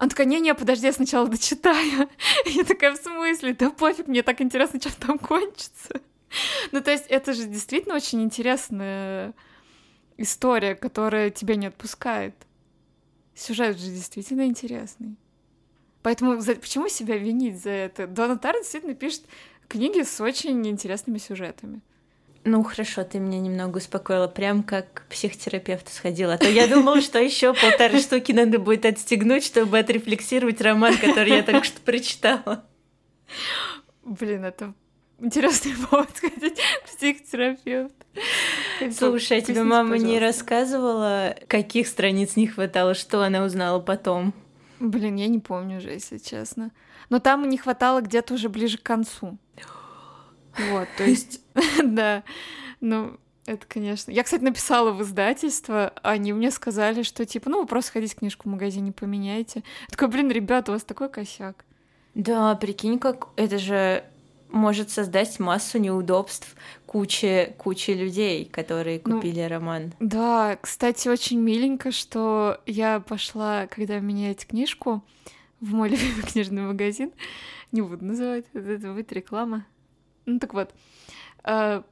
она 0.01 0.09
такая, 0.09 0.27
не-не, 0.27 0.55
подожди, 0.55 0.87
я 0.87 0.95
сначала 0.95 1.29
дочитаю. 1.29 2.09
Я 2.47 2.65
такая, 2.65 2.95
в 2.95 2.97
смысле? 2.97 3.53
Да 3.53 3.69
пофиг, 3.69 4.09
мне 4.09 4.23
так 4.23 4.41
интересно, 4.41 4.81
что 4.81 4.99
там 4.99 5.19
кончится. 5.19 6.01
Ну, 6.73 6.81
то 6.81 6.91
есть 6.91 7.07
это 7.09 7.35
же 7.35 7.45
действительно 7.45 7.97
очень 7.97 8.23
интересная 8.23 9.35
история, 10.21 10.75
которая 10.75 11.31
тебя 11.31 11.57
не 11.57 11.67
отпускает. 11.67 12.35
Сюжет 13.35 13.79
же 13.79 13.91
действительно 13.91 14.45
интересный. 14.45 15.17
Поэтому 16.03 16.41
за, 16.41 16.55
почему 16.55 16.89
себя 16.89 17.17
винить 17.17 17.63
за 17.63 17.71
это? 17.71 18.07
Дона 18.07 18.39
Тар 18.39 18.55
действительно 18.57 18.95
пишет 18.95 19.23
книги 19.67 20.03
с 20.03 20.21
очень 20.21 20.67
интересными 20.67 21.19
сюжетами. 21.19 21.81
Ну 22.45 22.63
хорошо, 22.63 23.05
ты 23.05 23.19
меня 23.19 23.39
немного 23.39 23.79
успокоила, 23.79 24.27
прям 24.27 24.63
как 24.63 24.93
к 24.93 25.07
психотерапевту 25.09 25.91
сходила. 25.91 26.35
А 26.35 26.39
то 26.39 26.49
я 26.49 26.67
думала, 26.67 27.01
что 27.03 27.19
еще 27.19 27.53
полторы 27.55 28.01
штуки 28.01 28.33
надо 28.33 28.59
будет 28.59 28.87
отстегнуть, 28.87 29.45
чтобы 29.45 29.79
отрефлексировать 29.79 30.61
роман, 30.61 30.97
который 30.97 31.33
я 31.33 31.43
только 31.43 31.65
что 31.65 31.81
прочитала. 31.81 32.65
Блин, 34.05 34.45
это 34.45 34.75
интересный 35.19 35.75
повод 35.91 36.09
сходить 36.15 36.59
к 36.85 36.89
психотерапевту. 36.89 37.95
Слушай, 38.97 39.39
а 39.39 39.41
тебе 39.41 39.63
мама 39.63 39.99
не 39.99 40.19
рассказывала, 40.19 41.37
каких 41.47 41.87
страниц 41.87 42.37
не 42.37 42.47
хватало, 42.47 42.95
что 42.95 43.23
она 43.23 43.45
узнала 43.45 43.81
потом? 43.81 44.35
Блин, 44.79 45.17
я 45.17 45.29
не 45.29 45.39
помню 45.39 45.79
уже, 45.79 45.91
если 45.91 46.19
честно. 46.19 46.71
Но 47.11 47.19
там 47.19 47.49
не 47.49 47.59
хватало 47.59 48.01
где-то 48.01 48.35
уже 48.35 48.49
ближе 48.49 48.79
к 48.79 48.83
концу. 48.83 49.37
Вот, 50.71 50.89
то 50.97 51.05
есть, 51.05 51.41
да, 51.83 52.23
ну, 52.81 53.19
это, 53.47 53.67
конечно. 53.67 54.11
Я, 54.11 54.23
кстати, 54.23 54.43
написала 54.43 54.93
в 54.93 55.03
издательство, 55.03 55.93
они 56.03 56.33
мне 56.33 56.51
сказали, 56.51 57.03
что, 57.03 57.27
типа, 57.27 57.51
ну, 57.51 57.61
вы 57.61 57.67
просто 57.67 57.93
ходите 57.93 58.17
книжку 58.17 58.49
в 58.49 58.53
магазине 58.53 58.93
поменяйте. 58.93 59.63
Я 59.83 59.91
такой, 59.91 60.09
блин, 60.09 60.31
ребята, 60.31 60.71
у 60.71 60.75
вас 60.75 60.85
такой 60.85 61.09
косяк. 61.09 61.65
Да, 62.15 62.55
прикинь, 62.55 62.99
как 62.99 63.29
это 63.37 63.59
же 63.59 64.05
может 64.49 64.91
создать 64.91 65.39
массу 65.39 65.79
неудобств 65.79 66.55
куче, 66.91 67.55
куче 67.57 67.95
людей, 67.95 68.47
которые 68.47 69.01
ну, 69.05 69.15
купили 69.15 69.43
ну, 69.43 69.49
роман. 69.49 69.93
Да, 70.01 70.59
кстати, 70.61 71.07
очень 71.07 71.39
миленько, 71.39 71.93
что 71.93 72.61
я 72.67 72.99
пошла, 72.99 73.69
когда 73.69 74.01
менять 74.01 74.45
книжку, 74.45 75.01
в 75.61 75.73
мой 75.73 75.89
любимый 75.91 76.23
книжный 76.23 76.63
магазин. 76.63 77.13
Не 77.71 77.83
буду 77.83 78.05
называть, 78.05 78.45
это 78.55 78.93
будет 78.93 79.13
реклама. 79.13 79.65
Ну 80.27 80.41
так 80.41 80.53
вот, 80.53 80.75
э, 81.45 81.83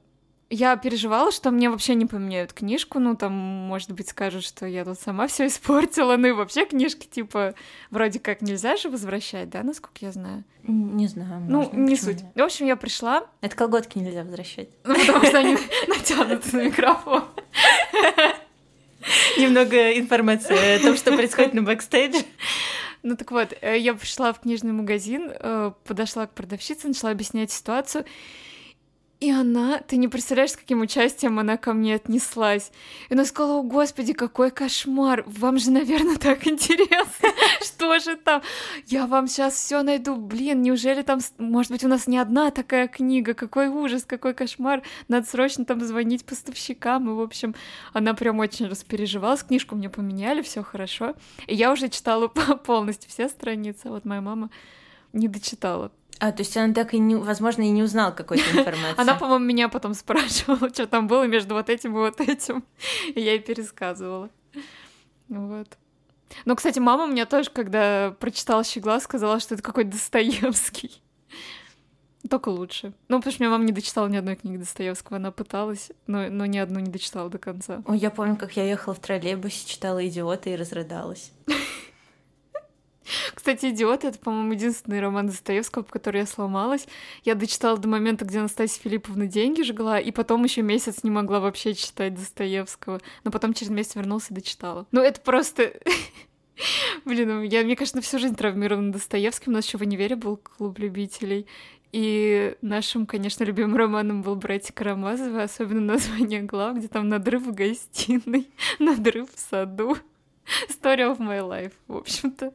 я 0.50 0.76
переживала, 0.76 1.30
что 1.30 1.50
мне 1.50 1.68
вообще 1.68 1.94
не 1.94 2.06
поменяют 2.06 2.52
книжку, 2.52 2.98
ну 2.98 3.16
там, 3.16 3.32
может 3.32 3.92
быть, 3.92 4.08
скажут, 4.08 4.44
что 4.44 4.66
я 4.66 4.84
тут 4.84 4.98
сама 4.98 5.26
все 5.26 5.46
испортила, 5.46 6.16
ну 6.16 6.28
и 6.28 6.32
вообще 6.32 6.64
книжки, 6.64 7.06
типа, 7.06 7.54
вроде 7.90 8.18
как 8.18 8.40
нельзя 8.40 8.76
же 8.76 8.88
возвращать, 8.88 9.50
да, 9.50 9.62
насколько 9.62 9.98
я 10.00 10.12
знаю? 10.12 10.44
Не 10.62 11.06
знаю. 11.06 11.42
Ну, 11.48 11.70
не 11.72 11.96
суть. 11.96 12.22
В 12.34 12.40
общем, 12.40 12.66
я 12.66 12.76
пришла. 12.76 13.26
Это 13.40 13.56
колготки 13.56 13.98
нельзя 13.98 14.22
возвращать. 14.22 14.68
Ну, 14.84 14.94
потому 14.94 15.24
что 15.24 15.38
они 15.38 15.56
натянуты 15.88 16.56
на 16.56 16.62
микрофон. 16.64 17.24
Немного 19.38 19.98
информации 19.98 20.76
о 20.76 20.80
том, 20.80 20.96
что 20.96 21.12
происходит 21.12 21.54
на 21.54 21.62
бэкстейдже. 21.62 22.18
Ну 23.02 23.16
так 23.16 23.30
вот, 23.30 23.54
э, 23.60 23.78
я 23.78 23.94
пришла 23.94 24.32
в 24.32 24.40
книжный 24.40 24.72
магазин, 24.72 25.30
э, 25.32 25.72
подошла 25.84 26.26
к 26.26 26.34
продавщице, 26.34 26.88
начала 26.88 27.12
объяснять 27.12 27.50
ситуацию, 27.52 28.04
и 29.20 29.32
она, 29.32 29.80
ты 29.80 29.96
не 29.96 30.06
представляешь, 30.06 30.52
с 30.52 30.56
каким 30.56 30.80
участием 30.80 31.40
она 31.40 31.56
ко 31.56 31.72
мне 31.72 31.96
отнеслась. 31.96 32.70
И 33.08 33.14
она 33.14 33.24
сказала, 33.24 33.58
о 33.58 33.62
господи, 33.62 34.12
какой 34.12 34.52
кошмар, 34.52 35.24
вам 35.26 35.58
же, 35.58 35.72
наверное, 35.72 36.16
так 36.18 36.46
интересно, 36.46 37.28
что 37.60 37.98
же 37.98 38.16
там? 38.16 38.42
Я 38.86 39.08
вам 39.08 39.26
сейчас 39.26 39.54
все 39.54 39.82
найду, 39.82 40.14
блин, 40.14 40.62
неужели 40.62 41.02
там, 41.02 41.18
может 41.38 41.72
быть, 41.72 41.82
у 41.82 41.88
нас 41.88 42.06
не 42.06 42.16
одна 42.16 42.52
такая 42.52 42.86
книга, 42.86 43.34
какой 43.34 43.66
ужас, 43.68 44.04
какой 44.04 44.34
кошмар, 44.34 44.82
надо 45.08 45.26
срочно 45.26 45.64
там 45.64 45.80
звонить 45.80 46.24
поставщикам, 46.24 47.10
и, 47.10 47.14
в 47.14 47.20
общем, 47.20 47.56
она 47.92 48.14
прям 48.14 48.38
очень 48.38 48.68
распереживалась, 48.68 49.42
книжку 49.42 49.74
мне 49.74 49.90
поменяли, 49.90 50.42
все 50.42 50.62
хорошо. 50.62 51.14
И 51.48 51.56
я 51.56 51.72
уже 51.72 51.88
читала 51.88 52.28
полностью 52.64 53.10
все 53.10 53.28
страницы, 53.28 53.88
вот 53.88 54.04
моя 54.04 54.20
мама 54.20 54.50
не 55.12 55.26
дочитала 55.26 55.90
а, 56.20 56.32
то 56.32 56.42
есть 56.42 56.56
она 56.56 56.74
так 56.74 56.94
и 56.94 56.98
не, 56.98 57.16
возможно, 57.16 57.62
и 57.62 57.70
не 57.70 57.82
узнала 57.82 58.10
какой-то 58.10 58.44
информации. 58.58 59.00
Она, 59.00 59.14
по-моему, 59.14 59.44
меня 59.44 59.68
потом 59.68 59.94
спрашивала, 59.94 60.68
что 60.72 60.86
там 60.86 61.06
было 61.06 61.26
между 61.26 61.54
вот 61.54 61.70
этим 61.70 61.92
и 61.92 61.98
вот 61.98 62.20
этим. 62.20 62.64
И 63.14 63.20
я 63.20 63.32
ей 63.32 63.40
пересказывала. 63.40 64.30
Вот. 65.28 65.68
Ну, 66.44 66.56
кстати, 66.56 66.78
мама 66.78 67.04
у 67.04 67.06
меня 67.08 67.26
тоже, 67.26 67.50
когда 67.50 68.14
прочитала 68.18 68.64
«Щегла», 68.64 69.00
сказала, 69.00 69.40
что 69.40 69.54
это 69.54 69.62
какой-то 69.62 69.92
Достоевский. 69.92 71.02
Только 72.28 72.48
лучше. 72.50 72.92
Ну, 73.08 73.18
потому 73.18 73.32
что 73.32 73.42
меня 73.42 73.50
мама 73.50 73.64
не 73.64 73.72
дочитала 73.72 74.08
ни 74.08 74.16
одной 74.16 74.36
книги 74.36 74.56
Достоевского. 74.56 75.16
Она 75.16 75.30
пыталась, 75.30 75.90
но, 76.06 76.28
но 76.28 76.46
ни 76.46 76.58
одну 76.58 76.80
не 76.80 76.90
дочитала 76.90 77.30
до 77.30 77.38
конца. 77.38 77.82
Ой, 77.86 77.98
я 77.98 78.10
помню, 78.10 78.36
как 78.36 78.56
я 78.56 78.64
ехала 78.64 78.94
в 78.94 78.98
троллейбусе, 78.98 79.66
читала 79.66 80.06
«Идиота» 80.06 80.50
и 80.50 80.56
разрыдалась. 80.56 81.32
Кстати, 83.34 83.66
«Идиот»— 83.66 84.04
это, 84.04 84.18
по-моему, 84.18 84.52
единственный 84.52 85.00
роман 85.00 85.26
Достоевского, 85.26 85.82
по 85.82 85.92
которому 85.92 86.20
я 86.20 86.26
сломалась. 86.26 86.86
Я 87.24 87.34
дочитала 87.34 87.78
до 87.78 87.88
момента, 87.88 88.24
где 88.24 88.38
Анастасия 88.38 88.82
Филипповна 88.82 89.26
деньги 89.26 89.62
жгла, 89.62 89.98
и 90.00 90.10
потом 90.10 90.44
еще 90.44 90.62
месяц 90.62 91.02
не 91.02 91.10
могла 91.10 91.40
вообще 91.40 91.74
читать 91.74 92.14
Достоевского. 92.14 93.00
Но 93.24 93.30
потом 93.30 93.54
через 93.54 93.70
месяц 93.70 93.94
вернулся 93.94 94.28
и 94.30 94.34
дочитала. 94.34 94.86
Ну, 94.92 95.00
это 95.00 95.20
просто... 95.20 95.72
Блин, 97.04 97.28
ну, 97.28 97.42
я, 97.42 97.62
мне 97.62 97.76
кажется, 97.76 98.00
всю 98.00 98.18
жизнь 98.18 98.34
травмирована 98.34 98.92
Достоевским. 98.92 99.52
У 99.52 99.54
нас 99.54 99.66
еще 99.66 99.78
в 99.78 99.82
универе 99.82 100.16
был 100.16 100.36
клуб 100.36 100.78
любителей. 100.78 101.46
И 101.90 102.54
нашим, 102.60 103.06
конечно, 103.06 103.44
любимым 103.44 103.76
романом 103.76 104.22
был 104.22 104.36
«Братья 104.36 104.74
Карамазовы», 104.74 105.42
особенно 105.42 105.80
название 105.80 106.42
глав, 106.42 106.76
где 106.76 106.88
там 106.88 107.08
надрыв 107.08 107.46
в 107.46 107.54
гостиной, 107.54 108.50
надрыв 108.78 109.34
в 109.34 109.38
саду. 109.38 109.96
Story 110.68 111.00
of 111.00 111.18
my 111.18 111.40
life, 111.40 111.72
в 111.86 111.96
общем-то. 111.96 112.52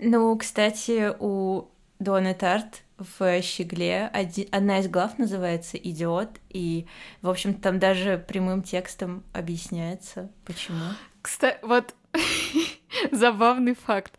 Ну, 0.00 0.36
кстати, 0.38 1.14
у 1.18 1.68
Доны 1.98 2.34
Тарт 2.34 2.82
в 2.96 3.42
«Щегле» 3.42 4.10
один, 4.12 4.48
одна 4.50 4.80
из 4.80 4.88
глав 4.88 5.18
называется 5.18 5.76
«Идиот», 5.76 6.30
и, 6.48 6.86
в 7.20 7.28
общем, 7.28 7.54
там 7.54 7.78
даже 7.78 8.22
прямым 8.26 8.62
текстом 8.62 9.22
объясняется, 9.34 10.30
почему. 10.46 10.80
Кстати, 11.20 11.58
вот 11.62 11.94
забавный 13.12 13.74
факт. 13.74 14.16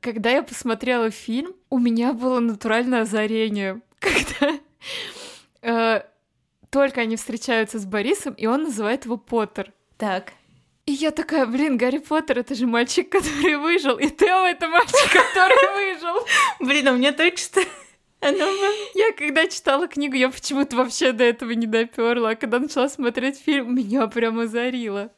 Когда 0.00 0.30
я 0.30 0.42
посмотрела 0.42 1.10
фильм, 1.10 1.54
у 1.70 1.78
меня 1.78 2.12
было 2.12 2.40
натуральное 2.40 3.02
озарение, 3.02 3.80
когда 4.00 4.58
э, 5.62 6.02
только 6.70 7.02
они 7.02 7.14
встречаются 7.14 7.78
с 7.78 7.84
Борисом, 7.84 8.34
и 8.34 8.46
он 8.46 8.64
называет 8.64 9.04
его 9.04 9.16
Поттер. 9.16 9.72
Так. 9.96 10.32
И 10.90 10.94
я 10.94 11.12
такая, 11.12 11.46
блин, 11.46 11.76
Гарри 11.76 11.98
Поттер 11.98 12.40
это 12.40 12.56
же 12.56 12.66
мальчик, 12.66 13.08
который 13.08 13.56
выжил, 13.58 13.96
и 13.96 14.10
Тео 14.10 14.44
это 14.44 14.66
мальчик, 14.66 15.12
который 15.12 15.94
выжил. 15.94 16.26
Блин, 16.58 16.88
а 16.88 16.92
мне 16.94 17.12
только 17.12 17.36
что. 17.36 17.60
Я 18.20 19.12
когда 19.16 19.46
читала 19.46 19.86
книгу, 19.86 20.16
я 20.16 20.30
почему-то 20.30 20.76
вообще 20.76 21.12
до 21.12 21.22
этого 21.22 21.52
не 21.52 21.68
доперла, 21.68 22.30
а 22.30 22.34
когда 22.34 22.58
начала 22.58 22.88
смотреть 22.88 23.38
фильм, 23.38 23.72
меня 23.76 24.08
прямо 24.08 24.42
озарило. 24.42 25.12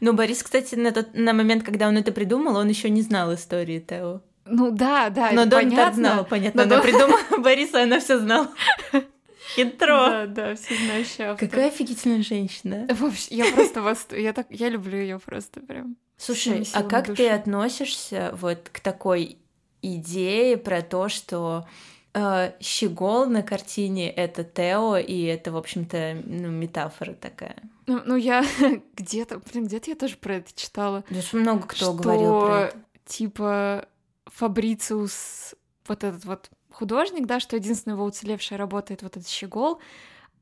Ну, 0.00 0.14
Борис, 0.14 0.42
кстати, 0.42 0.74
на, 0.74 0.90
тот, 0.90 1.12
на 1.12 1.34
момент, 1.34 1.62
когда 1.62 1.86
он 1.86 1.98
это 1.98 2.10
придумал, 2.10 2.56
он 2.56 2.68
еще 2.68 2.88
не 2.88 3.02
знал 3.02 3.34
истории 3.34 3.78
Тео. 3.78 4.22
Ну 4.46 4.70
да, 4.70 5.10
да, 5.10 5.32
Но 5.32 5.44
Дон 5.44 5.64
понятно. 5.64 5.92
знала, 5.92 6.22
понятно. 6.22 6.64
Но 6.64 6.74
она 6.74 6.76
Дон... 6.76 6.90
придумала 6.90 7.20
Бориса, 7.42 7.82
она 7.82 8.00
все 8.00 8.18
знала. 8.18 8.48
Хитро. 9.54 10.08
Да, 10.08 10.26
да, 10.26 10.54
все 10.54 10.76
знающая 10.76 11.32
автор. 11.32 11.48
Какая 11.48 11.68
офигительная 11.68 12.22
женщина. 12.22 12.86
Вообще, 12.90 13.34
я 13.36 13.52
просто 13.52 13.82
вас, 13.82 14.06
я 14.10 14.32
так, 14.32 14.46
я 14.50 14.68
люблю 14.68 14.98
ее 14.98 15.18
просто 15.18 15.60
прям. 15.60 15.96
Слушай, 16.16 16.66
а 16.72 16.82
как 16.82 17.08
души. 17.08 17.16
ты 17.16 17.28
относишься 17.30 18.34
вот 18.40 18.68
к 18.72 18.80
такой 18.80 19.38
идее 19.82 20.56
про 20.56 20.80
то, 20.82 21.08
что 21.08 21.66
э, 22.14 22.52
щегол 22.60 23.26
на 23.26 23.42
картине 23.42 24.10
это 24.10 24.44
Тео, 24.44 24.96
и 24.96 25.22
это, 25.24 25.52
в 25.52 25.56
общем-то, 25.56 26.22
ну, 26.24 26.48
метафора 26.48 27.14
такая. 27.14 27.56
Ну, 27.86 28.00
ну 28.04 28.16
я 28.16 28.44
где-то, 28.96 29.40
блин, 29.52 29.66
где-то 29.66 29.90
я 29.90 29.96
тоже 29.96 30.16
про 30.16 30.36
это 30.36 30.50
читала. 30.54 31.04
Здесь 31.10 31.32
много 31.32 31.66
кто 31.66 31.76
что, 31.76 31.92
говорил 31.92 32.40
про 32.40 32.60
это. 32.66 32.78
Типа 33.06 33.88
Фабрициус, 34.26 35.54
вот 35.86 36.04
этот 36.04 36.24
вот 36.24 36.50
художник, 36.74 37.26
да, 37.26 37.40
что 37.40 37.56
единственная 37.56 37.96
его 37.96 38.04
уцелевшая 38.04 38.58
работа 38.58 38.92
это 38.92 39.04
вот 39.04 39.16
этот 39.16 39.28
щегол, 39.28 39.80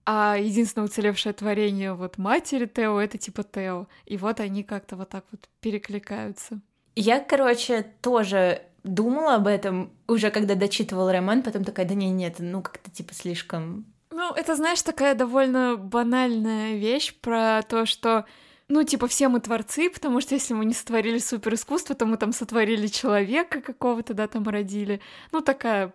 а 0.05 0.37
единственное 0.37 0.87
уцелевшее 0.87 1.33
творение 1.33 1.95
вот 1.95 2.18
матери 2.18 2.66
Тео 2.66 3.01
это 3.01 3.18
типа 3.18 3.45
Тео. 3.45 3.87
И 4.05 4.16
вот 4.16 4.41
они 4.41 4.64
как-то 4.64 4.97
вот 4.97 5.11
так 5.11 5.24
вот 5.30 5.49
перекликаются. 5.61 6.61
Я, 6.97 7.20
короче, 7.20 7.87
тоже 8.01 8.62
думала 8.83 9.37
об 9.37 9.47
этом 9.47 9.93
уже 10.09 10.30
когда 10.30 10.55
дочитывала 10.55 11.12
роман, 11.12 11.43
потом 11.43 11.64
такая, 11.64 11.87
да 11.87 11.95
не, 11.95 12.11
нет, 12.11 12.37
ну 12.39 12.62
как-то 12.62 12.91
типа 12.91 13.14
слишком... 13.14 13.87
Ну, 14.11 14.35
это, 14.35 14.57
знаешь, 14.57 14.83
такая 14.83 15.14
довольно 15.14 15.76
банальная 15.76 16.74
вещь 16.74 17.14
про 17.18 17.62
то, 17.62 17.87
что 17.87 18.26
ну, 18.68 18.83
типа, 18.85 19.07
все 19.07 19.28
мы 19.28 19.41
творцы, 19.41 19.91
потому 19.91 20.20
что 20.20 20.35
если 20.35 20.55
мы 20.55 20.64
не 20.64 20.72
сотворили 20.72 21.18
супер 21.18 21.55
искусство, 21.55 21.95
то 21.95 22.07
мы 22.07 22.16
там 22.16 22.33
сотворили 22.33 22.87
человека 22.87 23.61
какого-то, 23.61 24.14
да, 24.14 24.26
там 24.28 24.49
родили. 24.49 25.01
Ну, 25.30 25.43
такая, 25.43 25.93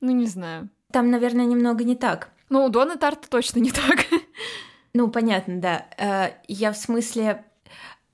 ну, 0.00 0.12
не 0.12 0.26
знаю. 0.26 0.68
Там, 0.92 1.10
наверное, 1.10 1.46
немного 1.46 1.84
не 1.84 1.96
так. 1.96 2.30
Ну, 2.48 2.64
у 2.64 2.68
Дона 2.68 2.96
Тарта 2.96 3.28
точно 3.28 3.60
не 3.60 3.70
так. 3.70 4.06
Ну, 4.94 5.08
понятно, 5.08 5.60
да. 5.60 5.86
Э, 5.98 6.30
я 6.48 6.72
в 6.72 6.76
смысле, 6.78 7.44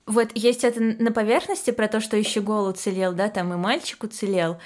вот 0.05 0.31
есть 0.35 0.65
это 0.65 0.81
на 0.81 1.13
поверхности 1.13 1.71
про 1.71 1.87
то, 1.87 2.01
что 2.01 2.17
еще 2.17 2.41
гол 2.41 2.67
уцелел, 2.67 3.13
да, 3.13 3.29
там 3.29 3.53
и 3.53 3.55
мальчик 3.55 4.03
уцелел. 4.03 4.57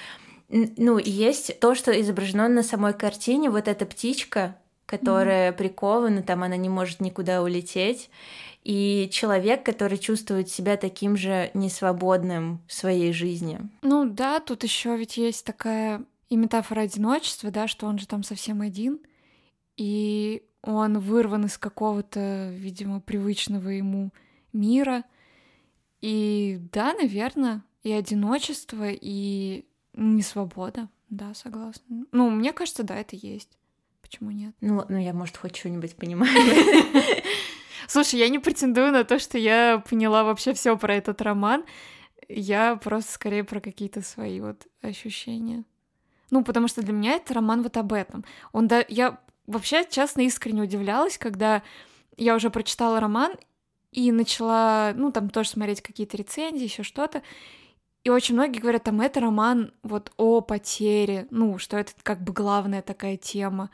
Ну, 0.50 0.98
есть 0.98 1.60
то, 1.60 1.76
что 1.76 1.92
изображено 2.02 2.48
на 2.48 2.64
самой 2.64 2.94
картине, 2.94 3.52
вот 3.52 3.68
эта 3.68 3.86
птичка, 3.86 4.56
которая 4.88 5.52
mm-hmm. 5.52 5.58
прикована, 5.58 6.24
там 6.24 6.42
она 6.42 6.56
не 6.56 6.70
может 6.70 7.02
никуда 7.02 7.44
улететь. 7.44 8.10
И 8.64 9.10
человек, 9.12 9.64
который 9.64 9.98
чувствует 9.98 10.50
себя 10.50 10.76
таким 10.76 11.16
же 11.18 11.52
несвободным 11.54 12.62
в 12.68 12.74
своей 12.74 13.14
жизни. 13.14 13.60
Ну 13.82 14.06
да, 14.06 14.40
тут 14.40 14.64
еще 14.64 14.98
ведь 14.98 15.18
есть 15.18 15.46
такая 15.46 16.04
и 16.30 16.36
метафора 16.36 16.82
одиночества, 16.82 17.52
да, 17.52 17.68
что 17.68 17.88
он 17.88 17.98
же 18.00 18.08
там 18.08 18.24
совсем 18.24 18.62
один, 18.62 19.00
и 19.76 20.44
он 20.62 21.00
вырван 21.00 21.46
из 21.46 21.58
какого-то, 21.58 22.50
видимо, 22.54 23.00
привычного 23.00 23.70
ему 23.70 24.12
мира— 24.52 25.04
и 26.02 26.60
да, 26.72 26.94
наверное, 26.94 27.64
и 27.84 27.92
одиночество, 27.92 28.88
и 28.90 29.66
не 29.94 30.22
свобода. 30.22 30.90
Да, 31.10 31.34
согласна. 31.34 32.06
Ну, 32.12 32.30
мне 32.30 32.54
кажется, 32.54 32.84
да, 32.84 32.96
это 32.96 33.16
есть. 33.16 33.58
Почему 34.02 34.32
нет? 34.32 34.56
Ну, 34.62 34.84
ну 34.88 34.98
я, 34.98 35.14
может, 35.14 35.38
хоть 35.38 35.56
что-нибудь 35.56 35.96
понимаю. 35.96 36.32
Слушай, 37.88 38.20
я 38.20 38.30
не 38.30 38.40
претендую 38.40 38.92
на 38.92 39.04
то, 39.04 39.18
что 39.18 39.38
я 39.38 39.84
поняла 39.90 40.24
вообще 40.24 40.54
все 40.54 40.78
про 40.78 40.96
этот 40.96 41.22
роман. 41.22 41.66
Я 42.28 42.76
просто 42.76 43.14
скорее 43.14 43.44
про 43.44 43.62
какие-то 43.62 44.02
свои 44.02 44.42
вот 44.42 44.68
ощущения. 44.82 45.64
Ну, 46.30 46.44
потому 46.44 46.68
что 46.68 46.82
для 46.82 46.94
меня 46.94 47.14
это 47.14 47.34
роман 47.34 47.64
вот 47.64 47.78
об 47.78 47.94
этом. 47.94 48.26
Он 48.52 48.68
да, 48.68 48.84
я 48.88 49.20
вообще 49.46 49.86
честно 49.90 50.22
искренне 50.22 50.64
удивлялась, 50.64 51.18
когда 51.18 51.64
я 52.18 52.36
уже 52.36 52.50
прочитала 52.50 53.00
роман, 53.00 53.34
и 53.92 54.12
начала, 54.12 54.94
ну, 54.96 55.12
там 55.12 55.30
тоже 55.30 55.50
смотреть 55.50 55.82
какие-то 55.82 56.18
рецензии, 56.18 56.66
еще 56.66 56.84
что-то. 56.84 57.22
И 58.04 58.10
очень 58.10 58.36
многие 58.36 58.60
говорят, 58.60 58.84
там, 58.84 59.02
это 59.02 59.20
роман 59.20 59.74
вот 59.84 60.12
о 60.18 60.42
потере, 60.42 61.28
ну, 61.32 61.58
что 61.58 61.78
это 61.78 61.94
как 62.04 62.22
бы 62.24 62.34
главная 62.34 62.82
такая 62.82 63.18
тема. 63.18 63.70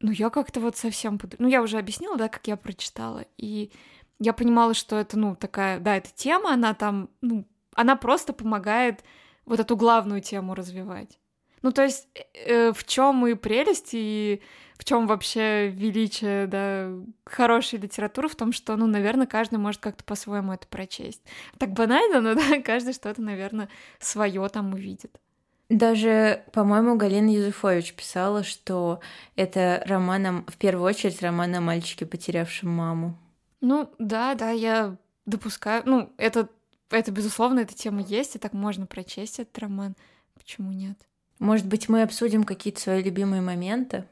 Ну, 0.00 0.12
я 0.12 0.30
как-то 0.30 0.60
вот 0.60 0.76
совсем... 0.76 1.18
Под... 1.18 1.38
Ну, 1.38 1.48
я 1.48 1.62
уже 1.62 1.78
объяснила, 1.78 2.16
да, 2.16 2.28
как 2.28 2.46
я 2.46 2.56
прочитала. 2.56 3.24
И 3.36 3.70
я 4.18 4.32
понимала, 4.32 4.74
что 4.74 4.96
это, 4.96 5.18
ну, 5.18 5.34
такая, 5.34 5.78
да, 5.78 5.96
эта 5.96 6.10
тема, 6.14 6.52
она 6.54 6.74
там, 6.74 7.10
ну, 7.20 7.46
она 7.74 7.96
просто 7.96 8.32
помогает 8.32 9.02
вот 9.44 9.60
эту 9.60 9.76
главную 9.76 10.20
тему 10.20 10.54
развивать. 10.54 11.19
Ну, 11.62 11.72
то 11.72 11.82
есть, 11.82 12.08
э, 12.34 12.72
в 12.72 12.84
чем 12.84 13.26
и 13.26 13.34
прелесть, 13.34 13.90
и 13.92 14.40
в 14.80 14.84
чем 14.84 15.06
вообще 15.06 15.68
величие, 15.68 16.46
да, 16.46 16.90
хорошей 17.26 17.78
литературы, 17.78 18.28
в 18.28 18.34
том, 18.34 18.52
что, 18.52 18.76
ну, 18.76 18.86
наверное, 18.86 19.26
каждый 19.26 19.58
может 19.58 19.80
как-то 19.80 20.02
по-своему 20.04 20.54
это 20.54 20.66
прочесть. 20.66 21.22
Так 21.58 21.72
банально, 21.72 22.22
но 22.22 22.34
да, 22.40 22.62
каждый 22.62 22.94
что-то, 22.94 23.20
наверное, 23.20 23.68
свое 23.98 24.48
там 24.48 24.72
увидит. 24.72 25.20
Даже, 25.68 26.44
по-моему, 26.52 26.96
Галина 26.96 27.30
Юзефович 27.30 27.94
писала, 27.94 28.42
что 28.42 29.00
это 29.36 29.82
романом, 29.86 30.44
в 30.48 30.56
первую 30.56 30.84
очередь, 30.84 31.22
роман 31.22 31.54
о 31.54 31.60
мальчике, 31.60 32.06
потерявшем 32.06 32.70
маму. 32.70 33.18
Ну, 33.60 33.92
да, 33.98 34.34
да, 34.34 34.50
я 34.50 34.96
допускаю. 35.26 35.82
Ну, 35.84 36.10
это, 36.16 36.48
это 36.88 37.12
безусловно, 37.12 37.60
эта 37.60 37.74
тема 37.74 38.00
есть, 38.00 38.34
и 38.34 38.38
так 38.38 38.54
можно 38.54 38.86
прочесть 38.86 39.38
этот 39.38 39.56
роман. 39.58 39.94
Почему 40.34 40.72
нет? 40.72 40.98
Может 41.40 41.66
быть, 41.66 41.88
мы 41.88 42.02
обсудим 42.02 42.44
какие-то 42.44 42.80
свои 42.80 43.02
любимые 43.02 43.40
моменты? 43.40 44.04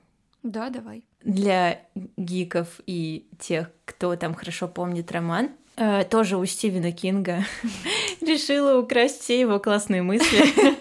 Да, 0.42 0.70
давай. 0.70 1.04
Для 1.22 1.82
гиков 2.16 2.80
и 2.86 3.28
тех, 3.38 3.70
кто 3.84 4.16
там 4.16 4.34
хорошо 4.34 4.66
помнит 4.66 5.12
роман, 5.12 5.50
э, 5.76 6.04
тоже 6.04 6.38
у 6.38 6.44
Стивена 6.46 6.90
Кинга 6.90 7.44
решила 8.22 8.80
украсть 8.80 9.20
все 9.20 9.38
его 9.38 9.60
классные 9.60 10.02
мысли. 10.02 10.74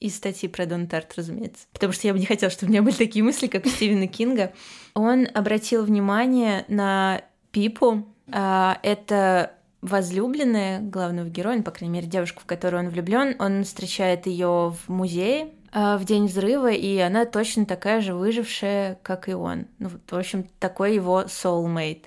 Из 0.00 0.16
статьи 0.16 0.48
про 0.48 0.66
Дон 0.66 0.86
Тарт, 0.86 1.12
разумеется. 1.16 1.66
Потому 1.72 1.92
что 1.92 2.06
я 2.06 2.14
бы 2.14 2.18
не 2.18 2.26
хотела, 2.26 2.50
чтобы 2.50 2.70
у 2.70 2.72
меня 2.72 2.82
были 2.82 2.94
такие 2.94 3.22
мысли, 3.22 3.46
как 3.46 3.66
у 3.66 3.68
Стивена 3.68 4.06
Кинга. 4.06 4.54
Он 4.94 5.28
обратил 5.34 5.84
внимание 5.84 6.64
на 6.68 7.22
Пипу. 7.50 8.06
А, 8.30 8.78
это 8.82 9.52
возлюбленная 9.82 10.80
главного 10.80 11.28
героя, 11.28 11.58
ну, 11.58 11.62
по 11.62 11.70
крайней 11.70 11.94
мере, 11.94 12.06
девушку, 12.06 12.42
в 12.42 12.46
которую 12.46 12.84
он 12.84 12.90
влюблен. 12.90 13.36
Он 13.38 13.64
встречает 13.64 14.26
ее 14.26 14.74
в 14.74 14.88
музее, 14.88 15.50
в 15.72 16.04
день 16.04 16.26
взрыва, 16.26 16.70
и 16.70 16.98
она 16.98 17.26
точно 17.26 17.66
такая 17.66 18.00
же 18.00 18.14
выжившая, 18.14 18.98
как 19.02 19.28
и 19.28 19.34
он. 19.34 19.66
Ну, 19.78 19.88
в 19.88 20.14
общем, 20.14 20.44
такой 20.58 20.94
его 20.94 21.22
soulmate. 21.22 22.04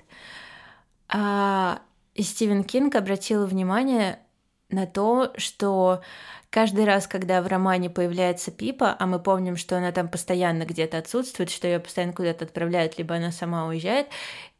А 1.08 1.80
Стивен 2.16 2.64
Кинг 2.64 2.94
обратил 2.94 3.46
внимание 3.46 4.18
на 4.70 4.86
то, 4.86 5.32
что 5.36 6.02
каждый 6.50 6.84
раз, 6.84 7.06
когда 7.06 7.42
в 7.42 7.46
романе 7.46 7.90
появляется 7.90 8.50
Пипа, 8.50 8.96
а 8.98 9.06
мы 9.06 9.18
помним, 9.18 9.56
что 9.56 9.76
она 9.76 9.92
там 9.92 10.08
постоянно 10.08 10.64
где-то 10.64 10.98
отсутствует, 10.98 11.50
что 11.50 11.66
ее 11.66 11.80
постоянно 11.80 12.12
куда-то 12.12 12.44
отправляют, 12.44 12.98
либо 12.98 13.16
она 13.16 13.32
сама 13.32 13.66
уезжает, 13.66 14.08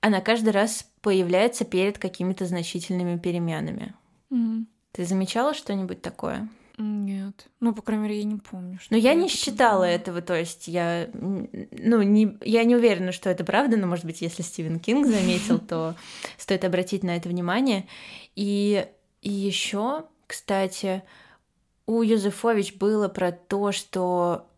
она 0.01 0.21
каждый 0.21 0.51
раз 0.51 0.87
появляется 1.03 1.65
перед 1.65 1.99
какими-то 1.99 2.47
значительными 2.47 3.19
переменами. 3.19 3.95
Mm. 4.31 4.67
Ты 4.93 5.05
замечала 5.05 5.55
что-нибудь 5.55 6.03
такое? 6.03 6.49
Нет. 6.81 7.49
Ну, 7.61 7.75
по 7.75 7.83
крайней 7.83 8.05
мере, 8.05 8.19
я 8.19 8.25
не 8.25 8.37
помню. 8.37 8.79
Что 8.81 8.95
но 8.95 8.99
я 8.99 9.13
не 9.13 9.29
считала 9.29 9.81
было. 9.81 9.85
этого, 9.85 10.23
то 10.23 10.35
есть 10.35 10.67
я, 10.67 11.11
ну, 11.13 12.03
не, 12.03 12.39
я 12.43 12.65
не 12.65 12.75
уверена, 12.75 13.13
что 13.13 13.29
это 13.29 13.45
правда, 13.45 13.77
но, 13.77 13.87
может 13.87 14.07
быть, 14.07 14.23
если 14.23 14.41
Стивен 14.41 14.81
Кинг 14.81 15.07
заметил, 15.07 15.59
то 15.69 15.95
стоит 16.39 16.65
обратить 16.65 17.03
на 17.03 17.17
это 17.17 17.29
внимание. 17.29 17.87
И, 18.35 18.87
и 19.21 19.31
еще, 19.31 20.07
кстати, 20.27 21.03
у 21.85 22.01
Юзефович 22.01 22.77
было 22.77 23.09
про 23.09 23.31
то, 23.31 23.73
что 23.73 24.49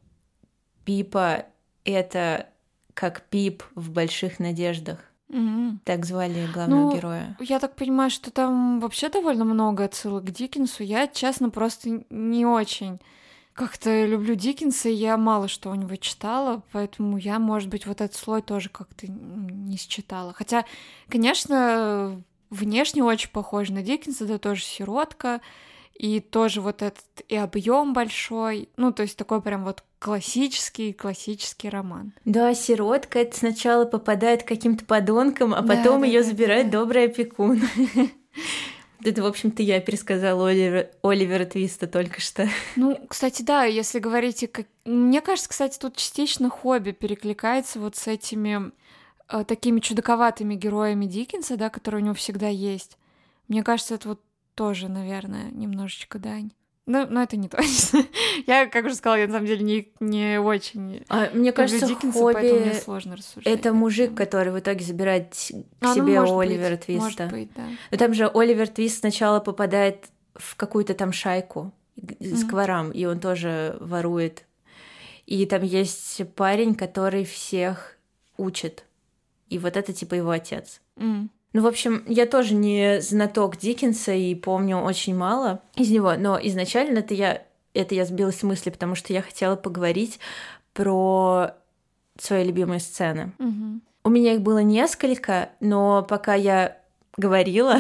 Пипа— 0.84 1.46
это 1.84 2.46
как 2.94 3.22
Пип 3.22 3.64
в 3.74 3.90
«Больших 3.90 4.38
надеждах». 4.38 5.11
Мгм. 5.33 5.80
Так 5.85 6.05
звали 6.05 6.47
главного 6.53 6.91
Ну, 6.91 6.95
героя. 6.95 7.37
Я 7.41 7.59
так 7.59 7.74
понимаю, 7.74 8.11
что 8.11 8.30
там 8.30 8.80
вообще 8.80 9.09
довольно 9.09 9.45
много 9.45 9.85
отсылок 9.85 10.24
к 10.24 10.30
Диккенсу. 10.30 10.85
Я, 10.85 11.07
честно, 11.07 11.49
просто 11.51 12.05
не 12.11 12.47
очень 12.47 13.01
как-то 13.55 14.07
люблю 14.07 14.35
Диккенса, 14.35 14.89
и 14.89 14.95
я 14.95 15.16
мало 15.16 15.49
что 15.49 15.70
у 15.70 15.74
него 15.74 15.97
читала, 15.97 16.62
поэтому 16.72 17.16
я, 17.16 17.39
может 17.39 17.68
быть, 17.68 17.87
вот 17.87 18.01
этот 18.01 18.16
слой 18.16 18.43
тоже 18.43 18.68
как-то 18.68 19.11
не 19.11 19.76
считала. 19.76 20.33
Хотя, 20.33 20.64
конечно, 21.09 22.22
внешне 22.51 23.03
очень 23.03 23.30
похож 23.30 23.70
на 23.70 23.83
Диккенса, 23.83 24.26
да 24.26 24.39
тоже 24.39 24.62
сиротка, 24.62 25.41
и 25.95 26.20
тоже 26.20 26.61
вот 26.61 26.82
этот 26.82 27.05
и 27.28 27.36
объем 27.36 27.93
большой, 27.93 28.68
ну, 28.76 28.93
то 28.93 29.03
есть 29.03 29.16
такой 29.16 29.40
прям 29.40 29.64
вот 29.64 29.84
классический, 29.99 30.93
классический 30.93 31.68
роман. 31.68 32.12
Да, 32.24 32.55
сиротка 32.55 33.20
это 33.20 33.36
сначала 33.36 33.84
попадает 33.84 34.43
к 34.43 34.49
каким-то 34.49 34.84
подонкам, 34.84 35.55
а 35.55 35.62
потом 35.62 36.01
да, 36.01 36.07
ее 36.07 36.22
да, 36.22 36.28
забирает 36.28 36.70
да. 36.70 36.80
добрый 36.80 37.05
опекун. 37.05 37.62
Это, 39.05 39.22
в 39.22 39.26
общем-то, 39.26 39.62
я 39.64 39.80
пересказала 39.80 40.49
Оливера, 40.49 40.88
Оливера 41.03 41.45
Твиста 41.45 41.86
только 41.88 42.20
что. 42.20 42.49
Ну, 42.76 42.99
кстати, 43.09 43.43
да, 43.43 43.64
если 43.64 43.99
говорить... 43.99 44.49
как- 44.53 44.68
Мне 44.84 45.20
кажется, 45.20 45.51
кстати, 45.51 45.78
тут 45.78 45.97
частично 45.97 46.49
хобби 46.49 46.93
перекликается 46.93 47.80
вот 47.80 47.97
с 47.97 48.07
этими 48.07 48.70
э, 49.28 49.45
такими 49.45 49.80
чудаковатыми 49.80 50.55
героями 50.55 51.07
Диккенса, 51.07 51.57
да, 51.57 51.68
которые 51.68 52.03
у 52.03 52.05
него 52.05 52.14
всегда 52.14 52.49
есть. 52.49 52.97
Мне 53.49 53.64
кажется, 53.64 53.97
это 53.97 54.11
вот 54.11 54.20
тоже, 54.55 54.88
наверное, 54.88 55.50
немножечко 55.50 56.18
дань. 56.18 56.53
Ну, 56.86 57.07
но 57.09 57.22
это 57.22 57.36
не 57.36 57.48
точно. 57.48 58.05
Я, 58.46 58.66
как 58.66 58.84
уже 58.86 58.96
сказала, 58.96 59.20
я 59.20 59.26
на 59.28 59.34
самом 59.34 59.46
деле 59.46 59.62
не, 59.62 59.92
не 60.00 60.40
очень 60.40 61.05
А 61.09 61.30
мне 61.32 61.53
кажется, 61.53 61.86
Диккенса, 61.86 62.18
поэтому 62.32 62.61
мне 62.61 62.70
хобби 62.70 62.80
сложно 62.80 63.16
рассуждать. 63.16 63.55
это 63.55 63.72
мужик, 63.72 64.14
который 64.16 64.53
в 64.53 64.59
итоге 64.59 64.84
забирает 64.84 65.28
к 65.32 65.53
А, 65.80 65.88
ну, 65.88 65.94
себе 65.94 66.20
быть, 66.20 66.30
Оливера 66.30 66.76
Твиста. 66.76 67.05
Может 67.05 67.30
быть, 67.30 67.50
да. 67.55 67.68
Но 67.92 67.96
там 67.98 68.14
же 68.14 68.28
Оливер 68.34 68.66
Твист 68.66 68.98
сначала 68.98 69.38
попадает 69.38 70.09
в 70.34 70.57
какую-то 70.57 70.94
там 70.94 71.12
шайку 71.12 71.72
ворам, 72.50 72.90
и 72.90 73.05
он 73.05 73.20
тоже 73.20 73.76
ворует. 73.80 74.44
И 75.26 75.46
там 75.46 75.62
есть 75.62 76.20
парень, 76.34 76.74
который 76.74 77.24
всех 77.24 77.96
учит. 78.36 78.84
И 79.48 79.59
вот 79.59 79.76
это 79.76 79.92
типа 79.92 80.14
его 80.14 80.30
отец. 80.30 80.80
М. 80.96 81.30
Ну, 81.53 81.62
в 81.62 81.66
общем, 81.66 82.03
я 82.07 82.26
тоже 82.26 82.55
не 82.55 83.00
знаток 83.00 83.59
Диккенса 83.59 84.12
и 84.12 84.34
помню 84.34 84.78
очень 84.78 85.14
мало 85.14 85.61
из 85.76 85.90
него, 85.90 86.14
но 86.16 86.38
изначально 86.42 87.00
это 87.00 87.14
я, 87.14 87.42
это 87.74 87.94
я 87.94 88.05
сбилась 88.07 88.38
с 88.38 88.42
мысли, 88.42 88.70
потому 88.70 88.94
что 88.94 89.12
я 89.12 89.20
хотела 89.20 89.57
поговорить 89.57 90.18
про 90.72 91.50
свои 92.18 92.44
любимые 92.44 92.80
сцены. 92.80 93.32
Мгм. 93.38 93.82
У 94.05 94.09
меня 94.09 94.34
их 94.34 94.40
было 94.40 94.59
несколько, 94.59 95.50
но 95.61 96.03
пока 96.03 96.34
я 96.34 96.78
говорила, 97.16 97.78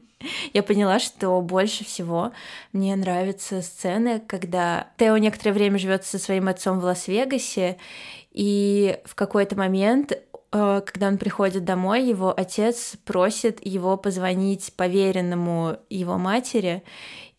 я 0.52 0.62
поняла, 0.62 0.98
что 0.98 1.40
больше 1.40 1.84
всего 1.84 2.32
мне 2.72 2.94
нравятся 2.96 3.62
сцены, 3.62 4.20
когда 4.20 4.88
Тео 4.98 5.16
некоторое 5.16 5.52
время 5.52 5.78
живет 5.78 6.04
со 6.04 6.18
своим 6.18 6.48
отцом 6.48 6.80
в 6.80 6.84
Лас-Вегасе, 6.84 7.78
и 8.32 8.98
в 9.04 9.14
какой-то 9.14 9.56
момент, 9.56 10.12
когда 10.52 11.08
он 11.08 11.16
приходит 11.16 11.64
домой, 11.64 12.06
его 12.06 12.32
отец 12.36 12.96
просит 13.04 13.64
его 13.66 13.96
позвонить 13.96 14.74
поверенному 14.76 15.78
его 15.88 16.18
матери 16.18 16.82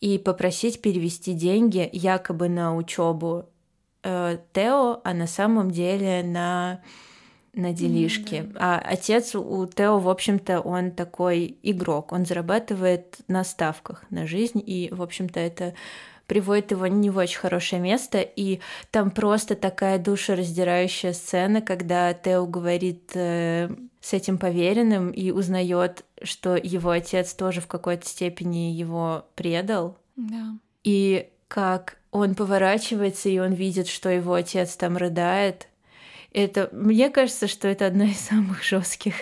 и 0.00 0.18
попросить 0.18 0.82
перевести 0.82 1.32
деньги 1.32 1.88
якобы 1.92 2.48
на 2.48 2.76
учебу 2.76 3.48
Тео, 4.02 5.00
а 5.04 5.14
на 5.14 5.26
самом 5.26 5.70
деле 5.70 6.22
на 6.24 6.82
на 7.54 7.72
делишки. 7.72 8.50
А 8.56 8.78
отец 8.84 9.34
у 9.34 9.66
Тео, 9.66 9.98
в 9.98 10.08
общем-то, 10.08 10.60
он 10.60 10.90
такой 10.90 11.56
игрок. 11.62 12.12
Он 12.12 12.26
зарабатывает 12.26 13.18
на 13.28 13.44
ставках 13.44 14.04
на 14.10 14.26
жизнь, 14.26 14.62
и, 14.64 14.88
в 14.92 15.02
общем-то, 15.02 15.40
это 15.40 15.74
приводит 16.26 16.70
его 16.70 16.86
не 16.86 17.10
в 17.10 17.18
очень 17.18 17.38
хорошее 17.38 17.80
место, 17.82 18.20
и 18.20 18.60
там 18.90 19.10
просто 19.10 19.54
такая 19.54 19.98
душераздирающая 19.98 21.12
сцена, 21.12 21.60
когда 21.60 22.12
Тео 22.14 22.46
говорит 22.46 23.10
э, 23.14 23.68
с 24.00 24.12
этим 24.12 24.38
поверенным 24.38 25.10
и 25.10 25.30
узнает, 25.30 26.04
что 26.22 26.56
его 26.56 26.90
отец 26.90 27.34
тоже 27.34 27.60
в 27.60 27.66
какой-то 27.66 28.06
степени 28.06 28.72
его 28.72 29.26
предал, 29.34 29.96
Да. 30.16 30.54
и 30.82 31.28
как 31.48 31.98
он 32.10 32.34
поворачивается, 32.34 33.28
и 33.28 33.38
он 33.38 33.52
видит, 33.52 33.88
что 33.88 34.08
его 34.08 34.34
отец 34.34 34.76
там 34.76 34.96
рыдает. 34.96 35.68
Это, 36.32 36.68
мне 36.72 37.10
кажется, 37.10 37.46
что 37.46 37.68
это 37.68 37.86
одна 37.86 38.06
из 38.06 38.18
самых 38.18 38.62
жестких 38.64 39.14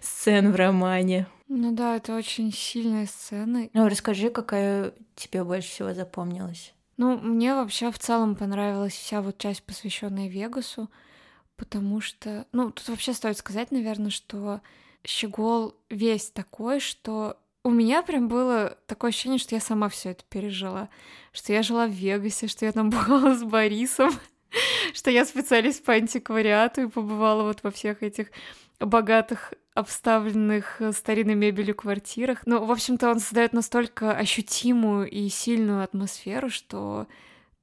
сцен 0.00 0.50
в 0.52 0.56
романе. 0.56 1.26
Ну 1.48 1.72
да, 1.72 1.96
это 1.96 2.16
очень 2.16 2.52
сильная 2.52 3.06
сцена. 3.06 3.68
Ну, 3.72 3.88
расскажи, 3.88 4.30
какая 4.30 4.94
тебе 5.14 5.44
больше 5.44 5.68
всего 5.68 5.92
запомнилась. 5.92 6.74
Ну, 6.96 7.18
мне 7.18 7.54
вообще 7.54 7.90
в 7.90 7.98
целом 7.98 8.36
понравилась 8.36 8.94
вся 8.94 9.20
вот 9.20 9.38
часть, 9.38 9.62
посвященная 9.64 10.28
Вегасу, 10.28 10.90
потому 11.56 12.00
что, 12.00 12.46
ну, 12.52 12.70
тут 12.70 12.88
вообще 12.88 13.12
стоит 13.12 13.36
сказать, 13.36 13.72
наверное, 13.72 14.10
что 14.10 14.60
Щегол 15.04 15.74
весь 15.90 16.30
такой, 16.30 16.80
что 16.80 17.36
у 17.64 17.70
меня 17.70 18.02
прям 18.02 18.28
было 18.28 18.78
такое 18.86 19.10
ощущение, 19.10 19.38
что 19.38 19.54
я 19.54 19.60
сама 19.60 19.88
все 19.88 20.10
это 20.10 20.24
пережила, 20.28 20.88
что 21.32 21.52
я 21.52 21.62
жила 21.62 21.86
в 21.86 21.90
Вегасе, 21.90 22.46
что 22.46 22.64
я 22.64 22.72
там 22.72 22.90
бухала 22.90 23.34
с 23.34 23.42
Борисом, 23.42 24.12
что 24.94 25.10
я 25.10 25.24
специалист 25.24 25.84
по 25.84 25.94
антиквариату 25.94 26.82
и 26.82 26.88
побывала 26.88 27.42
вот 27.42 27.62
во 27.62 27.70
всех 27.70 28.02
этих 28.02 28.30
богатых 28.78 29.52
обставленных 29.74 30.80
э, 30.80 30.92
старинной 30.92 31.34
мебелью 31.34 31.74
квартирах. 31.74 32.42
Ну, 32.46 32.64
в 32.64 32.70
общем-то, 32.70 33.10
он 33.10 33.20
создает 33.20 33.52
настолько 33.52 34.12
ощутимую 34.12 35.10
и 35.10 35.28
сильную 35.28 35.82
атмосферу, 35.82 36.48
что 36.48 37.06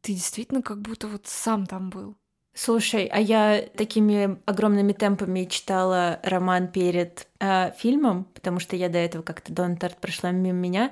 ты 0.02 0.14
действительно 0.14 0.62
как 0.62 0.82
будто 0.82 1.08
вот 1.08 1.28
сам 1.28 1.66
там 1.66 1.90
был. 1.90 2.16
Слушай, 2.54 3.06
а 3.06 3.18
я 3.18 3.64
такими 3.78 4.38
огромными 4.46 4.92
темпами 4.92 5.46
читала 5.46 6.20
роман 6.22 6.68
перед 6.68 7.28
э, 7.40 7.72
фильмом, 7.78 8.26
потому 8.26 8.60
что 8.60 8.76
я 8.76 8.90
до 8.90 8.98
этого 8.98 9.24
как-то 9.24 9.54
Дон 9.54 9.78
Тарт 9.78 9.98
прошла 10.02 10.32
мимо 10.32 10.58
меня, 10.58 10.92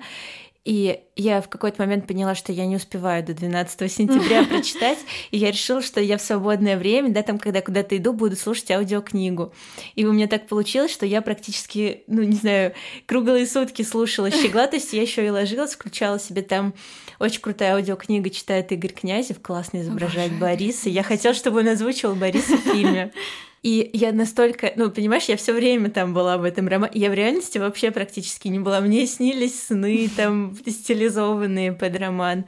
и 0.70 1.00
я 1.16 1.42
в 1.42 1.50
какой-то 1.50 1.82
момент 1.82 2.06
поняла, 2.06 2.36
что 2.36 2.52
я 2.52 2.68
не 2.68 2.76
успеваю 2.76 3.26
до 3.26 3.34
12 3.34 3.92
сентября 3.92 4.44
прочитать, 4.48 5.00
и 5.32 5.38
я 5.40 5.50
решила, 5.50 5.82
что 5.82 6.00
я 6.00 6.20
в 6.20 6.22
свободное 6.22 6.78
время, 6.78 7.10
да, 7.10 7.24
там, 7.24 7.40
когда 7.40 7.62
куда-то 7.62 7.98
иду, 7.98 8.14
буду 8.14 8.36
слушать 8.36 8.70
аудиокнигу. 8.70 9.52
И 9.96 10.06
у 10.06 10.14
меня 10.14 10.28
так 10.28 10.46
получилось, 10.46 10.92
что 10.92 11.08
я 11.08 11.24
практически, 11.24 12.04
ну, 12.06 12.22
не 12.22 12.36
знаю, 12.36 12.76
круглые 13.08 13.48
сутки 13.48 13.82
слушала 13.82 14.30
«Щегла», 14.32 14.68
то 14.68 14.76
есть 14.76 14.94
я 14.94 15.02
еще 15.02 15.26
и 15.26 15.32
ложилась, 15.32 15.74
включала 15.74 16.20
себе 16.20 16.44
там 16.44 16.76
очень 17.18 17.42
крутая 17.42 17.74
аудиокнига 17.74 18.30
читает 18.30 18.72
Игорь 18.72 18.94
Князев, 18.94 19.42
классно 19.42 19.82
изображает 19.82 20.38
Бориса. 20.38 20.88
Я 20.88 21.02
хотела, 21.02 21.34
чтобы 21.34 21.62
он 21.62 21.70
озвучивал 21.70 22.14
Бориса 22.14 22.58
в 22.58 22.62
фильме. 22.62 23.12
И 23.62 23.90
я 23.94 24.14
настолько, 24.14 24.72
ну, 24.76 24.90
понимаешь, 24.90 25.26
я 25.26 25.38
все 25.38 25.54
время 25.54 25.90
там 25.90 26.14
была 26.14 26.38
в 26.38 26.44
этом 26.44 26.68
романе. 26.68 26.92
Я 26.96 27.10
в 27.10 27.14
реальности 27.14 27.58
вообще 27.58 27.92
практически 27.92 28.48
не 28.48 28.60
была. 28.60 28.80
Мне 28.80 29.06
снились 29.06 29.64
сны 29.68 30.10
там 30.16 30.56
стилизованные 30.66 31.74
под 31.74 31.98
роман. 31.98 32.46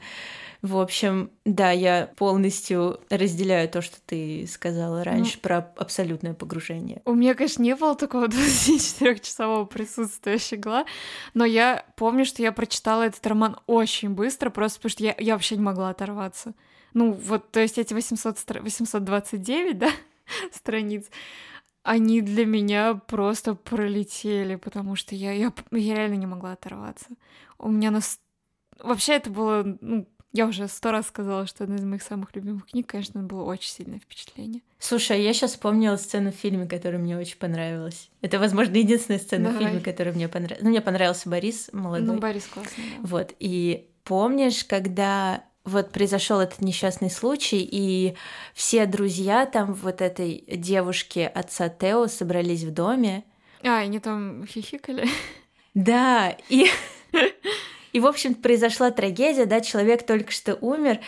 В 0.62 0.78
общем, 0.78 1.32
да, 1.44 1.72
я 1.72 2.12
полностью 2.16 3.00
разделяю 3.10 3.68
то, 3.68 3.82
что 3.82 3.96
ты 4.06 4.46
сказала 4.48 5.02
раньше 5.02 5.40
про 5.40 5.72
абсолютное 5.76 6.34
погружение. 6.34 7.02
У 7.04 7.14
меня, 7.14 7.34
конечно, 7.34 7.62
не 7.62 7.74
было 7.74 7.96
такого 7.96 8.26
24-часового 8.28 9.64
присутствия 9.66 10.38
щегла, 10.38 10.86
но 11.34 11.44
я 11.44 11.84
помню, 11.96 12.24
что 12.24 12.42
я 12.42 12.52
прочитала 12.52 13.02
этот 13.02 13.26
роман 13.26 13.56
очень 13.66 14.10
быстро, 14.10 14.50
просто 14.50 14.78
потому 14.78 14.90
что 14.90 15.02
я, 15.02 15.16
я 15.18 15.32
вообще 15.34 15.56
не 15.56 15.62
могла 15.62 15.90
оторваться. 15.90 16.54
Ну, 16.94 17.10
вот, 17.10 17.50
то 17.50 17.58
есть 17.58 17.78
эти 17.78 17.92
800, 17.92 18.36
стра- 18.36 18.60
829, 18.62 19.78
да, 19.78 19.90
страниц, 20.52 21.06
они 21.82 22.20
для 22.20 22.46
меня 22.46 22.94
просто 22.94 23.54
пролетели, 23.54 24.56
потому 24.56 24.96
что 24.96 25.14
я, 25.14 25.32
я, 25.32 25.52
я 25.70 25.94
реально 25.94 26.14
не 26.14 26.26
могла 26.26 26.52
оторваться. 26.52 27.06
У 27.58 27.70
меня 27.70 27.90
нас... 27.90 28.20
Вообще 28.78 29.14
это 29.14 29.30
было, 29.30 29.76
ну, 29.80 30.06
я 30.32 30.46
уже 30.46 30.66
сто 30.66 30.92
раз 30.92 31.08
сказала, 31.08 31.46
что 31.46 31.64
одна 31.64 31.76
из 31.76 31.84
моих 31.84 32.02
самых 32.02 32.34
любимых 32.34 32.66
книг, 32.66 32.86
конечно, 32.86 33.22
было 33.22 33.42
очень 33.42 33.70
сильное 33.70 33.98
впечатление. 33.98 34.62
Слушай, 34.78 35.18
а 35.18 35.20
я 35.20 35.34
сейчас 35.34 35.52
вспомнила 35.52 35.96
сцену 35.96 36.32
в 36.32 36.34
фильме, 36.34 36.66
которая 36.66 37.00
мне 37.00 37.18
очень 37.18 37.36
понравилась. 37.36 38.10
Это, 38.22 38.38
возможно, 38.38 38.76
единственная 38.76 39.20
сцена 39.20 39.50
в 39.50 39.52
Давай. 39.52 39.68
фильме, 39.68 39.84
которая 39.84 40.14
мне 40.14 40.28
понравилась. 40.28 40.62
Ну, 40.62 40.70
мне 40.70 40.80
понравился 40.80 41.28
Борис 41.28 41.68
молодой. 41.72 42.06
Ну, 42.06 42.18
Борис 42.18 42.46
классный, 42.46 42.84
да. 42.96 43.06
Вот, 43.06 43.34
и 43.40 43.90
помнишь, 44.04 44.64
когда 44.64 45.44
вот 45.64 45.92
произошел 45.92 46.40
этот 46.40 46.60
несчастный 46.60 47.10
случай, 47.10 47.66
и 47.70 48.16
все 48.54 48.86
друзья 48.86 49.46
там 49.46 49.74
вот 49.74 50.00
этой 50.00 50.44
девушки 50.48 51.30
отца 51.32 51.68
Тео 51.68 52.08
собрались 52.08 52.64
в 52.64 52.72
доме. 52.72 53.24
А, 53.62 53.78
они 53.78 54.00
там 54.00 54.46
хихикали. 54.46 55.08
Да, 55.74 56.36
и, 56.48 56.66
И, 57.92 58.00
в 58.00 58.06
общем, 58.06 58.34
произошла 58.34 58.90
трагедия, 58.90 59.44
да, 59.44 59.60
человек 59.60 60.06
только 60.06 60.32
что 60.32 60.54
умер, 60.54 61.00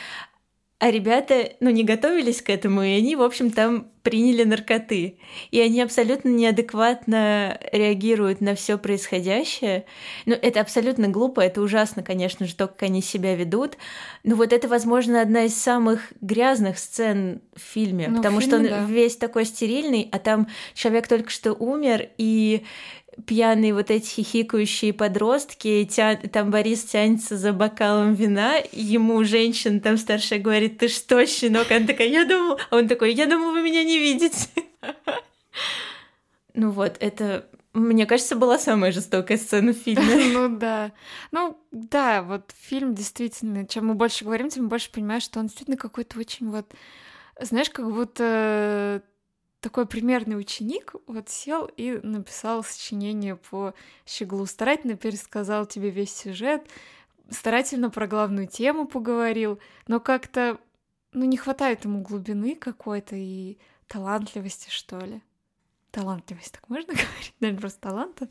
а 0.85 0.91
ребята, 0.91 1.53
ну, 1.61 1.71
не 1.71 1.83
готовились 1.83 2.43
к 2.43 2.51
этому, 2.51 2.83
и 2.83 2.91
они, 2.91 3.17
в 3.17 3.23
общем, 3.23 3.51
там 3.51 3.87
приняли 4.03 4.45
наркоты. 4.45 5.17
И 5.51 5.59
они 5.59 5.81
абсолютно 5.81 6.29
неадекватно 6.29 7.59
реагируют 7.73 8.43
на 8.43 8.55
все 8.55 8.77
происходящее. 8.77 9.87
Ну, 10.27 10.35
это 10.35 10.61
абсолютно 10.61 11.09
глупо, 11.09 11.41
это 11.41 11.63
ужасно, 11.63 12.03
конечно 12.03 12.45
же, 12.45 12.55
то, 12.55 12.67
как 12.67 12.83
они 12.83 13.01
себя 13.01 13.35
ведут. 13.35 13.79
Но 14.25 14.37
вот 14.37 14.53
это, 14.53 14.69
возможно, 14.69 15.23
одна 15.23 15.45
из 15.45 15.55
самых 15.55 16.13
грязных 16.21 16.79
сцен 16.79 17.41
в 17.57 17.61
фильме, 17.61 18.09
ну, 18.11 18.19
потому 18.19 18.41
в 18.41 18.43
фильме, 18.43 18.69
что 18.69 18.75
он 18.75 18.87
да. 18.87 18.93
весь 18.93 19.17
такой 19.17 19.47
стерильный, 19.47 20.11
а 20.13 20.19
там 20.19 20.49
человек 20.75 21.09
только 21.09 21.31
что 21.31 21.55
умер, 21.55 22.11
и 22.19 22.63
пьяные 23.27 23.75
вот 23.75 23.91
эти 23.91 24.09
хихикающие 24.09 24.93
подростки, 24.93 25.85
тя... 25.91 26.17
там 26.17 26.51
Борис 26.51 26.85
тянется 26.85 27.37
за 27.37 27.53
бокалом 27.53 28.15
вина, 28.15 28.57
ему 28.73 29.23
женщина 29.25 29.81
там 29.81 29.97
старшая 29.97 30.39
говорит, 30.39 30.79
ты 30.79 30.89
что, 30.89 31.25
щенок? 31.27 31.71
Она 31.71 31.87
такая, 31.87 32.09
я 32.09 32.25
думал, 32.25 32.59
а 32.71 32.77
он 32.77 32.89
такой, 32.89 33.15
я 33.15 33.27
думал, 33.27 33.53
вы 33.53 33.63
меня 33.63 33.85
не 33.85 33.99
видите. 33.99 34.49
Ну 36.55 36.71
вот, 36.71 36.97
это, 37.01 37.49
мне 37.73 38.07
кажется, 38.07 38.37
была 38.37 38.59
самая 38.59 38.93
жестокая 38.93 39.37
сцена 39.37 39.73
в 39.73 39.77
фильме. 39.77 40.33
Ну 40.33 40.57
да. 40.57 40.93
Ну 41.33 41.59
да, 41.73 42.23
вот 42.23 42.53
фильм 42.57 42.95
действительно, 42.95 43.67
чем 43.67 43.87
мы 43.87 43.95
больше 43.95 44.25
говорим, 44.25 44.49
тем 44.49 44.69
больше 44.69 44.91
понимаешь, 44.93 45.25
что 45.25 45.41
он 45.41 45.47
действительно 45.47 45.77
какой-то 45.77 46.19
очень 46.19 46.51
вот, 46.51 46.73
знаешь, 47.41 47.71
как 47.71 47.91
будто 47.93 49.03
такой 49.65 49.87
примерный 49.87 50.39
ученик 50.39 50.93
вот 51.07 51.31
сел 51.31 51.71
и 51.79 51.99
написал 52.03 52.63
сочинение 52.63 53.35
по 53.35 53.73
Щеглу, 54.05 54.45
старательно 54.45 54.95
пересказал 54.95 55.65
тебе 55.65 55.89
весь 55.89 56.15
сюжет, 56.15 56.69
старательно 57.31 57.89
про 57.89 58.07
главную 58.07 58.47
тему 58.47 58.87
поговорил, 58.87 59.59
но 59.89 60.01
как-то, 60.01 60.59
ну, 61.15 61.25
не 61.25 61.39
хватает 61.39 61.87
ему 61.87 62.03
глубины 62.03 62.57
какой-то 62.57 63.17
и 63.17 63.57
талантливости, 63.89 64.69
что 64.69 64.99
ли. 64.99 65.23
Талантливость, 65.93 66.53
так 66.53 66.69
можно 66.69 66.89
говорить? 66.93 67.35
Наверное, 67.41 67.61
просто 67.61 67.81
таланта. 67.81 68.29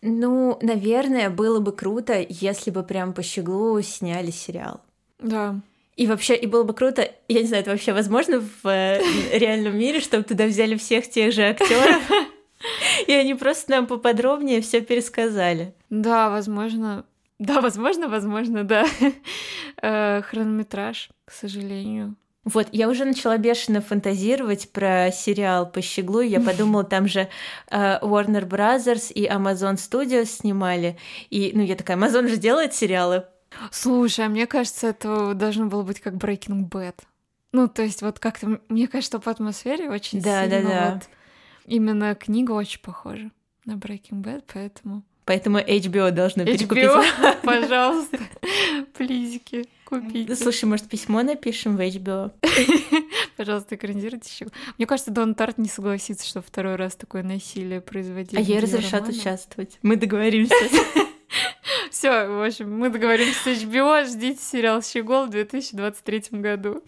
Ну, 0.00 0.58
наверное, 0.62 1.28
было 1.28 1.60
бы 1.60 1.72
круто, 1.72 2.18
если 2.26 2.70
бы 2.70 2.82
прям 2.82 3.12
по 3.12 3.22
щеглу 3.22 3.82
сняли 3.82 4.30
сериал. 4.30 4.80
Да. 5.18 5.60
И 6.00 6.06
вообще, 6.06 6.34
и 6.34 6.46
было 6.46 6.64
бы 6.64 6.72
круто, 6.72 7.10
я 7.28 7.42
не 7.42 7.46
знаю, 7.46 7.60
это 7.60 7.72
вообще 7.72 7.92
возможно 7.92 8.40
в 8.40 8.66
э, 8.66 9.02
реальном 9.36 9.76
мире, 9.76 10.00
чтобы 10.00 10.24
туда 10.24 10.46
взяли 10.46 10.74
всех 10.76 11.10
тех 11.10 11.30
же 11.30 11.42
актеров, 11.42 12.00
и 13.06 13.12
они 13.12 13.34
просто 13.34 13.72
нам 13.72 13.86
поподробнее 13.86 14.62
все 14.62 14.80
пересказали. 14.80 15.74
Да, 15.90 16.30
возможно. 16.30 17.04
Да, 17.38 17.60
возможно, 17.60 18.08
возможно, 18.08 18.64
да. 18.64 18.86
Э, 19.82 20.22
хронометраж, 20.22 21.10
к 21.26 21.32
сожалению. 21.32 22.16
Вот, 22.44 22.68
я 22.72 22.88
уже 22.88 23.04
начала 23.04 23.36
бешено 23.36 23.82
фантазировать 23.82 24.72
про 24.72 25.10
сериал 25.12 25.70
по 25.70 25.82
щеглу. 25.82 26.20
Я 26.20 26.40
подумала, 26.50 26.82
там 26.82 27.08
же 27.08 27.28
э, 27.70 27.98
Warner 28.00 28.48
Brothers 28.48 29.12
и 29.12 29.26
Amazon 29.26 29.74
Studios 29.74 30.26
снимали. 30.26 30.96
И, 31.28 31.52
ну, 31.54 31.62
я 31.62 31.76
такая, 31.76 31.98
Amazon 31.98 32.26
же 32.26 32.38
делает 32.38 32.72
сериалы, 32.72 33.26
Слушай, 33.70 34.26
а 34.26 34.28
мне 34.28 34.46
кажется, 34.46 34.88
это 34.88 35.34
должно 35.34 35.66
было 35.66 35.82
быть 35.82 36.00
как 36.00 36.14
Breaking 36.14 36.68
Bad. 36.68 36.94
Ну, 37.52 37.68
то 37.68 37.82
есть 37.82 38.02
вот 38.02 38.18
как-то, 38.18 38.60
мне 38.68 38.86
кажется, 38.86 39.18
по 39.18 39.30
атмосфере 39.30 39.90
очень 39.90 40.20
да, 40.20 40.44
сильно 40.44 40.62
да, 40.62 40.68
да. 40.68 40.94
вот 40.94 41.08
именно 41.66 42.14
книга 42.14 42.52
очень 42.52 42.80
похожа 42.80 43.30
на 43.64 43.72
Breaking 43.72 44.22
Bad, 44.22 44.44
поэтому... 44.52 45.02
Поэтому 45.24 45.58
HBO 45.58 46.10
должно 46.10 46.44
перекупить. 46.44 46.84
HBO, 46.84 47.36
пожалуйста, 47.44 48.18
плизики, 48.96 49.66
купите. 49.84 50.34
Слушай, 50.34 50.64
может, 50.64 50.88
письмо 50.88 51.22
напишем 51.22 51.76
в 51.76 51.80
HBO? 51.80 52.32
Пожалуйста, 53.36 53.76
экранизируйте 53.76 54.28
еще. 54.30 54.46
Мне 54.76 54.86
кажется, 54.86 55.10
Дон 55.12 55.34
Тарт 55.34 55.56
не 55.58 55.68
согласится, 55.68 56.26
что 56.26 56.42
второй 56.42 56.76
раз 56.76 56.94
такое 56.94 57.22
насилие 57.22 57.80
производить. 57.80 58.36
А 58.36 58.40
ей 58.40 58.58
разрешат 58.58 59.08
участвовать. 59.08 59.78
Мы 59.82 59.96
договоримся. 59.96 60.54
Все, 62.00 62.26
в 62.28 62.46
общем, 62.46 62.78
мы 62.78 62.88
договоримся 62.88 63.38
с 63.44 63.62
HBO, 63.62 64.06
ждите 64.06 64.40
сериал 64.42 64.82
«Щегол» 64.82 65.26
в 65.26 65.28
2023 65.28 66.40
году. 66.40 66.82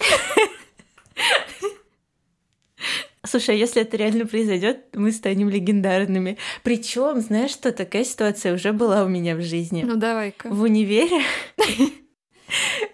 Слушай, 3.22 3.56
а 3.56 3.58
если 3.58 3.82
это 3.82 3.98
реально 3.98 4.24
произойдет, 4.24 4.86
мы 4.94 5.12
станем 5.12 5.50
легендарными. 5.50 6.38
Причем, 6.62 7.20
знаешь, 7.20 7.50
что 7.50 7.72
такая 7.72 8.04
ситуация 8.04 8.54
уже 8.54 8.72
была 8.72 9.04
у 9.04 9.08
меня 9.08 9.36
в 9.36 9.42
жизни. 9.42 9.82
Ну 9.86 9.96
давай-ка. 9.96 10.48
В 10.48 10.62
универе 10.62 11.20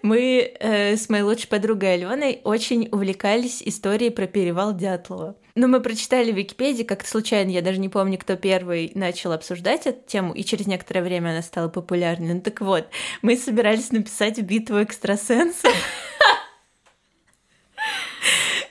мы 0.01 0.53
э, 0.59 0.95
с 0.95 1.09
моей 1.09 1.23
лучшей 1.23 1.47
подругой 1.47 1.95
Аленой 1.95 2.41
очень 2.43 2.89
увлекались 2.91 3.61
историей 3.63 4.09
про 4.09 4.27
перевал 4.27 4.75
Дятлова. 4.75 5.35
Но 5.55 5.67
мы 5.67 5.81
прочитали 5.81 6.31
в 6.31 6.35
Википедии, 6.35 6.83
как-то 6.83 7.09
случайно, 7.09 7.49
я 7.49 7.61
даже 7.61 7.79
не 7.79 7.89
помню, 7.89 8.17
кто 8.17 8.35
первый 8.35 8.91
начал 8.95 9.31
обсуждать 9.31 9.87
эту 9.87 10.07
тему, 10.07 10.33
и 10.33 10.43
через 10.43 10.67
некоторое 10.67 11.01
время 11.01 11.29
она 11.31 11.41
стала 11.41 11.67
популярной. 11.67 12.35
Ну 12.35 12.41
так 12.41 12.61
вот, 12.61 12.87
мы 13.21 13.35
собирались 13.35 13.91
написать 13.91 14.39
битву 14.41 14.81
экстрасенсов, 14.81 15.73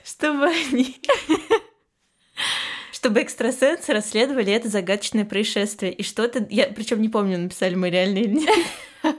чтобы 0.03 0.47
они 0.47 0.99
чтобы 2.99 3.21
экстрасенсы 3.21 3.93
расследовали 3.93 4.51
это 4.51 4.67
загадочное 4.67 5.23
происшествие. 5.23 5.93
И 5.93 6.03
что-то... 6.03 6.45
Я 6.49 6.67
причем 6.67 7.01
не 7.01 7.07
помню, 7.07 7.37
написали 7.37 7.73
мы 7.73 7.89
реально 7.89 8.17
или 8.17 8.39
нет. 8.39 9.15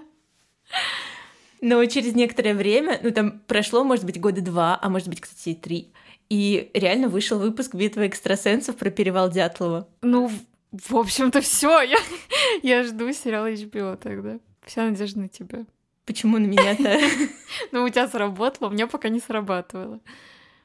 Но 1.61 1.85
через 1.87 2.15
некоторое 2.15 2.55
время, 2.55 2.99
ну 3.03 3.11
там 3.11 3.41
прошло, 3.47 3.85
может 3.85 4.05
быть, 4.05 4.19
года 4.19 4.41
два, 4.41 4.79
а 4.81 4.89
может 4.89 5.09
быть, 5.09 5.21
кстати, 5.21 5.51
и 5.51 5.55
три, 5.55 5.93
и 6.31 6.71
реально 6.75 7.09
вышел 7.09 7.39
выпуск 7.39 7.75
«Битва 7.75 8.07
экстрасенсов» 8.07 8.77
про 8.77 8.91
перевал 8.91 9.31
Дятлова. 9.31 9.89
Ну, 10.01 10.31
в 10.73 10.97
общем-то, 10.97 11.41
все. 11.41 11.83
Я, 11.83 11.99
я 12.63 12.83
жду 12.85 13.13
сериал 13.13 13.47
HBO 13.47 13.97
тогда. 13.97 14.39
Вся 14.65 14.85
надежда 14.85 15.21
на 15.21 15.29
тебя. 15.29 15.67
Почему 16.07 16.39
на 16.39 16.47
меня-то? 16.47 16.99
Ну, 17.73 17.85
у 17.85 17.89
тебя 17.89 18.09
сработало, 18.09 18.69
у 18.69 18.73
меня 18.73 18.87
пока 18.87 19.09
не 19.09 19.21
срабатывало. 19.21 20.01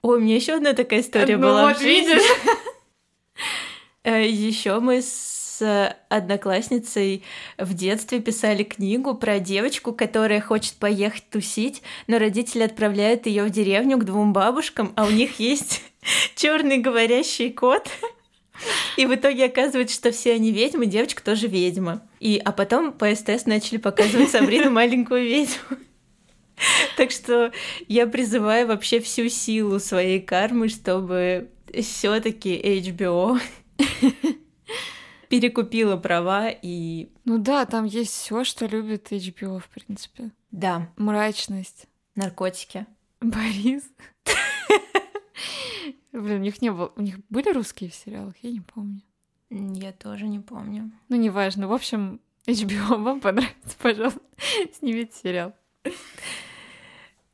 Ой, 0.01 0.17
у 0.17 0.21
меня 0.21 0.35
еще 0.35 0.53
одна 0.53 0.73
такая 0.73 1.01
история 1.01 1.37
ну, 1.37 1.47
была. 1.47 1.67
Вот 1.67 1.81
видишь. 1.81 2.21
Э, 4.03 4.23
еще 4.23 4.79
мы 4.79 5.01
с 5.01 5.44
с 5.57 5.95
одноклассницей 6.09 7.23
в 7.57 7.73
детстве 7.73 8.19
писали 8.19 8.63
книгу 8.63 9.15
про 9.15 9.39
девочку, 9.39 9.93
которая 9.93 10.41
хочет 10.41 10.75
поехать 10.75 11.29
тусить, 11.29 11.81
но 12.07 12.17
родители 12.17 12.63
отправляют 12.63 13.25
ее 13.25 13.43
в 13.43 13.49
деревню 13.49 13.97
к 13.97 14.03
двум 14.03 14.33
бабушкам, 14.33 14.91
а 14.95 15.05
у 15.05 15.09
них 15.09 15.39
есть 15.39 15.81
черный 16.35 16.77
говорящий 16.77 17.51
кот. 17.51 17.87
И 18.97 19.05
в 19.05 19.13
итоге 19.13 19.45
оказывается, 19.45 19.95
что 19.95 20.11
все 20.11 20.33
они 20.33 20.51
ведьмы, 20.51 20.85
девочка 20.85 21.23
тоже 21.23 21.47
ведьма. 21.47 22.01
И, 22.19 22.41
а 22.43 22.51
потом 22.51 22.93
по 22.93 23.13
СТС 23.13 23.45
начали 23.45 23.77
показывать 23.77 24.31
Сабрину 24.31 24.71
маленькую 24.71 25.23
ведьму. 25.23 25.77
Так 26.95 27.11
что 27.11 27.51
я 27.89 28.07
призываю 28.07 28.67
вообще 28.67 29.01
всю 29.01 29.27
силу 29.27 29.79
своей 29.79 30.21
кармы, 30.21 30.69
чтобы 30.69 31.49
все-таки 31.73 32.55
HBO 32.55 33.37
перекупила 35.29 35.97
права 35.97 36.49
и... 36.49 37.09
Ну 37.25 37.37
да, 37.37 37.65
там 37.65 37.85
есть 37.85 38.11
все, 38.11 38.43
что 38.43 38.65
любит 38.65 39.11
HBO, 39.11 39.59
в 39.59 39.67
принципе. 39.69 40.31
Да. 40.51 40.89
Мрачность. 40.97 41.87
Наркотики. 42.15 42.85
Борис. 43.21 43.83
Блин, 46.11 46.39
у 46.39 46.43
них 46.43 46.61
не 46.61 46.71
было... 46.71 46.93
У 46.95 47.01
них 47.01 47.19
были 47.29 47.51
русские 47.51 47.89
в 47.89 47.95
сериалах? 47.95 48.35
Я 48.41 48.51
не 48.51 48.61
помню. 48.61 49.01
Я 49.49 49.91
тоже 49.91 50.27
не 50.27 50.39
помню. 50.39 50.91
Ну, 51.09 51.17
неважно. 51.17 51.67
В 51.67 51.73
общем, 51.73 52.21
HBO 52.47 53.01
вам 53.01 53.19
понравится, 53.19 53.77
пожалуйста, 53.81 54.21
снимите 54.77 55.13
сериал. 55.21 55.53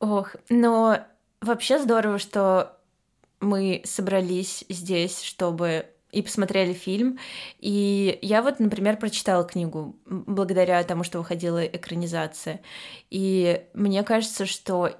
Ох, 0.00 0.34
но 0.48 0.98
вообще 1.40 1.78
здорово, 1.78 2.18
что 2.18 2.76
мы 3.40 3.82
собрались 3.84 4.64
здесь, 4.68 5.22
чтобы 5.22 5.86
и 6.12 6.22
посмотрели 6.22 6.74
фильм. 6.74 7.18
И 7.58 8.18
я 8.22 8.42
вот, 8.42 8.60
например, 8.60 8.98
прочитала 8.98 9.44
книгу 9.44 9.96
благодаря 10.06 10.82
тому, 10.84 11.02
что 11.02 11.18
выходила 11.18 11.64
экранизация. 11.64 12.60
И 13.10 13.64
мне 13.74 14.04
кажется, 14.04 14.46
что 14.46 14.90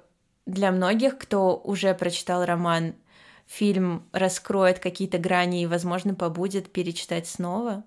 для 0.45 0.71
многих, 0.71 1.17
кто 1.17 1.55
уже 1.55 1.93
прочитал 1.93 2.43
роман, 2.45 2.95
фильм 3.45 4.03
раскроет 4.11 4.79
какие-то 4.79 5.19
грани 5.19 5.61
и, 5.61 5.67
возможно, 5.67 6.15
побудет 6.15 6.71
перечитать 6.71 7.27
снова. 7.27 7.83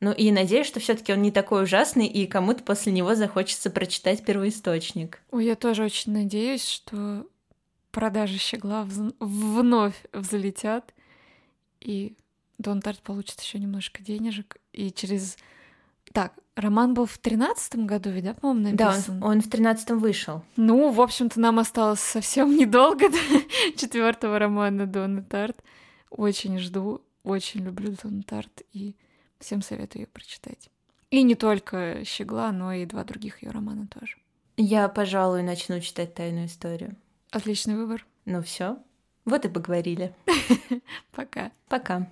Ну 0.00 0.12
и 0.12 0.32
надеюсь, 0.32 0.66
что 0.66 0.80
все-таки 0.80 1.12
он 1.12 1.20
не 1.20 1.30
такой 1.30 1.64
ужасный, 1.64 2.06
и 2.06 2.26
кому-то 2.26 2.64
после 2.64 2.90
него 2.90 3.14
захочется 3.14 3.68
прочитать 3.68 4.24
первоисточник. 4.24 5.20
Ой, 5.30 5.44
я 5.44 5.56
тоже 5.56 5.84
очень 5.84 6.12
надеюсь, 6.12 6.66
что 6.66 7.26
продажи 7.90 8.38
щегла 8.38 8.88
вновь 9.18 10.02
взлетят, 10.12 10.94
и 11.80 12.14
Дон 12.60 12.82
Тарт 12.82 13.00
получит 13.00 13.40
еще 13.40 13.58
немножко 13.58 14.02
денежек, 14.02 14.58
и 14.72 14.92
через 14.92 15.38
Так, 16.12 16.34
роман 16.56 16.92
был 16.92 17.06
в 17.06 17.16
тринадцатом 17.16 17.86
году, 17.86 18.10
ведь, 18.10 18.24
да, 18.24 18.34
по-моему, 18.34 18.70
написан? 18.70 19.20
Да, 19.20 19.26
он, 19.26 19.32
он 19.32 19.40
в 19.40 19.48
тринадцатом 19.48 19.98
вышел. 19.98 20.44
Ну, 20.56 20.90
в 20.90 21.00
общем-то, 21.00 21.40
нам 21.40 21.58
осталось 21.58 22.00
совсем 22.00 22.54
недолго 22.56 23.08
до 23.08 23.76
четвертого 23.76 24.38
романа 24.38 24.86
Донны 24.86 25.22
Тарт. 25.22 25.62
Очень 26.10 26.58
жду, 26.58 27.00
очень 27.22 27.60
люблю 27.60 27.96
Донну 28.02 28.22
Тарт 28.24 28.62
и 28.72 28.94
всем 29.38 29.62
советую 29.62 30.02
ее 30.02 30.06
прочитать. 30.06 30.68
И 31.10 31.22
не 31.22 31.34
только 31.34 32.04
«Щегла», 32.04 32.52
но 32.52 32.72
и 32.72 32.84
два 32.84 33.04
других 33.04 33.42
ее 33.42 33.50
романа 33.50 33.88
тоже. 33.88 34.18
Я, 34.56 34.88
пожалуй, 34.88 35.42
начну 35.42 35.80
читать 35.80 36.14
«Тайную 36.14 36.46
историю». 36.46 36.94
Отличный 37.30 37.76
выбор. 37.76 38.06
Ну 38.26 38.42
все, 38.42 38.76
вот 39.24 39.44
и 39.44 39.48
поговорили. 39.48 40.14
Пока. 41.12 41.52
Пока. 41.68 42.10